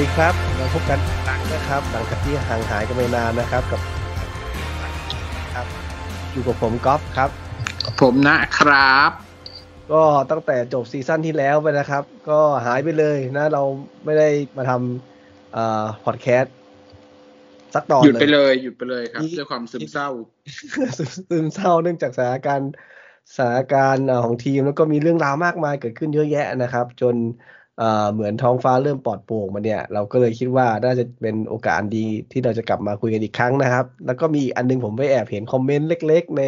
[0.00, 3.80] วัสดีครับเราพบกันอีกครั้งนะครับหลังจากที่ห่างหายกันไปนานนะครับกับ
[5.54, 5.66] ครับ
[6.32, 7.30] อยู่กับผมก๊อฟครับ
[8.00, 9.10] ผมนะครับ
[9.92, 13.62] ก็ตั้งแต่จบซีซั่นที่แล้วไปนะครับ ก็หายไปเลยนะเรา
[14.04, 16.54] ไม่ได้มาทำเอ่อพอดแคสต์
[17.74, 20.08] สักตอนหยุดไปเลยเลยหยุดไปเลยครับด้วยความซึมเศร้า
[21.30, 22.70] ซึมเศร้าเนื่องจากสถานการณ์
[23.34, 27.16] สถานการณ์เอ่อของทีมแล้วก็มีเรื่องราวมากมายเกิดขึ้นเยอะแยะนะครับ จน
[27.80, 36.42] เอ่อเหมือนท้องฟ้าเริ่มปลอดโปร่งมาเนี่ย เราก็เลยคิดว่าน่าจะเป็นโอกาสอันดีที่เราจะกลับมาคุยกันอีกครั้งนะครับ แล้วก็มีอีกอันนึงผมไปแอบเห็นคอมเมนต์เล็ก ๆ ใน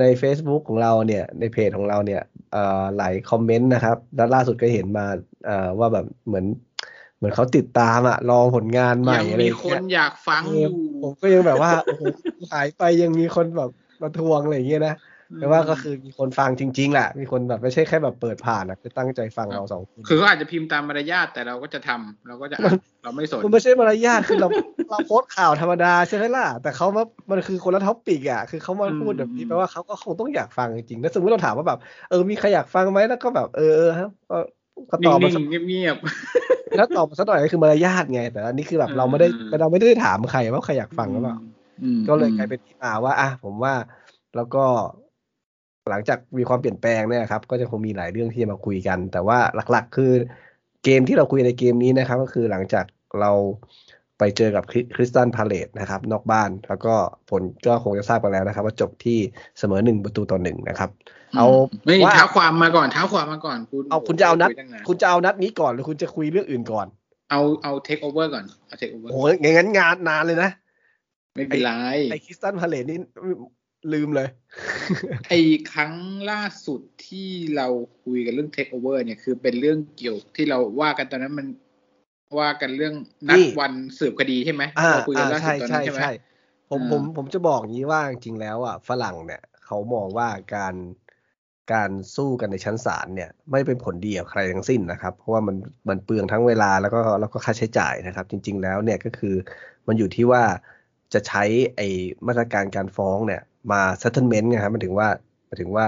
[0.00, 5.06] ใน Facebook ของเราเนี่ย ในเพจของเราเนี่ยเอ่อหลายคอมเมนต์นะครับ แล้วล่าสุดก็เห็นมา
[5.46, 6.46] เอ่อว่าแบบเหมือน
[7.16, 12.02] เหมือนเขาติดตามอะรอผลงานใหม่ยังอะไรมีอย่างคเงี้นยอยากฟังเอออยู่ผมก็ยังแบบว่าโอ้โห
[12.52, 13.70] หายไปยังมีคนแบบ
[14.02, 14.94] มาทวงอะไรอย่างเงี้ยนะ
[15.40, 24.48] แต่ว่าก็คือมีคนฟังจริงๆแหละ มีคนแบบไม่ใช่แค่แบบเปิดผ่านอะคือตั้งใจฟังเราสองคนคือเขาอาจจะพิมพ์ตามมารยาทแต่เราก็จะทำเราก็จะอ่านเราไม่สนมันไม่ใช่มารยาทคือเรา
[24.90, 31.78] เราโพสต์ข่าวธรรมดาใช่ไหมล่ะ แต่เขามามันคือคนละ topic อะคือเขามาพูดแบบนี้แปลว่าเขาก็คงต้องอยากฟังจริงๆถ้าสมมติเราถามว่าแบบ
[32.10, 34.36] เออมีใครอยากฟังไหมแล้วก็แบบเออเออครับก็
[34.90, 35.96] ก็ตอบมานิ่สักงๆเงียบ
[36.76, 41.36] แล้วตอบมาสักหน่อยก็คือมารยาทไง แต่อันนี้คือแบบเราไม่ได้อืมเราไม่ได้ถามใครว่าใครอยากๆฟังหรือเปล่า
[41.82, 43.74] อืมก็เลยกลายเป็นที่มาว่าอะผมว่า
[44.36, 44.64] แล้วก็
[45.90, 49.38] หลังจากมีความเปลี่ยนแปลงเนี่ยครับ ก็จะคงมีหลายเรื่องที่จะมาคุยกัน แต่ว่า
[49.70, 50.12] หลักๆ คือ
[50.84, 52.84] เกมที่เราคุยในเกมนี้นะครับ ก็คือหลังจาก
[53.20, 53.30] เรา
[54.18, 54.64] ไปเจอกับ
[54.96, 56.94] คริสตันพาเลตนะครับ นอกบ้านแล้วก็
[57.30, 59.18] ผลก็คงจะทราบกันแล้วนะครับ ว่าจบที่
[59.58, 60.90] เสมอหนึ่งประตูต่อหนึ่งนะครับ
[61.36, 61.46] เอา
[61.86, 66.86] ไม่ว่าเท้าความมาก่อนเท้าความมาก่อนคุณเอาคุณจะเอานัดคุยตั้งนคุณจะเอานัดนี้ก่อนหรือคุณจะคุยเรื่องอื่นก่อน
[67.30, 70.50] เอาเอาเทคโอเวอร์ก่อนเอาเทคโอเวอร์โอ้โหงั้นงานนานเลยนะ
[71.34, 71.70] ไม่เป็นไร
[72.10, 72.98] ไอคริสตัลพาเลซนี่
[73.92, 74.28] ลืมเลย
[75.28, 75.40] ไอ้
[75.72, 75.94] ครั้ง
[76.30, 77.68] ล่าสุดที่เรา
[78.02, 81.46] คุยกันเรื่องเทคโอเวอร์เนี่ยคือเป็นเรื่องเกี่ยวที่เราว่ากันตอนนั้นมัน
[82.40, 82.94] ว่ากันเรื่อง
[83.30, 86.06] นัดนี่วันสืบคดีใช่ไหมอ่าเราคุยกันอ่าล่าสุใช่ตอนนั้นใช่ใช่ไหมใช่
[86.68, 90.74] ผมอ่าผมผมจะบอกอย่างนี้ว่าจริงๆแล้วอะฝรั่งเนี่ยเขามองว่าการ
[91.72, 95.56] การสู้กันในชั้นศาลเนี่ย ไม่เป็นผลดีกับใครทั้งสิ้นนะครับ เพราะว่ามัน
[95.88, 99.34] มันเปลืองทั้งเวลาแล้วก็แล้วก็ค่าใช้จ่ายนะครับ จริง ๆ แล้วเนี่ยก็คือ
[99.88, 100.42] มันอยู่ที่ว่า
[101.12, 101.44] จะใช้
[101.76, 101.84] ไอ้
[102.26, 105.08] มาตรการการฟ้องเนี่ย มา settlement ไงครับมันถึงว่า
[105.46, 105.86] หมายถึงว่า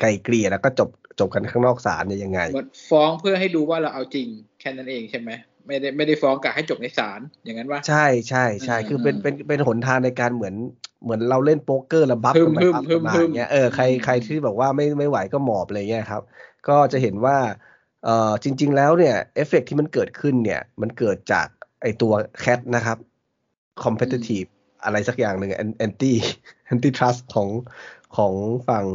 [0.00, 0.90] ไกลเกลี่ยแล้วก็จบ
[1.20, 4.26] จบกันข้างนอกศาลเนี่ยยังไงเหมือนฟ้องเพื่อให้ดูว่าเราเอาจริง
[4.60, 5.30] แค่นั้นเองใช่ไหม
[5.66, 10.54] ไม่ได้ไม่ได้ฟ้องกะให้จบในศาลอย่างนั้นว่าใช่ใช่ใช่อืมคือเป็นเป็นเป็นหนทางในการเหมือน
[11.04, 16.22] เหมือนเราเล่นโป๊กเกอร์แล้วบัฟฮึกัมนไปฮึมบัฟฮึกันมมาฮึอมย่างเงี้ยเออใครอืมใครที่บอกว่าไม่ไม่ไหวก็หมอบอะไรเงี้ยครับ
[16.68, 17.36] ก็จะเห็นว่า
[18.04, 21.46] เอ่อจริง ๆ แล้วเนี่ยเอฟเฟกที่มันเกิดขึ้นเนี่ย มันเกิดจาก
[21.82, 22.98] ไอตัว CAT นะครับ
[23.84, 24.48] competitive
[24.84, 25.50] อะไรสักอย่างหนึ่ง
[26.72, 27.48] anti anti trust ของ
[28.16, 28.32] ของ
[28.68, 28.86] ฝั่ง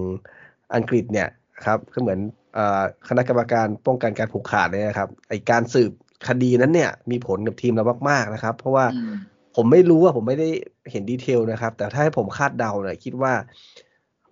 [0.76, 1.30] อังกฤษเนี่ย
[1.66, 2.20] ครับก็เหมือน
[2.54, 5.92] เอ่อคณะกรรมการป้องกันการผูกขาดเนี่ยนะครับไอการสืบ
[6.28, 9.16] คดีนั้นเนี่ยมีผลกับทีมเรามากๆนะครับ เพราะว่าอืม
[9.56, 10.50] ผมไม่รู้ว่าผมไม่ได้
[10.92, 13.34] เห็น detail นะครับ แต่ถ้าให้ผมคาดเดาเนี่ยคิดว่า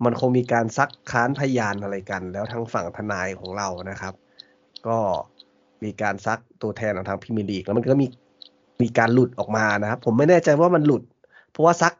[0.04, 4.14] มันคงมีการซักค้านพยานอะไรกัน แล้วทางฝั่งทนายของเรานะครับ
[4.86, 4.98] ก็
[5.84, 8.06] มีการซักตัวแทนของทางพรีเมียร์ลีกแล้วมันก็มี
[8.82, 11.02] มีการหลุดออกมานะครับ ผมไม่แน่ใจว่ามันหลุด
[11.50, 11.92] เพราะว่าซัก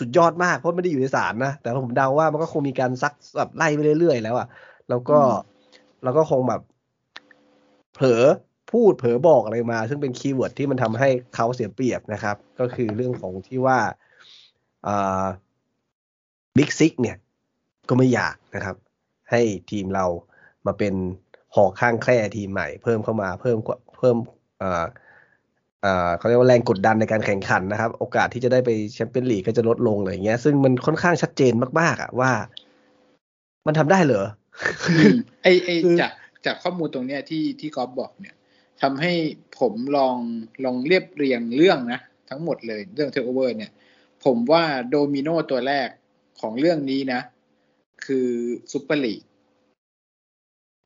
[0.00, 4.48] สุดยอดมากเพราะไม่ได้อยู่ในศาลนะ แต่ผมเดาว่ามันก็คงมีการซักแบบไล่ไปเรื่อยๆแล้วอะ
[4.88, 5.58] แล้วก็อืม
[6.04, 6.60] แล้วก็คงแบบ
[7.94, 8.22] เผลอ
[8.72, 13.78] พูดเผลอบอกอะไรมา ซึ่งเป็น keyword ที่มันทำให้เขาเสียเปรียบนะครับ ก็คือเรื่องของที่ว่า
[16.56, 17.16] Big Six เนี่ย
[17.88, 18.76] ก็ไม่อยากนะครับ
[19.30, 19.40] ให้
[19.70, 20.06] ทีมเรา
[20.66, 20.94] มาเป็น
[21.54, 24.16] หอกข้างแคร่ทีมใหม่ เพิ่มเข้ามาเพิ่มกว่าเพิ่ม
[25.82, 32.30] เอ่อเอ่อเขาเรียกว่าแรงกดดันในการแข่งขันนะครับ โอกาสที่จะได้ไปแชมเปี้ยนลีกก็จะลดลงอะไรอย่างเงี้ย ซึ่งมันค่อนข้างชัดเจนมากๆอะว่า
[33.66, 34.24] มันทำได้เหรอ
[34.90, 36.12] อืมไอไอคือจาก
[36.46, 38.34] จากข้อมูลตรงเนี้ยที่ที่กอล์ฟบอกเนี่ย
[38.82, 39.12] ทำให้
[39.60, 40.16] ผมลอง
[40.64, 42.00] ลองเรียบเรียงเรื่องนะ
[42.30, 43.70] ทั้งหมดเลยเรื่องเทคโอเวอร์เนี่ย
[44.24, 45.88] ผมว่าโดมิโนตัวแรก
[46.40, 47.20] ของเรื่องนี้นะ
[48.06, 48.28] คือ
[48.72, 49.22] ซูเปอร์ลีก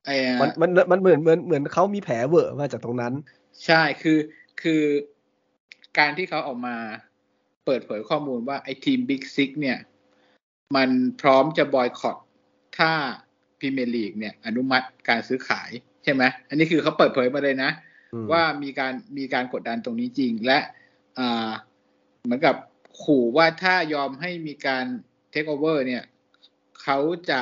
[0.05, 0.09] ไอ
[0.41, 3.13] มันมันมันเหมือนเหมือนเหมือนเขามีแผลเวอะมาจากตรงนั้น
[3.65, 4.17] ใช่คือ
[4.61, 4.83] คือ
[5.99, 6.75] การที่เขาออกมา
[7.65, 9.77] เปิดเผยข้อมูลว่าไอทีม Big Six เนี่ย
[10.75, 10.89] มัน
[11.21, 12.17] พร้อมจะบอยคอต
[12.77, 12.91] ถ้า
[13.59, 15.69] พรีเมียร์ลีกเนี่ย อนุมัติการซื้อขาย
[16.03, 17.71] ใช่ไหมอันนี้คือเขาเปิดเผยมาเลยนะ
[18.13, 20.59] อืมว่ามีการมีการกดดันตรงนี้จริง และ
[21.19, 21.51] อ่า
[22.23, 22.55] เหมือนกับ
[23.01, 24.85] ขู่ว่าถ้ายอมให้มีการ
[25.31, 26.03] เทคโอเวอร์เนี่ย
[26.81, 26.97] เขา
[27.29, 27.39] จะ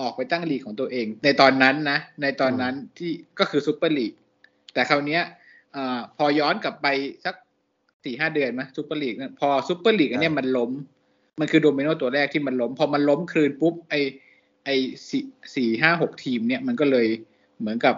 [0.00, 4.12] ออกไปตั้งลีกของตัวเอง ในตอนนั้นนะ ในตอนนั้นที่ก็คือซูเปอร์ลีก
[4.72, 5.22] แต่คราวเนี้ย
[5.76, 6.86] อาพอย้อนกลับไป
[7.24, 7.34] สัก
[8.04, 10.70] สี่ห้าเดือนไหมซูเปอร์ลีกเนี่ยพอซูเปอร์ลีกอันเนี้ยมันล้ม
[11.40, 13.94] มันคือโดมิโนตัวแรกที่มันล้ม พอมันล้มคืนปุ๊บไอ
[14.64, 14.68] ไอ
[15.08, 15.24] สี่
[15.54, 17.06] สี่ห้าหกทีมเนี่ยมันก็เลย
[17.60, 17.94] เหมือนกับ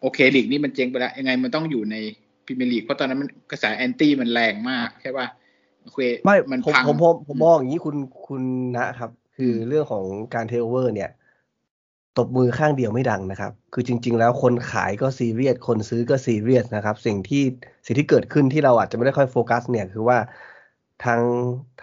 [0.00, 1.96] โอเคลีกนี้มันเจ๊งไปแล้ว ยังไงมันต้องอยู่ใน
[2.44, 5.26] พรีเมียร์ลีกเพราะตอนนั้นมันกระแส anti มันแรงมากใช่ป่ะ
[5.82, 7.96] โอเคไม่มันผมพังผมผมผมมองอย่างนี้คุณ
[8.26, 8.42] คุณ
[8.76, 10.04] นะครับ คือเรื่องของ
[10.34, 11.10] การเทคโอเวอร์เนี่ย
[12.18, 17.42] ตบมือข้างเดียวไม่ดังนะครับ คือจริง ๆ แล้วคนขายก็ซีเรียส คนซื้อก็ซีเรียสนะครับ สิ่งที่
[17.86, 20.18] สิ่งที่เกิดขึ้นที่เราอาจจะไม่ได้ค่อยโฟกัสเนี่ยคือว่า
[21.04, 21.20] ทาง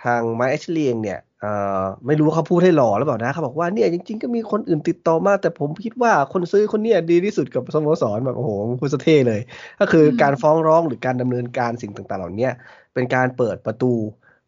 [0.04, 9.42] ทางไมเอชลีเองเนี่ยเอ่อไม่รู้ว่าเขาพูดให้หล่อหรือเปล่านะเขาบอกว่าเนี่ยจริง ๆ ก็มีคนอื่นติดต่อมา แต่ผมคิดว่าคนซื้อคนเนี้ยดีที่สุดกับสโมสรแบบโอ้โหพูดซะเท่เลย
[9.80, 12.52] ก็คืออมการฟ้องร้องหรือการดำเนินการสิ่งต่างๆ เหล่าเนี้ย
[12.94, 13.94] เป็นการเปิดประตู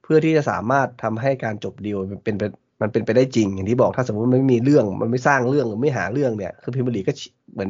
[0.03, 2.43] เพื่อที่จะสามารถทำให้การจบดีลมันเป็นไป
[2.81, 7.11] มันเป็นไปได้จริงอย่างที่บอกถ้าสมมติมันไม่มีเรื่องมันไม่สร้างเรื่องหรือไม่หาเรื่องเนี่ย คือพิมลีก็
[7.53, 7.69] เหมือน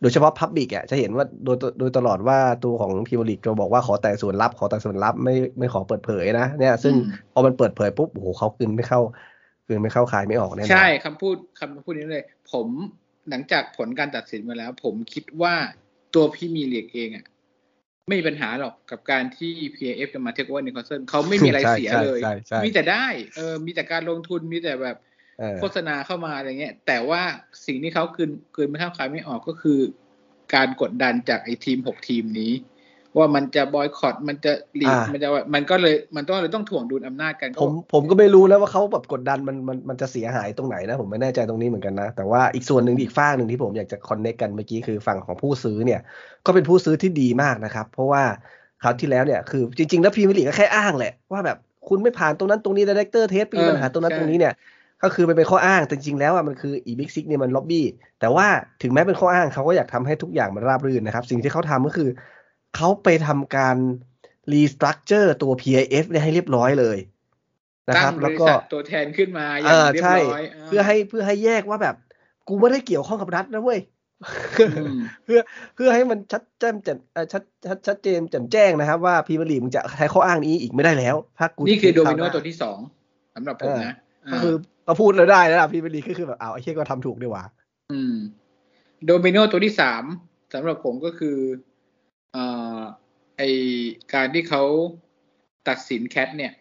[0.00, 9.00] โดยเฉพาะพับบิกอะจะเห็นว่าโดยโดยตลอดว่าตัวของพิมลีก็บอกว่าขอแต่ส่วนลับ ขอแต่ส่วนลับไม่ไม่ขอเปิดเผยนะเนี่ยซึ่งอืมพอมันเปิดเผยปุ๊บโอ้โหเขากลืนไม่เข้า
[9.66, 12.68] กลืนไม่เข้าคายไม่ออกแน่นอนใช่คำพูดคำพูดนี้เลย ผม
[13.30, 15.54] หลังจากผลการตัดสินมาแล้ว ผมคิดว่า
[16.14, 17.26] ตัวพี่มีเลียกเองอะ
[18.10, 24.96] ไม่มีปัญหาหรอกกับการที่ PAF จะมาเทคโอเวอร์นิโคลเซนเขาไม่มีอะไรเสียใช่เลยใช่ใช่มีแต่ได้เออมีแต่การลงทุนมีแต่แบบ
[25.38, 27.22] เออโฆษณาเข้ามาอะไรเงี้ย แต่ว่า
[27.66, 29.78] สิ่งที่เขาคืนคืนไม่เท่าขายไม่ออกก็คือ
[30.54, 32.52] การกดดันจากไอ้ทีมหกทีมนี้
[33.18, 46.00] ว่ามันจะบอยคอตมันจะหลีกอ่ามัมันจะว่ามันก็เลยมันต้องเลยต้องถ่วงดุลอำนาจกันผมผมก็ไม่รู้นะว่าเขาแบบกดดันมันมันมันจะเสียหายตรงไหนนะ ผมไม่แน่ใจตรงนี้เหมือนกันนะ แต่ว่าอีกส่วนหนึ่งอีกฟากหนึ่งที่ผมอยากจะคอนเน c กกันเมื่อกี้คือฝั่งของผู้ซื้อเนี่ย
[46.46, 48.22] ก็เป็นผู้ซื้อที่ดีมากนะครับ เพราะว่า
[48.82, 51.58] คราวที่แล้วเนี่ยคือจริงๆแล้วพรีเมียร์ลีกก็แค่อ้างแหละว่าแบบ
[51.88, 54.54] คุณไม่ผ่านตรงนั้นตรงนี้ director test มีปัญหาตรงนั้นตรงนี้เนี่ย
[55.02, 57.86] ก็คือมันเป็นข้ออ้างแต่จริงๆแล้วอะมันคืออี Big Six เนี่ยมันล็อบบี้
[58.20, 58.46] แต่ว่า
[58.82, 62.08] ถึงแม้เป็นข้ออ้างเขาก็อยากทำให้ทุกอย่างมันราบรื่นนะครับ สิ่งที่เขาทำก็คือ
[62.76, 63.76] เขาไปทำการ
[64.52, 66.98] restructure ตัว PIF เนี่ยให้เรียบร้อยเลย
[67.88, 71.94] นะครับแล้วก็ตั้งบริษัทตัวแทนขึ้นมาเองอย่างเรียบร้อย ใช่ เพื่อให้เพื่อให้แยกว่าแบบ
[72.48, 73.80] กูไม่ได้เกี่ยวข้องกับรัฐนะเว้ย
[74.60, 75.40] อืมเพื่อ
[75.74, 82.78] เพื่อให้มันชัดแจ้งแจ่มเอ่อชัดชัดชัดเจนแจ่มแจ้งนะครับ ว่าพรีเมียร์ลีกมึงจะใช้ข้ออ้างนี้อีกไม่ได้แล้วถ้ากูนี่คือโดมิโนคราวหาตัวที่สอง
[83.34, 83.94] สำหรับผมนะ
[84.32, 84.54] ก็คือ
[84.86, 87.44] ก็พูดเลยได้แล้วล่ะพรีเมียร์ลีกก็คือแบบอ้าวไอ้เชี่ยก็ทำถูกดีหว่า
[87.92, 88.14] อืม
[89.06, 90.04] โดมิโนตัวที่สาม
[90.54, 91.36] สำหรับผมก็คือ
[92.32, 92.44] เอ่
[92.78, 92.80] อ
[93.36, 93.42] ไอ
[94.14, 94.62] การที่เขา
[95.68, 96.52] ตัดสิน CAT เนี่ย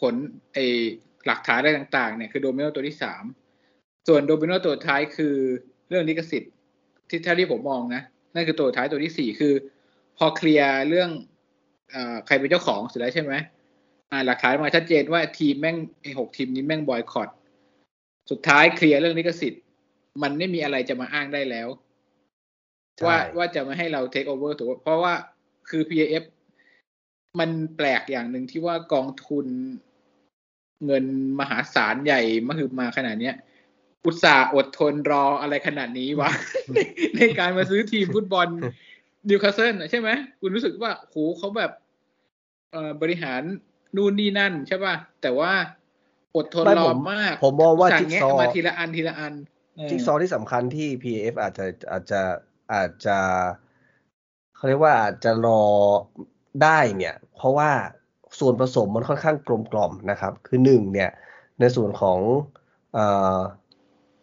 [0.00, 0.14] ผล
[0.54, 0.58] ไอ
[1.26, 3.24] หลักฐานอะไรต่าง ๆ เนี่ยคือโดมิโนตัวที่สาม
[4.08, 5.36] ส่วนโดเมโนตัวท้ายคือ
[5.88, 6.52] เรื่องลิขสิทธิ์
[7.08, 8.02] ที่เท่าที่ผมมองนะ
[8.34, 9.54] นั่นคือตัวท้ายตัวที่สี่คือ
[10.18, 11.10] พอเคลียร์เรื่อง
[11.94, 13.34] อใครเป็นเจ้าของเสร็จแล้วใช่ไหม
[14.26, 17.28] หลักฐานมาชัดเจนว่าทีมแม่งไอหกทีมนี้แม่งบอยคอต
[18.30, 19.62] สุดท้ายเคลียร์เรื่องลิขสิทธิ์
[20.22, 21.68] มันไม่มีอะไรจะมาอ้างได้แล้ว
[23.06, 25.14] ว่าว่าจะไม่ให้เราเทคโอเวอร์ถูกเพราะว่า
[25.70, 26.24] คือ PAF
[27.40, 29.46] มันแปลกอย่างหนึ่งที่ว่ากองทุน
[30.86, 31.04] เงิน
[31.40, 33.34] มหาศาลใหญ่มหึมาขนาดเนี้ย
[34.04, 36.30] อุตส่าห์อดทนรออะไรขนาดนี้วะ
[36.72, 36.78] ใน
[37.16, 38.48] ในการมาซื้อทีมฟุตบอล
[39.28, 41.70] นิวคาสเซิลใช่ไหมคุณรู้สึกว่าโหเขาแบบ
[42.72, 43.42] เอ่อบริหาร
[43.96, 45.52] นู่นนี่นั่นใช่ป่ะ แต่ว่า
[46.36, 49.34] อดทนไม่รผอมมาก ผมมองว่าสั่จิ๊กแงะซอว์มาทีละอันทีละอัน
[49.74, 52.20] เจิ๊กซอว์ที่สำคัญที่ PAF อาจจะอาจจะ
[52.72, 53.18] อาจจะ
[54.54, 55.62] เขาเรียกว่าอาจจะรอ
[56.62, 57.70] ได้เนี่ย เพราะว่า
[58.38, 61.10] ส่วนผสมมันค่อนข้างกลมกล่อมนะครับ คือหนึ่งเนี่ย
[61.60, 62.18] ในส่วนของ
[62.96, 62.98] อ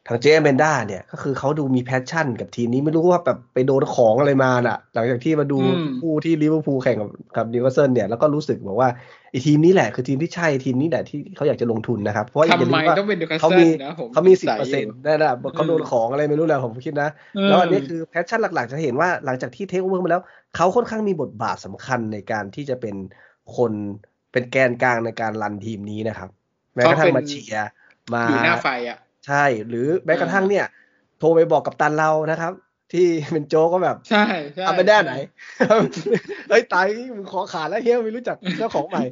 [0.08, 8.90] ทางเจเมนด้าเนี่ย ก็คือเขาดูมีแพชชั่นกับทีมนี้ไม่รู้ว่าแบบไปโดนของอะไรมาน่ะ หลังจากที่มาดูอืมคู่ที่ลิเวอร์พูลแข่งกับกับนิวคาสเซิลเนี่ยแล้วก็รู้สึกบอกว่า
[9.32, 17.10] ไอ้ทีมนี้แหละคือทีมที่ใช่ทีมนี้แหละที่เขาอยากจะลงทุนนะครับ เพราะว่าอย่าทำลืไมมว่าต้องเป็นนิวคาสเขาเซิมีลนะผมเขามีสิบสงเปอร์สัเซ็ยนยู่ต์นั่นแหละเขาโดนของอะไรไม่รู้แหละผมคิดนะ
[17.48, 20.24] แล้วอันนี้คือแพชชั่นหลักๆ จะเห็นว่าหลังจากที่เทคโอเวอร์มาแล้ว
[20.56, 22.96] เขาค่อนข้างมีบทบาทสำคัญในการที่จะเป็น
[23.58, 23.72] คน
[24.32, 26.30] เป็นแกนกลางในการรันทีมนี้นะครับ
[26.76, 27.70] แม้กระทั่งมาเชียร์
[28.14, 28.98] มาอยู่หน้าไฟอะ
[29.28, 30.66] ใช่ หรือแม้กระทั่งเนี่ย
[31.20, 32.54] โทรไปบอกกับตันเรานะครับ
[32.94, 35.14] ที่เป็นโจกก็แบบ ใช่ใช่เอาไปด้านไหน
[36.50, 36.86] เฮ้ยตาย
[37.18, 39.04] มึงขอขาดแล้วเฮียไม่รู้จักเจ้าของใหม่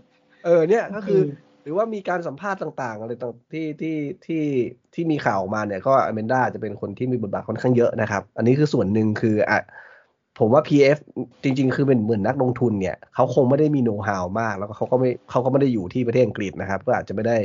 [0.45, 1.21] เออเนี่ยก็คือ
[1.63, 4.43] หรือว่ามีการสัมภาษณ์ต่าง ๆ อะไรต่างที่ที่ที่
[4.93, 9.61] ที่มีข่าวออกมาเนี่ย ก็อเมนดาจะเป็นคนที่มีบทบาทค่อนข้างเยอะนะครับ อันนี้คือส่วนหนึ่งคืออะ
[10.39, 10.97] ผมว่า PF
[11.43, 17.37] จริง ๆ คือเป็นเหมือนนักลงทุนเนี่ยเขาคงไม่ได้มีโน้ตฮาวมาก แล้วก็เขาก็ไม่เขาก็ไม่ได้อยู่ที่ประเทศอังกฤษนะครับ ก็อาจจะไม่ได้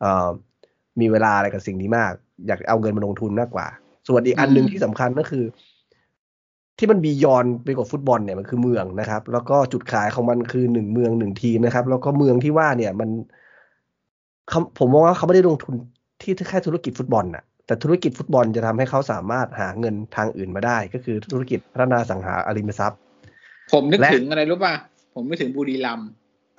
[0.00, 0.28] เอ่อ
[1.00, 2.12] มีเวลาอะไรกับสิ่งนี้มาก
[2.46, 3.66] อยากเอาเงินมาลงทุนมากกว่า
[4.08, 5.44] ส่วนอีกอันหนึ่งที่สำคัญก็คือ
[6.78, 13.10] ที่มันบียอนไปกว่าฟุตบอลเนี่ยมันคือเมืองนะครับ แล้วก็จุดขายของมันคือหนึ่งเมืองหนึ่งทีมนะครับ แล้วก็เมืองที่ว่าเนี่ยมัน
[14.48, 15.74] เขาผมมองว่าเขาไม่ได้ลงทุน
[16.22, 22.98] ที่แค่ธุรกิจฟุตบอลน่ะแต่ธุรกิจฟุตบอลจะทำให้เขาสามารถหาเงินทางอื่นมาได้ ก็คือธุรกิจพัฒนาสังหาริมทรัพย์
[23.72, 24.74] ผมนึกและถึงอะไรรู้ป่ะ
[25.14, 26.08] ผมนึกถึงบุรีรัมย์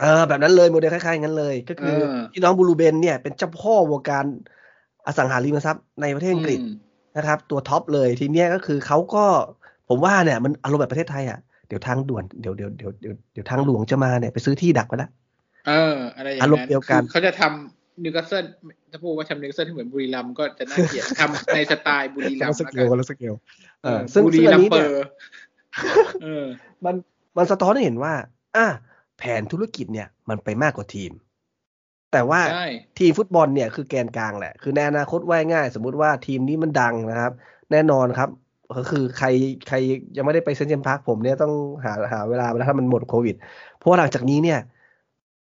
[0.03, 4.25] เออแบบนั้นเลยโมเดลคล้ายๆงั้นเลย ก็คือเออพี่น้องบูรูเบนเนี่ยเป็นเจ้าพ่อวงการ
[5.05, 6.73] อสังหาริมทรัพย์ในประเทศอังกฤษอืม
[7.17, 9.25] นะครับ ตัว top เลยทีเนี้ยก็คือเขาก็
[9.89, 15.09] ผมว่าเนี่ยมันอารมณ์แบบประเทศไทยอะเดี๋ยวทางด่วนเดี๋ยวเดี๋ยวเดี๋ยวเดี๋ยวเดี๋ยวทางหลวงจะมาเนี่ยไปซื้อที่ดักไปแล้ว
[15.67, 18.45] เอออะไรอย่างอารมณ์นั้นเดียวกันคือเขาจะทำนิวคาสเซิล
[18.91, 23.33] ถ้าพูดว่าทำนิวคาสเซิลที่เหมือนบุรีรัมย์ก็จะน่าเกลียดทำในสไตล์บุรีรัมย์ แล้วคนละย์สเกกัลนคนละสเกล
[23.83, 25.05] เอเอออซึ่งบุรีซึ่งอัรันมนี้ย์เปเนี่อยร์
[26.23, 26.45] เออ
[26.85, 26.95] มัน
[27.37, 28.13] มันสะท้อนให้เห็นว่า
[28.57, 28.67] อะ
[29.17, 31.11] แผนธุรกิจเนี่ยมันไปมากกว่าทีม
[32.11, 32.67] แต่ว่าใช่
[32.99, 37.33] ทีมฟุตบอลเนี่ยคือแกนกลางแหละ คือในอนาคตว่ายง่าย สมมุติว่าทีมนี้มันดังนะครับ
[37.71, 38.29] แน่นอนครับ
[38.77, 39.27] ก็คือใคร
[39.67, 39.77] ใคร
[40.17, 41.53] ยังไม่ได้ไปเซนต์เจมส์พาร์คผมเนี่ยต้อง
[41.85, 43.35] หาหาเวลาไปแล้วถ้ามันหมดโควิด
[43.77, 44.59] เพราะว่าหลังจากนี้เนี่ย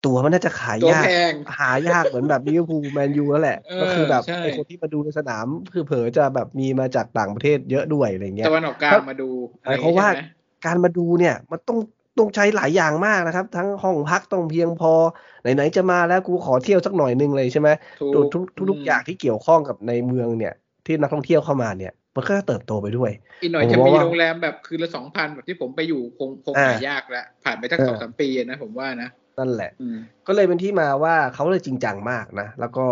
[0.05, 9.29] ตัวมันน่าจะขายตัวยากแพงหายากเหมือนแบบลิเวอร์พูลแมนยูแล้วแหละเออก็คือแบบใช่ไอ้คนที่มาดูในสนามคือเผลอจะแบบมีมาจากต่างประเทศเยอะด้วยอะไรเงี้ยตะวันออกกลางมาดู
[9.63, 10.23] หมายความว่าใช่ไหม
[10.65, 11.79] การมาดูเนี่ยมันต้อง
[12.17, 14.93] ต้องใช้หลายอย่างมากนะครับ ทั้งห้องพักต้องเพียงพอ
[15.41, 17.69] ไหนๆจะมาแล้วกูขอเที่ยวสักหน่อยนึงเลยใช่ไหม
[17.99, 20.53] ถูกทุกทุกทุกอย่างที่เกี่ยวข้องกับในเมืองเนี่ย
[20.85, 32.85] ที่นักท่องเที่ยวเข้ามาเนี่ย มันก็จะเติบโตไปด้วย อีกหน่อยผมจะว่ามีว่าโรงแรมแบบคืนละสองพันแบบที่ผมไปอยู่คงคงอ่าหายากแล้วผ่านไปตั้งเออสองสามปีนะผมว่านะนั่นแหละอืมก็เลยเป็นที่มาว่าเขาเลยจริงจังมากนะ แล้วก็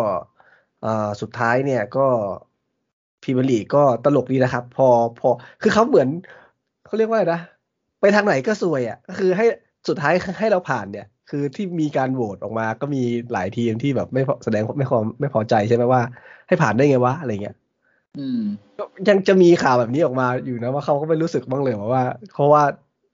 [0.82, 2.08] เอ่อสุดท้ายเนี่ยก็
[3.22, 4.88] พรีเมียร์ลีกก็ตลกดีนะครับ พอ
[5.20, 5.30] พอ
[5.62, 6.10] คือเขาเหมือน
[6.84, 7.40] เขาเรียกว่าอะไรนะ
[8.04, 9.46] ไปทางไหนก็ซวยอะก็คือให้
[9.88, 16.02] สุดท้ายให้เราผ่านเนี่ย คือที่มีการโหวตออกมาก็มีหลายทีมที่แบบไม่พอแสดงไม่พอไม่พอใจใช่ไหมว่า
[16.48, 17.56] ให้ผ่านได้ไงวะอะไรเงี้ย
[18.20, 18.42] อืม
[18.78, 22.64] ก็ยังจะมีข่าวแบบนี้ออกมาอยู่นะว่าเขาก็ไม่รู้สึกบ้างเลยว่าเพราะว่า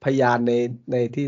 [0.03, 0.53] พยานใน
[0.91, 1.25] ในที่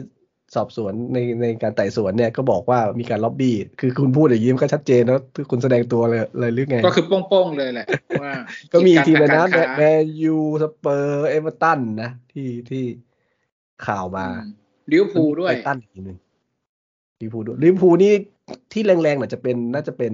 [0.56, 7.88] สอบสวนในในการไต่สวนเนี่ยก็บอกว่ามีการล็อบบี้ คือคุณพูดอย่างนี้มันก็ชัดเจนแล้วคือคุณแสดงตัวเลยเลยหรือไง ก็คือโป้งๆเลยแหละ
[8.22, 8.32] ว่า
[8.74, 12.84] ก็มีทีมกานะรนะค้าแมนยูสเปอร์เอเวอร์ตันนะที่ที่
[13.88, 14.51] ข่าวมาอืม
[14.91, 16.17] ลิเวอร์พูลด้วยไบรตันอีกทีหนึ่ง
[17.21, 18.13] ลิเวอร์พูลด้วยลิเวอร์พูลนี่
[18.73, 20.13] ที่แรงๆน่าจะเป็นน่าจะเป็น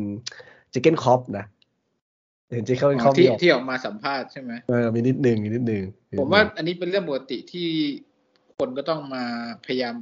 [0.72, 1.46] เจเกนคอปนะ
[2.54, 5.84] เห็นเจเกนคอปที่ออกที่ออกมาสัมภาษณ์ใช่ไหมเออมีนิดหนึ่งมีนิดหนึ่ง
[6.20, 7.68] ผมว่าอันนี้เป็นเรื่องปกติที่
[8.58, 9.24] คนก็ต้องมา
[9.66, 9.96] พยายาม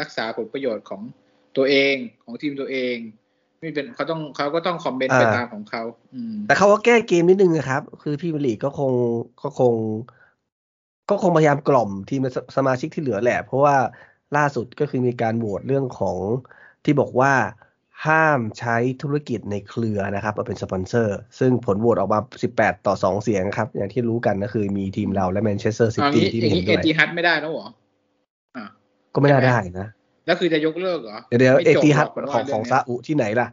[0.00, 1.02] รักษาผลประโยชน์ของ
[1.56, 1.94] ตัวเอง
[2.24, 2.96] ของทีมตัวเอง
[3.60, 5.82] ไม่เป็นเขาต้องเขาก็ต้องคอมเมนต์ไปตามของเขา
[6.14, 8.92] อืมแต่เขาก็แก้เกมนิดนึงนะครับ คือพี่บรีกก็คง
[9.42, 9.74] ก็คง
[11.10, 13.76] ก็คงพยายามกล่อมทีมสสมาชิกที่เหลือแหละ เพราะว่า
[14.36, 16.16] ล่าสุดก็คือมีการโหวตเรื่องของ
[16.84, 17.32] ที่บอกว่า
[18.06, 22.20] ห้ามใช้ธุรกิจในเครือนะครับมาเป็นสปอนเซอร์ ซึ่งผลโหวตออกมา
[22.52, 27.66] 18 ต่อ 2 เสียงครับ อย่างที่รู้กันก็คือมีทีมเราและแมนเชสเตอร์ซิเอาตี้งี้ที่อไม่ย่างเห็นี้นเอด้วยติฮัดไม่ได้แล้วเหรอ
[28.56, 28.64] อะ
[29.14, 29.88] ก็ไม่น่าได้นะ
[30.26, 33.48] แล้วคือจะยกเลิกเหรอ เดี๋ยวเดี๋ยวไม่เอจบติหรฮัดกผมของว่าของเรื่ซาเนี้ยอุที่ไหนล่ะ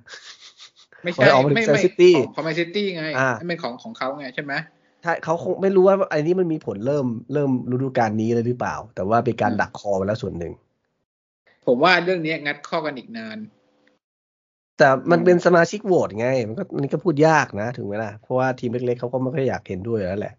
[1.04, 4.54] ไม่มันใช่ออกมาถึงไม่แมนไม่ซิตี้ของของแมนซิตี้ไงอ่าเป็นของของเขาไงใช่ไหม
[5.04, 10.54] ใช่เขาคงไม่รู้ว่าอันนี้มันมีผลเริ่มเริ่มฤดูกาลนี้เลยหรือเปล่า แต่ว่าเป็นการดักคอไปแล้วส่วนหนึ่ง
[11.66, 13.40] ผมว่าเรื่องนี้งัดข้อกันอีกนาน
[14.78, 20.36] แต่มันอืมเป็นสมาชิกโหวตไง มันก็มันก็พูดยากนะ ถึงไหมล่ะเพราะว่าทีมเล็กๆเขาก็ไม่ค่อยอยากเห็นด้วยอยู่แล้วแหละ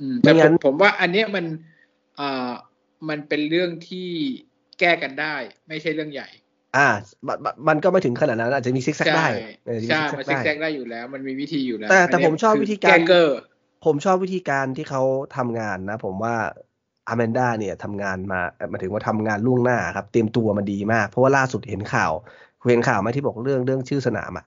[0.00, 1.46] อืมไม่แต่ผงั้มนผมว่าอันเนี้ยมัน
[2.20, 2.52] อ่า
[3.08, 4.10] มันเป็นเรื่องที่
[4.80, 5.36] แก้กันได้
[5.68, 6.28] ไม่ใช่เรื่องใหญ่
[6.76, 6.88] อ่า
[7.26, 9.26] มันมันมันก็ไม่ถึงขนาดนั้นอาจจะมีซิกแซกใช่ได้
[9.66, 13.38] เออมีใช่ซิกแซมันซิกกแซได้กได้อยู่แล้ว มันมีวิธีอยู่แล้ว แต่แต่นเนี้ยผมชอบคืวิธีการแก้เกอร์
[13.84, 15.02] ผมชอบวิธีการที่เขา
[15.36, 16.36] ทำงานนะ ผมว่า
[17.08, 22.12] อแมนด้าเนี่ยทำงานมาเอ่อหมายถึงว่าทำงานล่วงหน้าครับ เตรียมตัวมาดีมาก เพราะว่าล่าสุดเห็นข่าว
[22.60, 24.44] คุณเห็นข่าวไหมที่บอกเรื่องเรื่องชื่อสนามอะ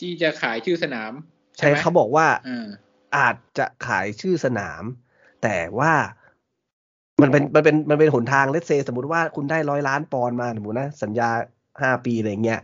[0.00, 1.12] ที่จะขายชื่อสนาม
[1.58, 2.68] ใช่ไหมเขาบอกว่าอ่า
[3.16, 4.82] อาจจะขายชื่อสนาม
[5.42, 5.92] แต่ว่า
[7.22, 11.28] มันเป็นมันเป็นมันเป็นหนทางเลสเซสมมติว่าคุณได้ร้อยล้านปอนด์มาสมมตินะ สัญญา
[11.80, 12.60] ห้าปีอะไรเงี้ย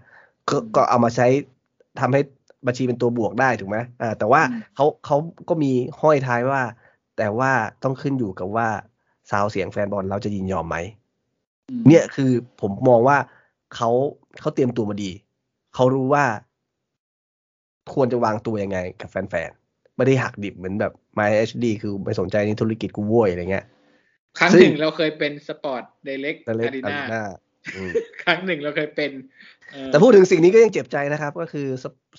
[0.49, 1.27] ก็ก็เอามาใช้
[2.01, 2.21] ทำให้
[2.67, 4.43] บัญชีเป็นตัวบวกได้ถูกไหมอ่า แต่ว่า
[4.77, 5.17] เขาเขา
[5.49, 6.63] ก็มีห้อยท้ายว่า
[7.19, 7.51] แต่ว่า
[7.83, 8.69] ต้องขึ้นอยู่กับว่า
[9.31, 10.77] ซาวเสียงแฟนบอลเราจะยินยอมไหม
[11.71, 13.17] อืมเนี่ยคือผมมองว่า
[13.75, 13.91] เขา
[14.41, 15.11] เขาเตรียมตัวมาดี
[15.75, 16.25] เขารู้ว่า
[17.95, 23.65] ควรจะวางตัวยังไงกับแฟนๆ ไม่ได้หักดิบเหมือนแบบ My HD คือไม่สนใจในธุรกิจกูโว้ยอะไรเงี้ย
[24.39, 27.23] ครั้งซึ่งหนึ่งเราเคยเป็น Sports Direct Arena
[27.77, 27.93] อืม
[28.25, 29.11] ครั้งหนึ่งเราเคยเป็น
[29.73, 31.67] เอ่อแต่พูดถึงสิ่งนี้ก็ยังเจ็บใจนะครับ ก็คือ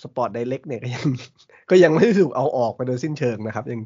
[0.02, 1.04] สปอร์ตไดเ c กเนี่ยก็ยัง
[1.70, 3.80] ก็ยังไม่ได้ถูกเอาออกไปโดยสิ้นเชิงนะครับ ยัง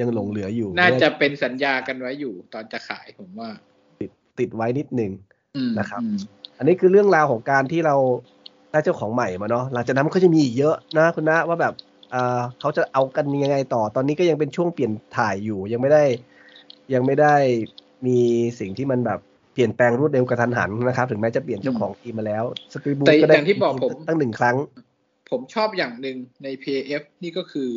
[0.00, 3.50] ยังหลงเหลืออยู่ น่าจะเป็นสัญญากันไว้อยู่ตอนจะขายผมว่า
[4.38, 5.12] ติดไว้นิดหนึ่ง
[5.56, 6.16] อืมนะครับอืม
[6.58, 7.96] อันนี้คือเรื่องราวของการที่เรา
[8.72, 11.74] ได้เจ้าของใหม่มาเนาะหลังจากนั้นมันก็จะมีอีกเยอะนะคุณนะว่าแบบ
[12.10, 16.04] เอ่อเขาจะเอากันยังไงต่อตอนนี้ก็ยังเป็นช่วงเปลี่ยนถ่ายอยู่ ยังไม่ได้
[16.94, 17.34] ยังไม่ได้
[18.06, 18.18] มี
[18.60, 19.20] สิ่งที่มันแบบ
[19.52, 24.56] เปลี่ยนแปลงรวดเร็วกระทันหันนะครับ ถึงแม้จะเปลี่ยนเจ้าของทีมมาแล้วสปีบูแต่ก็ได้อย่างที่บอกผมตั้งหนึ่งครั้ง
[25.30, 27.70] ผมชอบอย่างหนึ่งใน PAF นี่ก็คือ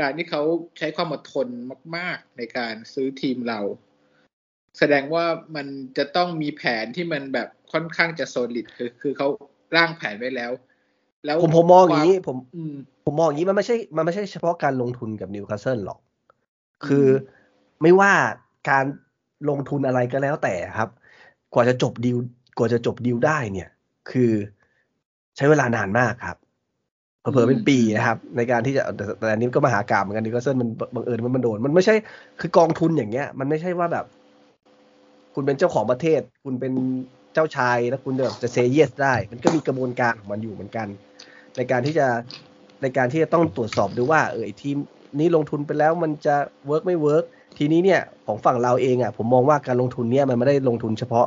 [0.00, 0.42] การที่เขา
[0.78, 1.48] ใช้ความอดทน
[1.96, 3.60] มาก ๆ ในการซื้อทีมเรา
[4.78, 5.24] แสดงว่า
[5.56, 5.66] มัน
[5.98, 9.28] จะต้องมีแผนที่มันแบบค่อนข้างจะโซลิดคือคือเขา
[9.76, 10.52] ร่างแผนไว้แล้ว
[11.24, 12.74] แล้วผมผมมองอย่างนี้ควผมอืม
[13.04, 15.98] ผมมองอย่างนี้มันไม่ใช่มันไม่ใช่เฉพาะการลงทุนกับนิวคาสเซิลหรอก
[16.86, 17.06] คือ
[17.82, 18.12] ไม่ว่า
[18.68, 18.84] การ
[19.48, 20.88] ลงทุนอะไรก็แล้วแต่ครับ
[21.54, 22.16] กว่าจะจบดีล
[22.58, 23.68] กว่าจะจบดีลได้เนี่ย
[24.10, 24.32] คือ
[25.36, 26.38] ใช้เวลานานมากครับ
[27.20, 28.82] เผลอๆเป็นปีนะครับ ในการที่จะ
[29.18, 31.94] แต่อันนี้ก็มหากาพย์เหมือนกันนิวคาสเซิลมันบังเอิญมันมันโดน มันไม่ใช่
[32.40, 34.04] คือกองทุนอย่างเงี้ย มันไม่ใช่ว่าแบบ
[35.34, 36.72] คุณเป็นเจ้าของประเทศ คุณเป็น
[37.34, 40.86] เจ้าชายแล้วคุณแบบจะ say yes ได้ มันก็มีกระบวนการของมันอยู่เหมือนกัน
[41.56, 42.06] ในการที่จะ
[42.82, 44.76] ในการที่จะต้องตรวจสอบดูว่า เออทีม
[45.18, 46.36] นี้ลงทุนไปแล้วมันจะ
[46.66, 47.24] work ไม่ work
[47.58, 51.26] ทีนี้เนี่ยของฝั่งเราเองอะผมมองว่าการลงทุนเนี่ยมันไม่ได้ลงทุนเฉพาะ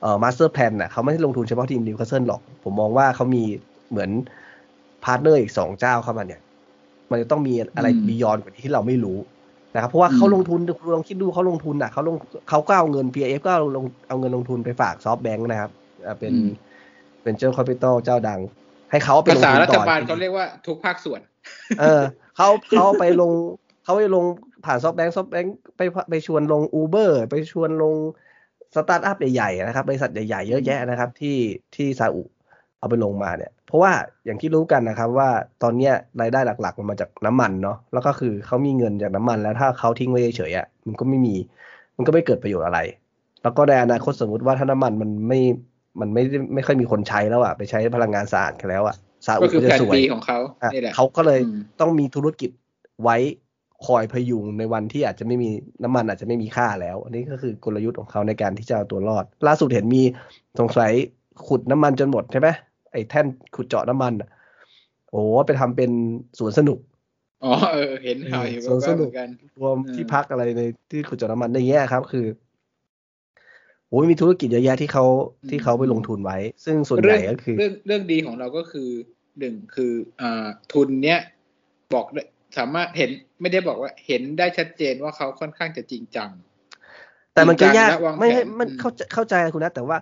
[0.00, 3.42] เอ่อ master plan อะเขาไม่ได้ลงทุนเฉพาะทีมนิวคาสเซิลหรอก ผมมองว่าเขามี
[3.90, 4.10] เหมือน
[5.04, 6.40] partner อีกสองเจ้าเข้ามาเนี่ย
[7.10, 9.18] มันจะต้องมีอะไรอืม beyond กว่าที่เราไม่รู้
[9.74, 12.16] นะครับเพราะว่าอืมเขาลงทุนคุณลองคิดดูเขาลงทุนอะเขาลง
[12.48, 15.70] เขาก็เอาเงิน PIF ก็เอาลงเอาเงินลงทุนไปฝาก SoftBank นะครับ
[16.06, 16.48] อ่าเป็นอืม
[17.22, 18.40] เป็นเจ้าคอ p ปิตอลเจ้าดัง
[18.90, 21.20] ให้เขาเอาไปลงทุนต่อ ภาษารัฐบาลเขาเรียกว่าทุกภาคส่วน
[21.80, 22.02] เออ
[22.36, 23.30] เขาเขาไปลง
[23.84, 24.24] เขาไปลง
[24.64, 27.94] ผ่าน SoftBank SoftBank ไปไปชวนลงอูเบอร์ไปชวนลง
[28.74, 31.36] สตาร์ทอัพใหญ่ๆนะครับบริษัทใหญ่ๆเยอะแยะนะครับ ที่
[31.74, 32.22] ที่ซาอุ
[32.78, 33.92] เอาไปลงมาเนี่ย เพราะว่า
[34.24, 35.30] อย่างที่รู้กันนะครับ ว่า
[35.62, 41.34] ตอนเนี้ยรายได้หลักๆ มันมาจากน้ำมันเนาะแล้วก็คือเขามีเงินจากน้ำมัน แล้วถ้าเขาทิ้งไว้เฉยๆอะมันก็ไม่มี
[41.96, 42.80] มันก็ไม่เกิดประโยชน์อะไร
[43.42, 45.40] แล้วก็ในอนาคตสมมติว่าถ้าน้ำมันมันไม่
[46.00, 52.50] มันไม่ได้ไม่ค่อยมีคนใช้แล้วอะไปใช้พลังงานสะอาดกันแล้วอะซาอุก็คือก็แผจะนสวยปีของเขาอะนี่แหละเขาก็เลยอืมต้องมีธุรกิจ
[53.02, 53.16] ไว้
[53.86, 55.50] คอยพยุงในวันที่อาจจะไม่มี
[55.84, 60.02] น้ำมันอาจจะไม่มีค่าแล้ว อันนี้ก็คือกลยุทธ์ของเขาในการที่จะเอาตัวรอด ล่าสุดเห็นมี
[60.58, 60.92] สงสัย
[61.46, 62.48] ขุดน้ำมันจนหมดใช่ไหม
[62.92, 64.28] ไอ้แท่นขุดเจาะน้ำมันอะ
[65.10, 65.90] โอ้ไปทำเป็น
[66.38, 66.78] สวนสนุก
[67.44, 72.26] อ๋อเออเห็นข่าวอยู่สวนสนุกเหมือนกันรวมอืมที่พักอะไรในที่ขุดเจาะน้ำมันในแง่ครับ คือ
[73.88, 75.04] โอ้ยมีธุรกิจเยอะแยะที่เขา
[75.50, 78.88] ที่เขาไปลงทุนไว้ ซึ่งส่วนใหญ่ก็คือ เรื่องเรื่องดีของเราก็คือ
[79.38, 81.18] หนึ่งคืออ่าทุนเนี้ย
[81.94, 82.22] บอกได้
[82.58, 86.30] สามารถเห็น ไม่ได้บอกว่าเห็นได้ชัดเจนว่าเขาค่อนข้างจะจริงจัง
[87.34, 89.98] แต่มันก็ยากจริงจังและวางไม่แผนไม่มันอืมเข้าใจเข้าใจคุณนะแต่ว่า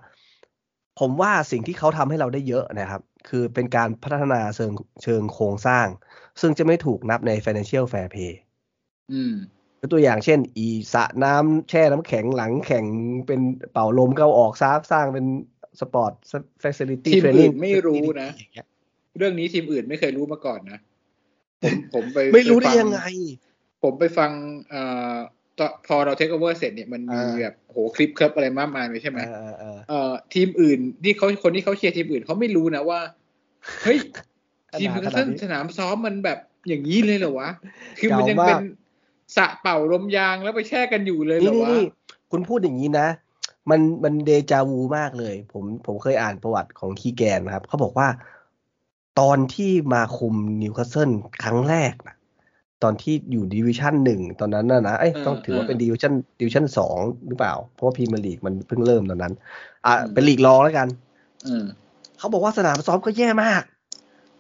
[1.01, 4.73] ผมว่าสิ่งที่เขาทำให้เราได้เยอะนะครับ คือเป็นการพัฒนาเชิง
[5.03, 5.87] เชิงโครงสร้าง
[6.41, 8.35] ซึ่งจะไม่ถูกนับใน financial fair play
[9.13, 9.35] อืม
[9.81, 12.85] ยกตัวอย่างเช่น อีสระน้ำแช่น้ำแข็งหลังแข่ง
[13.27, 13.41] เป็น
[13.73, 15.27] เป่าลมเข้าออกซาฟสร้างเป็น
[15.81, 16.13] สปอร์ต
[16.61, 18.29] เฟสิลิตี้ทีมเทรนอื่นิ่งนไม่รู้นะ
[19.19, 20.79] เรื่องนี้ทีมอื่นไม่เคยรู้มาก่อนนะ
[21.63, 23.03] ผมผมไปไม่รู้ได้ปฟัยังไง
[23.83, 24.31] ผมไปฟัง
[24.71, 25.15] เอ่อ
[25.59, 33.01] ตอนพอเราเทคโอเวอร์เสร็จเนี่ยมันมีอ่าแบบโหคลิปเคิร์ฟอะไรมากมายเลยใช่ไหมเออเออเอ่อทีมอื่นที่เขาคนที่เขาเชียร์ทีมอื่นเขาไม่รู้นะว่า
[33.83, 33.99] เฮ้ย
[34.81, 37.51] ทีมขนิวนาดคาสเซิลนี้สนามซ้อมมันแบบอย่างนี้เลยเหรอวะ
[37.99, 38.61] คือมันยังเก่ามากเป็น
[39.37, 41.83] สระเป่าลมยางแล้วไปแช่กันอยู่เลยเหรนี่อนี่วะนี่
[42.31, 43.09] คุณพูดอย่างนี้นะ
[43.71, 48.09] มันมันเดจาวูมากเลย ผมผมเคยอ่านประวัติของคีแกนนะครับเขาบอกว่า
[49.21, 51.11] ตอนที่มาคุมนิวคาสเซิล
[51.43, 52.17] ครั้งแรกนะ
[52.83, 59.35] ตอนที่อยู่ดิวิชั่นหนึ่งตอนนั้นนะนะเอ้ยเออต้องถือว่าเออเป็นดิวิชั่นดิวิชั่นสองหรือเปล่า เพราะว่าพรีเมียร์ลีกมันเพิ่งเริ่มตอนนั้น
[59.87, 60.89] อะอืมเป็นลีกรองแล้วกัน
[61.47, 61.65] อืม
[62.19, 63.63] เขาบอกว่าสนามซ้อมก็แย่มาก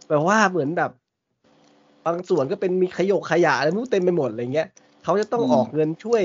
[0.08, 0.90] แบบว่าเหมือนแบบ
[2.06, 4.68] บางส่วนก็เป็นมีขยกขยะอะไรไม่รู้เต็มไปหมดอะไรเงี้ย
[5.04, 6.22] เขาจะต้องอืมออกเงินช่วย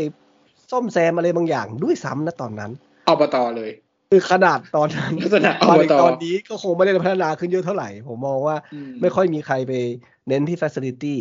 [0.72, 2.72] ซ่อมแซมอะไรบางอย่างด้วยซ้ำนะตอนนั้น
[3.08, 3.72] อบตเลย
[4.14, 9.74] คือขนาดตอนนั้นลักษณะมาถึงอบตตอนนี้ก็คงไม่ได้พัฒนาขึ้นเยอะเท่าไหร่ ผมมองว่าอืไม่ค่อยมีใครไป
[10.28, 11.16] เน้นที่ facility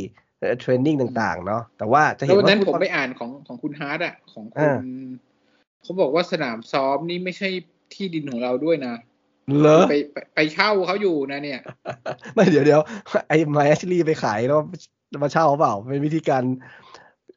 [0.61, 4.87] เทรนนิ่งต่าง ๆ เนาะแต่ว่าจะแล้เห็วนวันว่านั้นผู้ผมไปอ่านของของคุณฮาร์ดอะของคุอ่าณ
[5.83, 7.48] เขาบอกว่าสนามซ้อมนี่ไม่ใช่
[7.94, 8.94] ที่ดินของเราด้วยนะ
[9.61, 11.61] เหรอไปไปไปเช่าเขาอยู่นะเนี่ย
[12.35, 12.81] ไม่เดี๋ยวเดี๋ยว
[13.28, 14.61] ไอ้ไมแอชลีไปขายแล้ว
[15.22, 16.42] มาเช่าเปล่าเป็นวิธีการ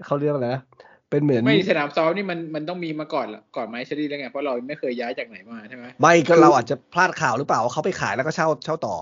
[0.06, 0.64] เขาเรียกอะไรนะ
[1.10, 8.96] เป็นเหมือนไม่สนามซ้อมนี่มันมันต้องมีมาก่อนละก่อนไมเชอรี่แล้วไงเพราะเราไม่เคยย้ายจากไหนมาใช่ไหมไม่ก็คือเราอาจจะพลาดข่าวหรือเปล่าว่าเขาไปขายแล้วก็เช่าเช่าต่อ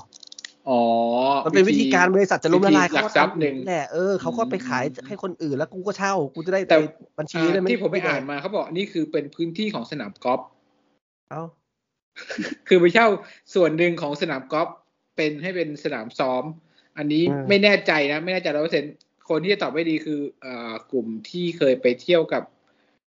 [0.70, 0.82] อ๋อ
[1.46, 6.84] มันเป็นวิธีการบริษัทจะล้มละลายหลัเขากก็ทรัพย์ทำหนึ่งแหละเออเขาก็ไปขายให้คนอื่นแล้วกูก็เช่ากูจะได้แต่ไป
[7.20, 10.42] บัญชีอ่าได้ไหมที่ผมไปอ่านมาเขาบอกนี่คือเป็นพื้นที่ของสนามกอล์ฟ
[11.30, 11.44] เอ้า
[12.68, 13.08] คือไปเช่า
[13.56, 14.70] ส่วนหนึ่งของสนามกอล์ฟ
[15.16, 16.44] เป็นให้เป็นสนามซ้อม
[16.98, 18.86] อันนี้ไม่แน่ใจนะ ไม่แน่ใจร้อยเปอร์เซ็น
[19.30, 22.44] คนที่จะตอบไม่ดีคือเอ่อกลุ่มที่เคยไปเที่ยวกับ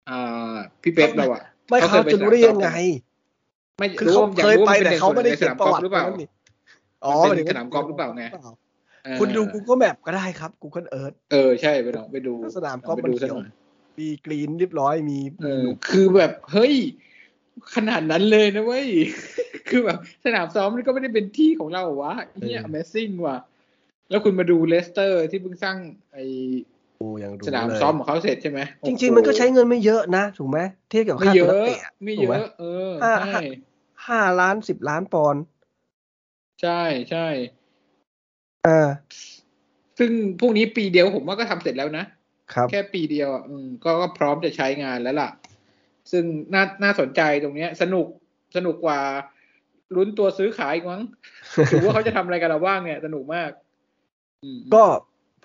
[0.09, 2.71] อ่าพี่เป๊ปเราอะไม่เขาจะรู้ได้ยังไง
[3.79, 6.29] ไม่คือรู้เขาว่าอยากเคยรู้ไปว่ามันแต่เป็นเขาไม่ได้ในสเขียนนามประกอล์วัฟติหรือเปล่านั้นนี่
[7.05, 8.25] อ๋อมันเป็นหยถึงสนามกอล์ฟหรือเปล่าไง
[9.05, 13.53] เออคุณดู Google Map ก็ได้ครับ Google Earth เออใช่ไปลองไปดูสนามกอล์ฟไปมันดูสักเขียวหน่อย
[13.99, 16.75] มีกรีนเรียบร้อยมีเออคือแบบเฮ้ย
[17.75, 18.87] ขนาดนั้นเลยนะเว้ย
[19.69, 23.37] คือแบบสนามซ้อมนี่ก็ไม่ได้เป็นที่ของเราเหรอวะเฮีย Amazing ว่ะ
[24.11, 25.77] แล้วคุณมาดูเลสเตอร์ที่เพิ่งสร้าง
[26.13, 26.19] ไอ
[26.97, 30.59] โอ้ยังดูสนามเลยซ้อมของเขาเสร็จใช่ไหมจริง ๆ มันก็ใช้เงินไม่เยอะนะถูกไหม
[30.91, 33.41] เทียบกับไม่ค่าเยตัวนักอะเตะไม่ถูเยกไหมอะเออห้าใช่
[34.07, 35.43] ห้าล้านสิบล้านปอนด์
[36.63, 37.27] ใช่ใช่
[38.67, 38.89] อ่า
[39.99, 42.05] ซึ่งพวกนี้ปีเดียวผมว่าก็ทำเสร็จแล้วนะ
[42.55, 45.31] ครับแค่ปีเดียวอะอืมก็ก็พร้อมจะใช้งานแล้วล่ะ
[46.13, 48.07] ซึ่งน่าน่าสนใจตรงเนี้ย สนุก
[48.57, 49.01] สนุกกว่า
[49.97, 51.03] ลุ้นตัวซื้อขายอีกมั้ง
[51.71, 53.64] ถือว่าเขาจะทำอะไรกันเราบ้างเนี่ย สนุกมากอืม
[54.75, 54.85] ก็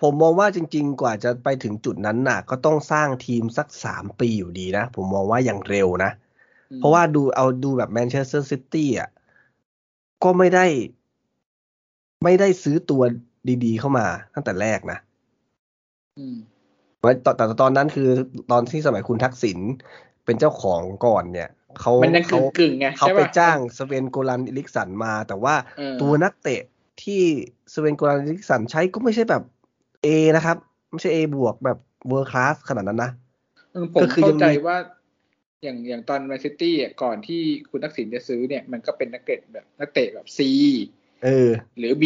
[0.00, 6.10] ผมมองว่าจริง ๆ กว่าจะไปถึงจุดนั้นน่ะ ก็ต้องสร้างทีมสักสามปีอยู่ดีนะ ผมมองว่าอย่างเร็วนะ
[6.70, 9.08] อืมเพราะว่าดูเอาดูแบบแมนเชสเตอร์ซิตี้อะ
[10.24, 10.66] ก็ไม่ได้
[12.24, 13.02] ไม่ได้ซื้อตัว
[13.64, 14.98] ดีๆ เข้ามาตั้งแต่แรกนะ
[16.18, 16.36] อืม
[17.04, 18.08] ว่าตอนแต่ตอนนั้นคือ
[18.50, 19.58] ตอนที่สมัยคุณทักษิณ
[20.24, 21.48] เป็นเจ้าของก่อนเนี่ย
[21.80, 26.62] เขามันยังเขากึ่งๆไงเขาใช่ปะไปจ้างสเวนโกรัน อีริคสันมา แต่ว่าเออตัวนักเตะ
[27.04, 27.20] ที่
[27.72, 29.42] สเวนโกรัน อีริคสันใช้ก็ไม่ใช่แบบ
[30.02, 30.56] A นะครับ
[30.90, 31.78] ไม่ใช่ A บวกแบบ
[32.08, 33.10] world class ขนาดนั้นนะ
[33.72, 34.76] เออผมเข้าใจก็คือยังมีว่า
[35.62, 40.38] อย่างอย่างตอนแมนซิตี้อะก่อนที่คุณทักษิณจะซื้อเนี่ย มันก็เป็นนักเตะแบบนักเตะแบบ C
[41.24, 42.04] เออ หรือ B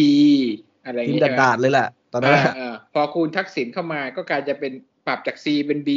[0.85, 4.73] อะไรอย่างทีมเงี้ยดาดๆเลยแหละตอนนั้นอ่าอะอ่าพอคุณทักษิณเข้ามาก็กลายจะเป็น
[5.07, 5.89] ปรับจาก C เป็น B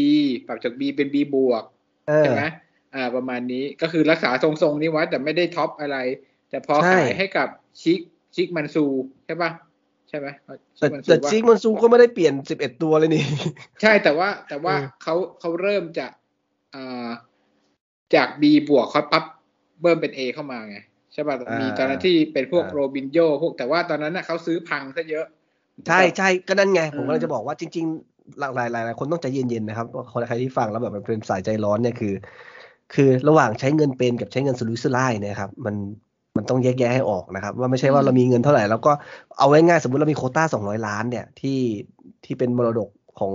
[0.46, 1.64] ปรับจาก B เป็น B บวก
[2.08, 2.42] เออใช่ไหม
[2.94, 5.98] อ่า ประมาณนี้ก็คือรักษาทรงๆนี้ไว้แต่ไม่ได้ท็อปอะไร
[6.50, 7.48] แต่พอใช่ขายให้กับ
[7.82, 8.00] ชิค
[8.38, 8.85] ชิคมันซู
[9.27, 9.51] ใช่ปะ
[10.09, 10.27] ใช่ไหม
[10.79, 13.24] แต่มันซูแต่ปะจิกมันซูก็ไม่ได้เปลี่ยนสิบเอ็ดตัวเลยนี่
[13.83, 16.11] ใช่แต่ว่าแต่ว่าเออเขาเขาเริ่มจาก
[16.74, 17.09] อ่า
[18.14, 19.24] จาก B บวกเขาปั๊บ
[19.81, 20.77] เบิ่มเป็น A เข้ามาไง
[21.12, 25.27] ใช่ป่ะมีตอนนั้นที่เป็นพวกโรบินโยพวกแต่ว่าตอนนั้นน่ะเขาซื้อพังซะเยอะ
[25.88, 32.14] ใช่ใช่ก็นั่นไงเออผมก็เลยจะบอกว่าจริง ๆ หลากหลายหลายหลายคนต้องใจเย็นๆนะครับคนใครที่ฟังแล้วแบบมันเป็นสายใจร้อนเนี่ยคือ
[32.94, 35.74] คือระหว่างใช้เงินเป็นกับใช้เงินสุรุ่ยสุร่ายเนี่ยครับ มัน
[36.38, 38.92] มันต้องแยกแยะให้ออกนะครับ ว่าไม่ใช่ว่าเรามีเงินเท่าไหร่แล้วก็
[39.38, 41.61] เอาไว้ง่ายๆสมมติเรามีโควต้าสองร้อยล้านเนี่ยที่
[42.24, 43.33] ที่เป็นมรดกของ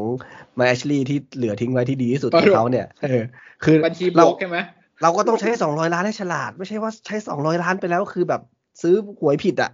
[0.58, 3.24] มาแอชลีที่เหลือทิ้งไว้ที่ดีที่สุดของเขาเนี่ยเออ
[3.64, 4.58] คือบัญชีบวกใช่ไหมเรา
[5.02, 8.42] เราก็ต้องใช้สองร้อยล้านให้ฉลาด ไม่ใช่ว่าใช้สองร้อยล้านไปแล้วคือแบบ
[8.82, 9.72] ซื้อหวยผิดอะ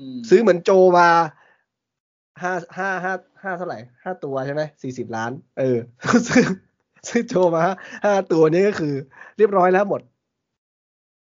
[0.00, 1.08] อืมซื้อเหมือนโจมา
[2.42, 5.78] ห้าห้าห้าห้าเท่าไหร่ห้าตัวใช่ไหมสี่สิบล้าน เออ
[6.28, 6.44] ซื้อ
[7.08, 7.60] ซื้อโจมา
[8.04, 8.94] ห้าตัวนี้ก็คือ
[9.38, 10.00] เรียบร้อยแล้วหมด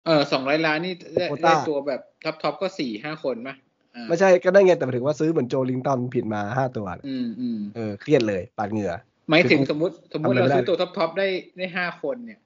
[0.07, 3.55] เออสองร้อยล้านนี่ได้โควต้าได้ตัวแบบ top top ก็สี่ห้าคนมะ
[3.95, 8.93] อ่าไม่ใช่ก็ได้ไงแต่หมายถึงว่าซื้อเหมือนโจลิงตันผิดมาห้าตัวอืมอืมเออเครียดเลยปาดเหงื่อ
[9.29, 12.39] หมายถึงคือสมมติสมมติทำอะไรเราไม่ได้ซื้อตัว top top ได้ได้ห้าคนเนี่ย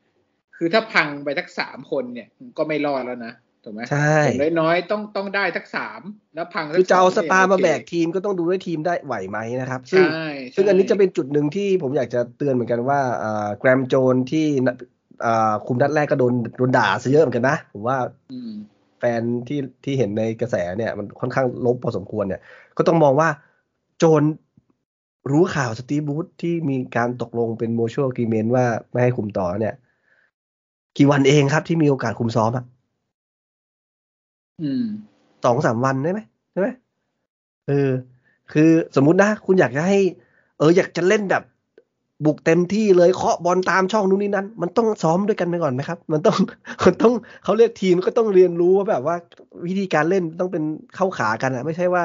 [0.58, 6.02] คือถ้าพังไปสักสามคนเนี่ยก็ไม่รอดแล้วนะถูกไหมใช่อย่างน้อยๆต้องต้องได้สักสาม
[6.36, 13.00] แล้วพังสองคือจะเอา star มาโอเคแบกทีมก็ต้องดูด้วยทีมได้ไหวไหมนะครับซึ่งใช่ซึ่งอันนี้ใช่จะเป็นจุดหนึ่งที่ผมอยากจะเตือนเหมือนกันว่า
[13.60, 14.88] แกรมโจนส์ที่นัดอ่า
[15.68, 17.98] คุมนัดแรกก็โดนโดนด่าซะเยอะเหมือนกันนะ ผมว่า
[18.32, 18.52] อืม
[19.00, 22.42] แฟนที่ที่เห็นในกระแสเนี่ย มันค่อนข้างลบพอสมควรเนี่ย
[22.78, 23.30] ก็ต้องมองว่า
[23.98, 24.24] โจน
[25.32, 29.76] รู้ข่าวสตีฟบูธที่มีการตกลงเป็นโมชัว g ก e เมนว่าไม่ให้คุมต่อเนี่ย
[30.98, 32.66] กี่วันเองครับที่มีโอกาสคุมซ้อมอะ
[34.62, 34.84] อืม
[35.44, 36.20] สองสามวันได้ไหม
[36.52, 36.68] ใช่ไหม
[37.68, 37.92] เออ
[38.52, 39.98] คือสมมุตินะ คุณอยากจะให้
[40.58, 41.44] เออ อยากจะเล่นแบบ
[42.26, 46.38] บุกเต็มที่เลยเคาะบอลตามช่องนู้นนี่นั้น มันต้องซ้อมด้วยกันไปก่อนไหมครับ มันต้อง
[46.86, 49.16] มันต้องเขาเรียกทีมก็ต้องเรียนรู้ว่าแบบว่า
[49.66, 50.64] วิธีการเล่นต้องเป็น
[50.96, 52.04] เข้าขากันอะไม่ใช่ว่า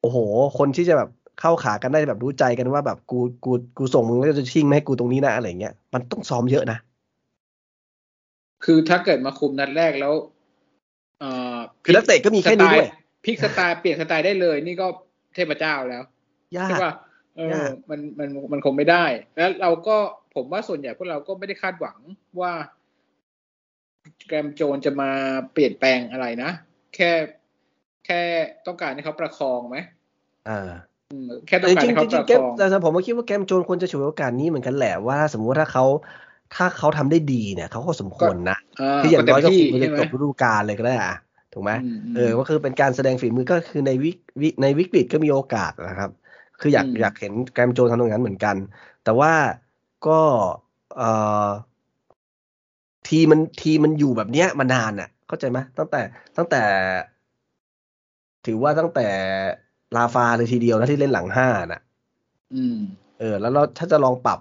[0.00, 0.18] โอ้โห
[0.58, 1.10] คนที่จะแบบ
[1.40, 6.78] เข้าขากันได้แบบรู้ใจกันว่าแบบกูกูกูส่งมึงแล้วจะชิงไม่ให้กูตรงนี้นะอะไรเงี้ยมันต้องซ้อมเยอะนะ
[8.64, 10.14] คือถ้าเกิดมาคุมนัดแรกแล้ว
[11.20, 14.86] เอ่อคือนักเตะก็มีแค่นี้ด้วยสไตล์พลิกสไตล์เปลี่ยนสไตล์ได้เลย นี่ก็
[15.34, 16.02] เทพเจ้าแล้ว
[16.56, 16.92] ยาใช่กป่ะ
[17.38, 19.04] เออยากมันมันมันคงไม่ได้
[19.36, 19.96] แล้วเราก็
[20.34, 21.98] ผมว่าส่วนใหญ่พวกเราก็ไม่ได้คาดหวัง
[22.40, 22.52] ว่า
[24.26, 25.10] แกรมโจนจะมา
[25.52, 26.50] เปลี่ยนแปลงอะไรนะ
[26.94, 27.10] แค่
[28.06, 28.20] แค่
[28.66, 29.76] ต้องการให้เขาประคองไหม
[30.48, 30.70] อ่า
[31.12, 35.84] อืมแค่ต้แต่องจการริงให้ๆเขาจปริงระๆคองแต่ผมก็คิดว่าแกมโจนควรจะฉวยโอกาสนี้เหมือนกันแหละว่า สมมติว่าถ้าเขา
[36.54, 41.16] ถ้าเขาทำได้ดีเนี่ยเขาก็สมควรนะาที่อย่างน้อยก็เต็มคุที่มไปจใช่นไหมจบฤดูกาลเลยก็ได้อะ
[41.52, 46.10] ถูกไหมอืมมเออก็คือเป็นการแสดงฝีมือก็คือในวิกวิในวิกฤตก็มีโอกาสนะครับ
[46.60, 48.56] คืออยากอืมอยากเห็นแกรมโจนทำตรงนั้นเหมือนกัน
[49.04, 49.32] แต่ว่า
[50.06, 50.20] ก็
[50.96, 51.10] เอ่
[51.46, 51.48] อ
[53.08, 56.00] ทีมมันทีมมันอยู่แบบเนี้ยมานานอะ เข้าใจไหมตั้งแต่
[56.36, 56.62] ตั้งแต่
[58.46, 59.06] ถือว่าตั้งแต่
[59.96, 61.80] ลาฟาเลยทีเดียวนะที่เล่นหลังห้าน่ะ
[62.54, 62.78] อืม
[63.18, 64.40] เออ แล้วเราถ้าจะลองปรับ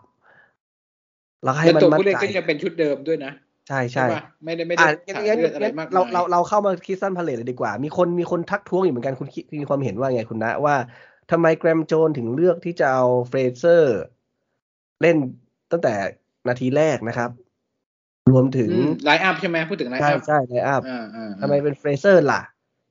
[1.44, 3.32] เราให้แล้วมันตัวมั่นผู้เล่นใจก็ยังเป็นชุดเดิมด้วยนะ
[3.68, 10.76] ใช่ใช่ป่ะไม่ได้ไม่ได้อะขาดงั้นเลือดอะไรงั้นมากเรามายเราเราเข้ามาคิดสั้นพาเลทเลยดีกว่า มีคนมีคนทักท้วงอยู่เหมือนกันคุณคิดมีความเห็นว่าไงคุณนะว่า
[11.32, 14.00] ทำไมแกรมโจนส์ถึงเลือกที่จะเอาเฟรเซอร์
[15.02, 15.18] เล่น
[15.72, 15.94] ตั้งแต่
[16.48, 17.30] นาทีแรกนะครับ
[18.32, 18.72] รวมถึง
[19.06, 22.42] line up ใช่ไหมพูดถึง line up ใช่ใช่ line up อ่าอ่าทำไมเป็นเฟรเซอร์ล่ะ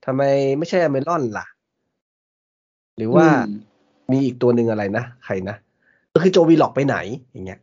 [0.06, 0.22] ทำไม
[0.58, 1.46] ไม่ใช่อัลมิรอนล่ะ
[2.96, 3.56] หรือว่าอืม
[4.12, 5.56] มีอีกตัวหนึ่งอะไรนะ ใครนะ
[6.12, 6.96] ก็คือโจวิลล็อคไปไหน
[7.32, 7.60] อย่างเงี้ย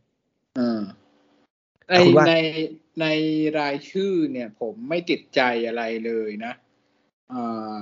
[0.59, 0.81] อ่า
[1.89, 2.35] ในแต่คุณว่าใน
[3.01, 3.05] ใน
[3.59, 6.53] รายชื่อเนี่ย ผมไม่ติดใจอะไรเลยนะ
[7.33, 7.79] อ่า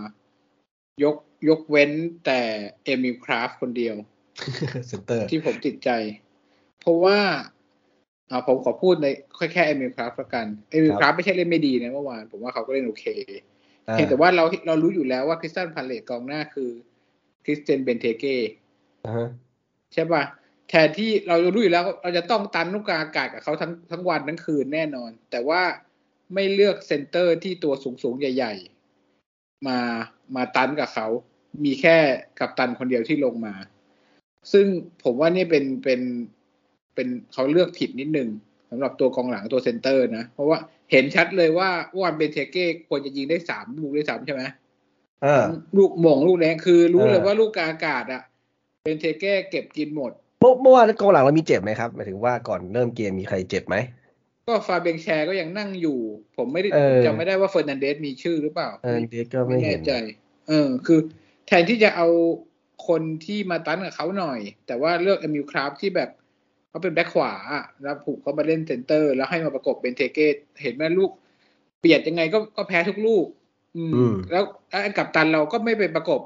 [1.04, 1.15] ยก
[1.49, 1.91] ยกเว้น
[2.25, 2.39] แต่
[2.84, 3.95] เอมิลคราฟคนเดียว
[4.88, 5.89] เซนเตอร์ที่ผมติดใจ
[6.80, 7.19] เพราะว่า
[8.30, 13.06] อ่าผมขอพูดในแค่แค่เอมิลคราฟละกันเอมิลคราฟไม่ใช่เล่นไม่ดีนะเมื่อวานผมว่าเขาก็เล่นโอเค
[13.88, 16.69] อ่าเพียงแต่ว่าเราเรารู้อยู่แล้วว่าคริสตัลพาเลซกองหน้าคือ
[17.45, 18.38] คริสเตียนเบนเตเก้
[19.06, 19.30] อ่าฮะ
[19.93, 20.23] ใช่ป่ะ
[20.69, 25.62] แทนที่เรารู้อยู่แล้วเราจะต้องต้านลูกกลางอากาศกับเขาทั้งทั้งวันทั้งคืนแน่นอน แต่ว่า
[26.34, 28.80] ไม่เลือกเซนเตอร์ที่ตัวสูงสูงๆใหญ่ๆ
[29.67, 29.78] มา
[30.36, 31.08] มาดันกับเขา
[31.65, 31.97] มีแค่
[32.39, 33.54] กัปตันคนเดียวที่ลงมา
[34.52, 34.65] ซึ่ง
[35.04, 36.02] ผมว่านี่เป็นเป็น
[36.95, 38.30] เป็นเขาเลือกผิดนิดนึง
[38.69, 40.58] สำหรับตัวกองหลังตัวเซนเตอร์นะ เพราะว่า
[40.91, 41.69] เห็นชัดเลยว่า
[42.02, 44.43] ว่าเบนเทเก้ควรจะยิงได้สามลูกด้วยซ้ำใช่ไหม
[45.26, 45.43] อ่า
[45.78, 48.21] ลูกโหม่งลูกแรงคือรู้เลยเออว่าลูกกลางอากาศอะ
[48.84, 53.76] เบนเทเก้เก็บกินหมดเมื่อเมื่อวานกองหลังเรามีเจ็บไหมครับหมายถึงว่าก่อนเริ่มเกมมีใครเจ็บไหม
[54.47, 55.99] ก็ฟาเบียนแชร์ก็ยังนั่งอยู่
[56.38, 59.93] ผมไม่ได้เออจำไม่ได้ว่าเฟอร์นันเดสมีชื่อหรือเปล่าเออเด็กก็ไม่ไม่เห็แน่นใจ
[60.47, 60.99] เออ คือ
[61.47, 62.08] แทนที่จะเอา
[62.88, 66.10] คนที่มาดันกับเขาหน่อย แต่ว่าเลือกเอมิลคราฟที่แบบ
[66.69, 71.12] เขาเป็นแบ็คขวาอะแล้วหุบเขามาเล่นเซนเตอร์ แล้วให้มาประกบเบนเทเก้เห็นไหมลูก
[71.80, 73.25] เบียดยังไงก็ก็แพ้ทุกลูก
[73.77, 76.21] อืมอืมแล้วไอ้กัปตันเราก็ไม่ไปประกบ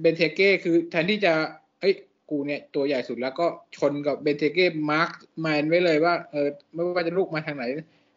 [0.00, 1.32] เบนเทเก้คือแทนที่จะ
[1.80, 1.94] เอ้ย
[2.30, 7.64] กูเนี่ยตัวใหญ่สุดแล้วก็ชนกับเบนเทเก้มาร์กแมนไว้เลยว่าเออไม่ว่าจะลูกมาทางไหน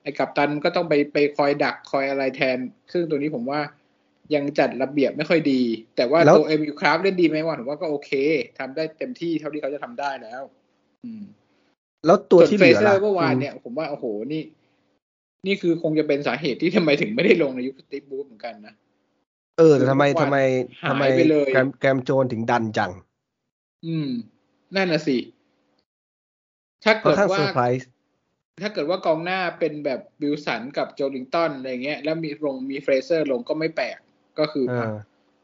[0.04, 2.58] ไอ้กัปตันก็ต้องไปไปคอยดักคอยอะไรแทน
[2.93, 3.60] ซึ่งตัวนี้ผมว่า
[4.36, 5.62] ยังจัดระเบียบไม่ค่อยดี
[5.95, 8.12] แต่ว่าแล้วตัวเอ็มยูคราฟเล่นดีไหมวะผมว่าก็โอเค
[8.60, 10.41] ทำได้เต็มที่เท่าที่เขาจะทำได้แล้ว
[11.04, 11.23] อืม
[12.06, 14.43] แล้วตัวส่วนที่เฟเหลือเซอล่ะร์เมื่อวานเนี่ย ผมว่าโอ้โหนี่
[15.47, 18.73] นี่คือคงจะเป็นสาเหตุที่ทำไมถึงไม่ได้ลงในยุคสติปบูธเหมือนกันนะ
[19.58, 20.38] เออแต่ทำไมทำไม
[20.82, 22.91] หายทำไมไปเลยเกรแฮมเกรแฮมโจนส์ถึงดันจัง
[23.86, 24.10] อืม
[24.76, 25.17] นั่นน่ะสิ
[26.84, 27.88] ถ้าค่อเกินดข้างว่าเซอร์ไพรส์
[28.62, 33.98] ถ้าเกิดว่ากองหน้าเป็นแบบวิลสันกับโจลิงตันอะไรเงี้ย แล้วมีลงมีเฟรเซอร์ลงก็ไม่แปลก
[34.39, 34.96] ก็คือเออะอ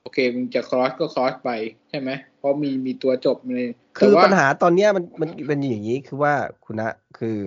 [0.02, 1.50] โอเคมึงจะ cross ก็ cross ไป
[1.90, 6.34] ใช่ไหม เพราะมีมีตัวจบเลย คือแต่ว่าปัญหาตอนเนี้ยมันมันเป็นอย่างนี้คือว่า
[6.66, 7.38] คุณนะ คือ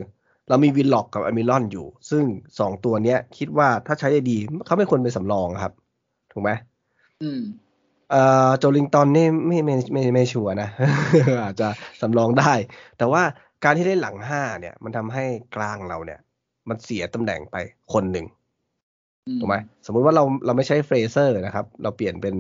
[0.49, 2.25] เรามีวินล็อกกับอัลมิรอนอยู่ ซึ่ง
[2.59, 5.73] สองตัวเนี้ย คิดว่าถ้าใช้ได้ดีเขาไม่ควรเป็นสำรองครับ
[6.33, 6.51] ถูกไหม
[7.23, 7.41] อืม
[8.13, 10.69] เอ่อโจลิงตันนี่ไม่ไม่ไม่ไม่ชัวร์นะ
[11.45, 11.69] อาจจะ
[12.01, 12.53] สำรองได้
[12.99, 13.23] แต่ว่า
[13.65, 15.25] การที่ได้หลังห้าเนี่ย มันทำให้
[15.57, 16.21] กลางเราเนี่ย
[16.69, 17.57] มันเสียตำแหน่งไป
[17.93, 18.27] คนหนึ่ง
[19.27, 22.35] อืมถูกไหมสมมุติว่าเราเราไม่ใช้เฟรเซอร์นะครับ เราเปลี่ยนเป็น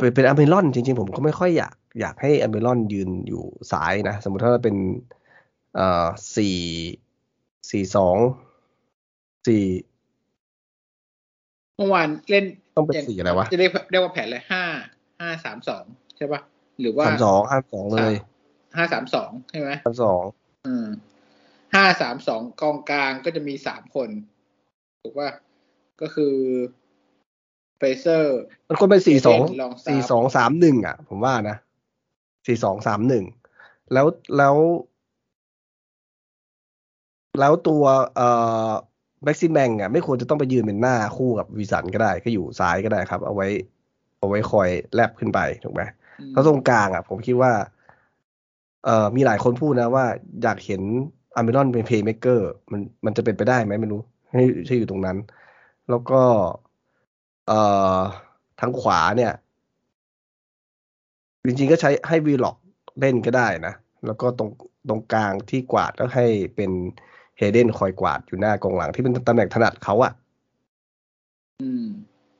[0.00, 4.76] เป็นเป็นอัลมิรอนจริงๆ ผมก็ไม่ค่อยอยากอยากให้อัลมิรอนยืนอยู่ซ้ายนะ สมมุติถ้าเราเป็น
[5.74, 6.58] เอ่อสี่
[7.70, 8.16] สี่สอง
[9.46, 9.64] สี่
[11.76, 12.44] เมื่อวานเล่น
[12.78, 14.64] ต้องเป็นย่างสี่อะไรวะจะเรียกเรียกว่าแผนอะไรห้า
[15.20, 15.84] ห้าสามสอง
[16.16, 16.40] ใช่ปะ
[16.80, 18.14] หรือว่าสามสองห้าสองเลย
[18.76, 20.22] ห้าสามสองใช่ไหมสามสอง
[20.66, 20.86] อืม
[21.74, 24.08] ห้าสามสองกองกลางก็จะมีสามคน
[25.02, 25.30] ถูกป่ะ
[26.00, 26.34] ก็คือ
[27.78, 31.56] เฟเซอร์ มันควรเป็นสี่สองลองซับสี่สองสามหนึ่งอะ ผมว่านะ
[32.46, 33.24] สี่สองสามหนึ่ง
[33.92, 34.56] แล้วแล้ว
[37.40, 37.84] แล้วตัว
[38.16, 38.28] เอ่
[38.68, 38.70] อ
[39.24, 43.46] แม็กซิแมงอะไม่ควรจะต้องไปยืนเป็นหน้าคู่กับวิสันก็ได้ ก็อยู่ซ้ายก็ได้ครับ เอาไว้
[44.18, 45.82] เอาไว้คอยแลบขึ้นไปถูกไหม
[46.20, 47.52] อืมแล้วตรงกลางอะ ผมคิดว่า
[48.84, 50.04] เอ่อมีหลายคนพูดนะว่า
[50.42, 50.82] อยากเห็น
[51.36, 54.00] อเมรอนเป็นเพย์เม k เกอร์มันมันจะเป็นไปได้ไหมไม่รู้
[54.32, 55.16] ให้ให้อยู่ตรงนั้น
[55.90, 56.22] แล้วก็
[57.46, 57.60] เอ่
[57.96, 57.98] อ
[58.60, 59.32] ทางขวาเนี่ย
[61.46, 62.56] จริงๆก็ใช้ให้วีล็อก
[63.00, 63.74] เล่นก็ได้นะ
[64.06, 64.50] แล้วก็ตรง
[64.88, 66.26] ตรงกลางที่กวาดก็ให้
[66.56, 66.70] เป็น
[67.38, 70.12] เฮเดนคอยกวาดอยู่หน้ากองหลังที่เป็นตำแหน่งถนัดเขาอะ
[71.62, 71.86] อืม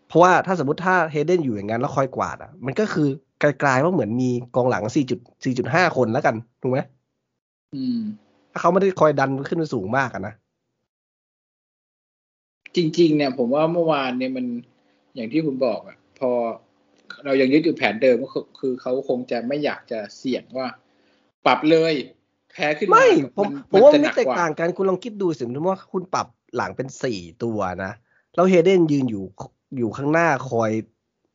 [0.09, 3.09] เพราะว่าถ้าสมมติถ้าเฮเดนอยู่อย่างนั้นแล้วคอยกวาดอะมันก็คือ
[3.43, 5.05] กลายๆว่าเหมือนมีกองหลัง 4
[5.45, 6.79] 4.5 คนแล้วกันถูกไหม
[7.75, 8.01] อืม
[8.53, 10.35] ถ้าเขาไม่ได้คอยดันขึ้นไปสูงมากอะนะ
[12.77, 14.47] จริง ๆ เนี่ย ผมว่าเมื่อวานเนี่ยมัน
[15.15, 16.31] อย่างที่คุณบอกอะพอ
[17.25, 20.67] เรายังยึดอยู่แผนเดิมก็คือคือเขาคงจะไม่อยากจะเสี่ยงว่า
[21.47, 21.93] ปรับเลย
[22.53, 27.93] แพ้ขึ้นมาไม่ผมนผมว่ามันจะหไม่กแตกว่ต่างกันคุณลองคิดดูสิสมมติว่าคุณปรับหลังเป็นสี่ตัวนะ
[28.35, 29.25] แล้วเฮเดนยืนอยู่
[29.79, 30.71] อยู่ข้างหน้าคอย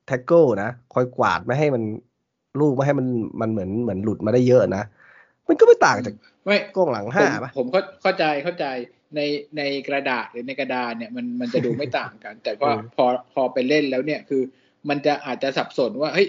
[0.07, 1.83] tackle นะคอยกวาดไม่ให้มัน
[2.59, 3.07] ลูกไม่ให้มัน
[3.41, 4.83] มันเหมือนเหมือนหลุดมาได้เยอะนะ
[5.47, 6.13] มันก็ไม่ต่างจาก
[6.45, 8.65] ไม่กองหลังห้าผมปะผมเข้าเข้าใจเข้าใจ
[9.15, 9.21] ใน
[9.57, 14.41] ในกระดาษหรือในกระดานเนี่ยมันมันจะดูไม่ต่างกัน แต่ว่าเออพอพอไปเล่นแล้วเนี่ยคือ
[14.89, 16.27] มันจะอาจจะสับสนว่าเฮ้ย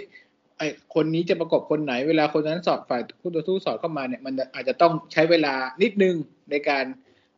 [0.59, 0.63] ไอ
[0.95, 6.15] คนนี้จะประกบคนไหนเวลาคนนั้นสอดฝ่ายคู่ต่อสู้สอดเข้ามาเนี่ย มันอาจจะต้องใช้เวลานิดนึง
[6.51, 6.85] ในการ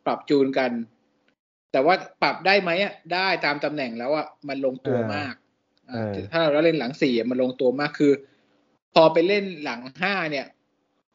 [0.05, 0.71] ปรับจูนกัน
[1.71, 5.33] แต่ว่าปรับได้ไหมอะได้ตามตำแหน่งแล้วอะมันลงตัวมาก
[5.91, 8.11] อ่าถ้าเราเล่นหลังสี่อะมันลงตัวมากคือ
[8.93, 10.45] พอไปเล่นหลังห้าเนี่ย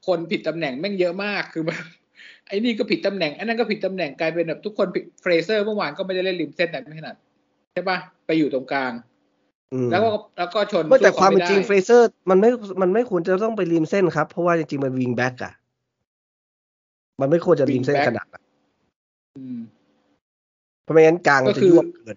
[0.07, 1.85] คนผิดตำแหน่งแม่งเยอะมากคือแบบ
[2.49, 7.17] ไอ้นี่ก็ผิดตำแหน่งไอ้นั่นก็ผิดตำแหน่งกลายเป็นแบบทุกคนผิดเฟรเซอร์เมื่อวานก็ไม่ได้เล่นริมเส้นแต่ไม่ถนัด
[7.73, 9.12] ใช่ปะไปอยู่ตรงกลางอืม
[9.91, 15.53] แล้วก็แล้วก็ชนไม่แต่สู้ความเป็นจริงไม่ได้เฟรเซอร์ มันไม่มันไม่ควรจะต้องไปริมเส้นครับ เพราะว่าจริงๆมัน wing back อะ
[17.21, 18.45] มันไม่ควรจะริมเส้น wing back ขนาดนั้น
[19.39, 19.59] อืม
[20.83, 22.17] เพราะไม่งั้นกลางมันก็จะคือยวบเกิน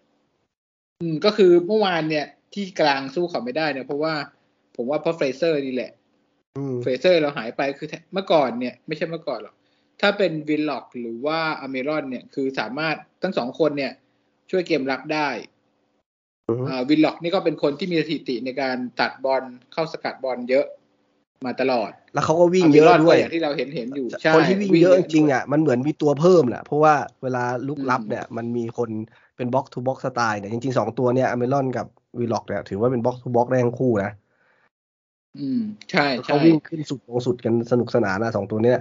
[1.01, 4.13] อืมก็คือเมื่อวานเนี่ย ที่กลางสู้เขาไม่ได้เนี่ยเพราะว่า
[4.75, 5.91] ผมว่าเพราะเฟรเซอร์นี่แหละ
[6.57, 9.55] อืมเฟรเซอร์เราหายไปคือเมื่อก่อนเนี่ย ไม่ใช่เมื่อก่อนหรอก
[10.01, 13.93] ถ้าเป็นวินล็อกหรือว่าอัลมิรอนเนี่ย คือสามารถทั้งสองคนเนี่ย
[14.51, 15.54] ช่วยเกมรับได้อืมอ่า
[16.89, 20.65] วินล็อกนี่ก็เป็นคนที่มีสถิติในการตัดบอลเข้าสกัดบอลเยอะ
[21.45, 28.89] มาตลอด แล้วเขาก็วิ่งเยอะอัลมิรนด้วยก็อย่างที่เราเห็นเห็นอยู่ใช่คนที่วิ่งเยอะจริงๆด้วยอะมันเหมือนมีตัวเพิ่มแหละเพราะว่าเวลาลุกรับอืมเนี่ย มันมีคน
[29.37, 31.87] เป็น box to box สไตล์เนี่ยจริงๆสองตัวเนี่ยอัลมิรอนกับ
[32.19, 34.11] วิลล็อกเนี่ยถือว่าเป็น box to box ได้ทั้งคู่นะ
[35.39, 38.79] อืมใช่ใช่เขาวิ่งขึ้นสุดลงสุดกันสนุกสนานนะสองตัวเนี้ย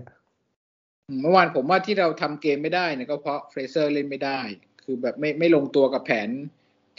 [1.09, 4.41] อืมเมื่อวานผมว่าที่เราทำเกมไม่ได้เนี่ยก็เพราะเฟรเซอร์เล่นไม่ได้
[4.85, 6.29] คือแบบไม่ไม่ลงตัวกับแผน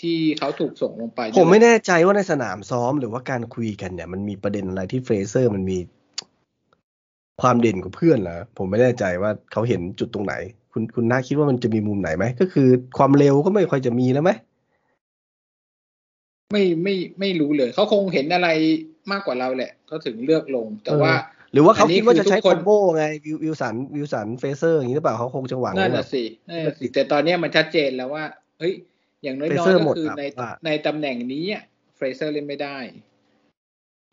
[0.01, 5.77] ที่เขาถูกส่งลงไป ผมไม่แน่ใจว่าในสนามซ้อมหรือว่าการคุยกันเนี่ย มันมีประเด็นอะไรที่เฟรเซอร์มันมี
[7.41, 10.33] ความเด่นกว่าเพื่อนเหรอผมไม่แน่ใจว่าเขาเห็นจุดตรงไหน
[10.71, 14.31] คุณคุณน่าคิดว่ามันจะมีมุมไหนไหมก็คือความเร็วก็ไม่ค่อยจะมีแล้วไหม
[16.51, 18.49] ไม่ไม่ไม่รู้เลย เขาคงเห็นอะไร
[19.11, 21.13] มากกว่าเราแหละเขาถึงเลือกลง แต่ว่า
[21.53, 28.23] หรือว่าเขาอันนี้คิดว่าจะใช้คือทุคกคนอมโบไงวิววิวสันวิวสันเฟเซอร์อย่างนี้หรือเปล่าเขาคงจะหวังนั่นว่าแบน่ะบสินั่นน่ะสิแต่ตอนเนี้ยมันชัดเจนแล้วว่า
[28.59, 28.73] เฮ้ย
[29.25, 31.45] อย่างน้อย Fraser ๆหมก็ดคือครับในว่าในตำแหน่งนี้
[31.95, 32.77] เฟรเซอร์เล่นไม่ได้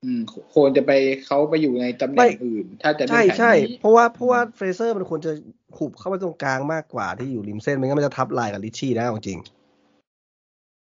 [0.04, 0.20] อืม
[0.54, 0.92] ควรจะไป
[1.26, 5.32] เขาไปอยู่ในตำแหน่งอื่น ถ้าจะเล่นแผนนี้ใช่ใช่เพราะว่าเพราะว่าเฟรเซอร์มันควรจะ
[5.76, 9.38] หุบเข้าไปตรงกลางมากกว่าที่อยู่ริมเส้นไม่งั้นมันจะทับลายกับริตชี่นะเอาจริง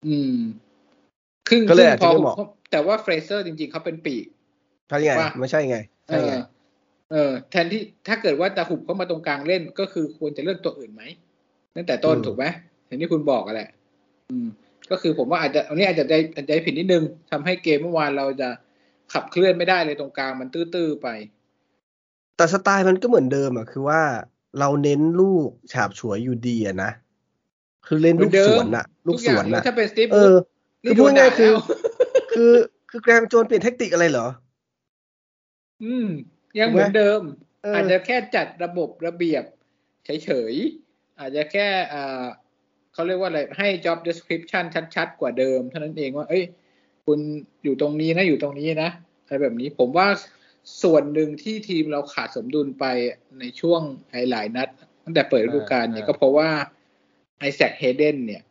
[0.07, 0.37] อืม
[1.49, 2.35] ครึ่งก็เลยครึ่งพออาจจะไม่เหมาะ
[2.71, 4.25] แต่ว่าเฟรเซอร์จริงๆเขาเป็นปีก
[4.89, 5.77] ใช่ไงว่าไม่ใช่ไง
[6.09, 6.35] เอใช่ไงอ
[7.11, 11.03] เออแทนที่ถ้าเกิดว่าจะหุบเข้ามาตรงกลางเล่นก็คือควรจะเลือกตัวอื่นไหม
[11.75, 12.45] ตั้งแต่ต้นอืมถูกไหม
[12.85, 13.82] อย่างที่คุณบอกกันแหละอืม
[14.91, 18.49] ก็คือผมว่าอาจจะอันนี้อาจจะได้อาจจะได้ผิดนิดนึงทำให้เกมเมื่อวานเราจะ
[19.13, 21.07] ขับเคลื่อนไม่ได้เลยตรงกลางมันตื้อๆไป
[22.37, 24.01] แต่สไตล์มันก็เหมือนเดิมอะคือว่า
[24.59, 26.91] เราเน้นลูกฉาบฉวยอยู่ดีอะนะ
[27.87, 30.35] คือเล่นลูกเหมือนเดิมสวนอะลูกสวนทุอย่าอะงถ้าเป็นสตีฟเออ
[30.85, 31.59] คือนี่พูดง่ายๆคือโดนด่าแล้ว
[32.33, 32.51] คือ
[32.89, 34.27] คือแกรมโจนเปลี่ยนเทคนิคอะไรเหรอ
[35.83, 36.07] อืม
[36.59, 37.21] ยังเหมือนเดิม
[37.63, 39.43] เออออาจจะแค่จัดระบบระเบียบ
[40.05, 42.25] เฉยๆอาจจะแค่อ่า
[42.93, 44.63] เขาเรียกว่าอะไรให้ job description
[44.95, 46.43] ชัดๆ กว่าเดิม เท่านั้นเองว่า เอ้ย
[47.05, 47.19] คุณ
[47.63, 48.91] อยู่ตรงนี้นะอยู่ตรงนี้นะ
[49.23, 50.07] อะไรแบบนี้ผมว่า
[50.83, 52.85] ส่วนหนึ่งที่ทีมเราขาดสมดุลไป
[53.39, 53.81] ในช่วง
[54.31, 54.69] หลายนัด
[55.03, 56.49] ตั้งแต่เปิดฤดูกาลเนี่ยก็เพราะว่า
[57.39, 58.43] ไอแซคเฮเดนเนี่ย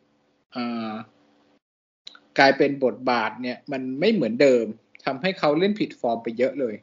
[2.39, 4.65] กลายเป็นบทบาทเนี่ย มันไม่เหมือนเดิม
[5.05, 6.75] ทำให้เขาเล่นผิดฟอร์มไปเยอะเลย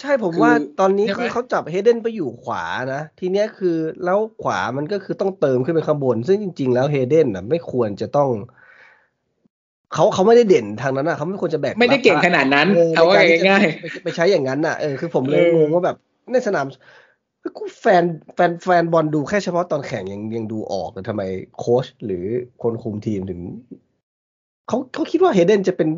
[0.00, 8.30] ใช่ผมคือว่าตอนนี้ใช่ไหมคือเขาจับเฮเดนไปอยู่ขวานะ ทีเนี้ยคือแล้วขวามันก็คือต้องเติมขึ้นไปข้างบน ซึ่งจริง ๆ แล้วเฮเดนอะไม่ควรจะต้อง
[9.94, 15.96] เขาเขาไม่ได้เด่นทางนั้นอะเขาไม่ควรจะแบกไม่ได้เก่งขนาดนั้นเออเอาว่าในกรที่จะง่ายไปไปใช้อย่างนั้นอะเออคือผมเลยเอองงว่าแบบ
[16.32, 16.66] ในสนาม
[17.56, 21.22] กูแฟนแฟนแฟนบอลดูแค่เฉพาะตอนแข่งยังยังดูออกเลยทำไม
[21.58, 22.24] โค้ชหรือ
[22.62, 23.40] คนคุมทีมถึง
[24.68, 25.88] เขาเขาคิดว่าเฮเดนจะเป็น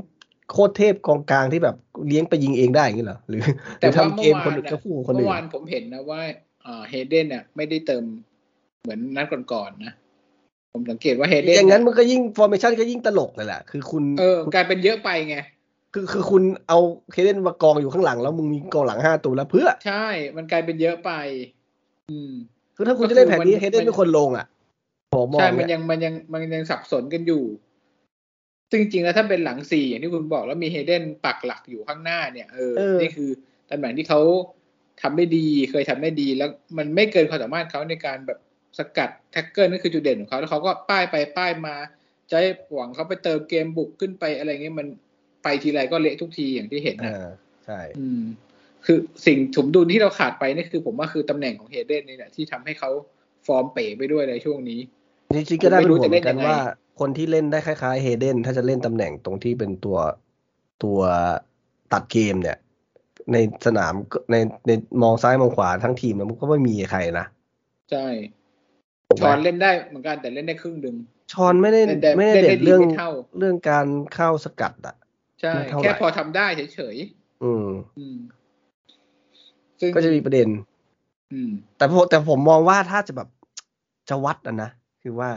[0.53, 6.21] โคตรเทพกองกลางที่แบบเลี้ยงไปยิงเองได้อย่างนี้เหรอหรือๆแต่หรือว่าทำเกเมื่อมวาคนนอื่นน่ะก็คู่กับคนเมื่อื่อนวานผมเห็นนะว่า
[6.89, 8.05] เฮเดนเนี่ยไม่ได้เติม
[8.83, 9.93] เหมือนนัดก่อนๆนะ
[10.73, 15.37] ผมสังเกตว่าเฮเดนอย่างนั้นมันก็ยิ่งฟอร์เมชันก็ยิ่งตลกเลยแหละคือคุณเออกลายเป็นเยอะไปไง
[15.95, 16.79] คือคือคุณเอา
[17.13, 21.11] เคเดนมากองอยู่ข้างหลัง แล้วมึงมีกองหลังห้าตัวแล้วเพื่อ ใช่ มันกลายเป็นเยอะไป
[22.11, 22.33] อืม
[22.77, 24.47] คือถ้าคุณก็จะเล่นแผนนี้คือมันเฮเดนเป็นคนลงอะ
[25.15, 27.43] ผมมองใช่ มันเนี่ยยังมันยังมันยังสับสนกันอยู่
[28.71, 33.31] ซึ่งจริงๆแล้วถ้าเป็นหลังสี่อย่างที่คุณบอกแล้วมีเฮเดนปักหลักอยู่ข้างหน้าเนี่ยเออนี่คือ
[33.71, 34.21] ตำแหน่งที่เขา
[35.03, 38.39] ทำได้ดีเคยทำได้ดีแล้วมันไม่เกินความสามารถเขาในการแบบ
[38.79, 41.75] สกัด tackle นั่นคือจุดเด่นของเขาแล้วเขาก็ป้ายไปป้ายมา
[42.31, 44.87] จะให้หวังเขาไปเติมเกมบุกขึ้นไปอะไรเงี้ยมัน
[45.45, 47.31] ไปทีไรก็เละทุกทีอย่างที่เห็นอ่นะา
[47.67, 48.23] ใช่ อืม
[48.87, 52.91] คือสิ่งสมดุลที่เราขาดไปนี่คือผมว่าคือตำแหน่งของเฮเดนนี่แหละที่ทำให้เขา
[53.47, 54.81] ฟอร์มเป๋ไปด้วยในช่วงนี้
[55.37, 56.61] จริงๆก็ได้เป็นห่วงเหมือนกันไม่รู้จะเล่นยังไงว่า
[56.99, 59.99] คนที่เล่นได้คล้ายๆเฮเดนถ้าจะเล่นตำแหน่งตรงที่เป็นตัว
[60.83, 60.99] ตัว
[61.93, 62.59] ตัดเกมเนี่ย
[63.33, 63.37] ใน
[63.67, 64.37] สนามก็ใน
[64.67, 64.71] ใน
[65.03, 67.27] มองซ้ายมองขวาทั้งทีมแล้วมันก็ไม่มีใครนะ
[67.91, 68.07] ใช่
[69.09, 70.95] ถูกไหมชอนเล่นได้เหมือนกันแต่เล่นได้ครึ่งหนึ่ง
[71.33, 74.95] ชอนไม่ได้เล่นได้ไม่ได้เล่นได้เด่นเรื่องดีไม่เท่าเรื่องการเข้าสกัดอะ
[75.41, 76.97] ใช่ไม่เท่าไหร่แค่พอทำได้เฉย
[77.45, 78.19] อืมๆอืม
[79.81, 80.49] ซึ่งก็จะมีประเด็น
[81.33, 83.29] อืม แต่ผมแต่ผมมองว่าถ้าจะแบบ
[84.09, 84.71] จะวัดอะนะ
[85.03, 85.31] คือว่า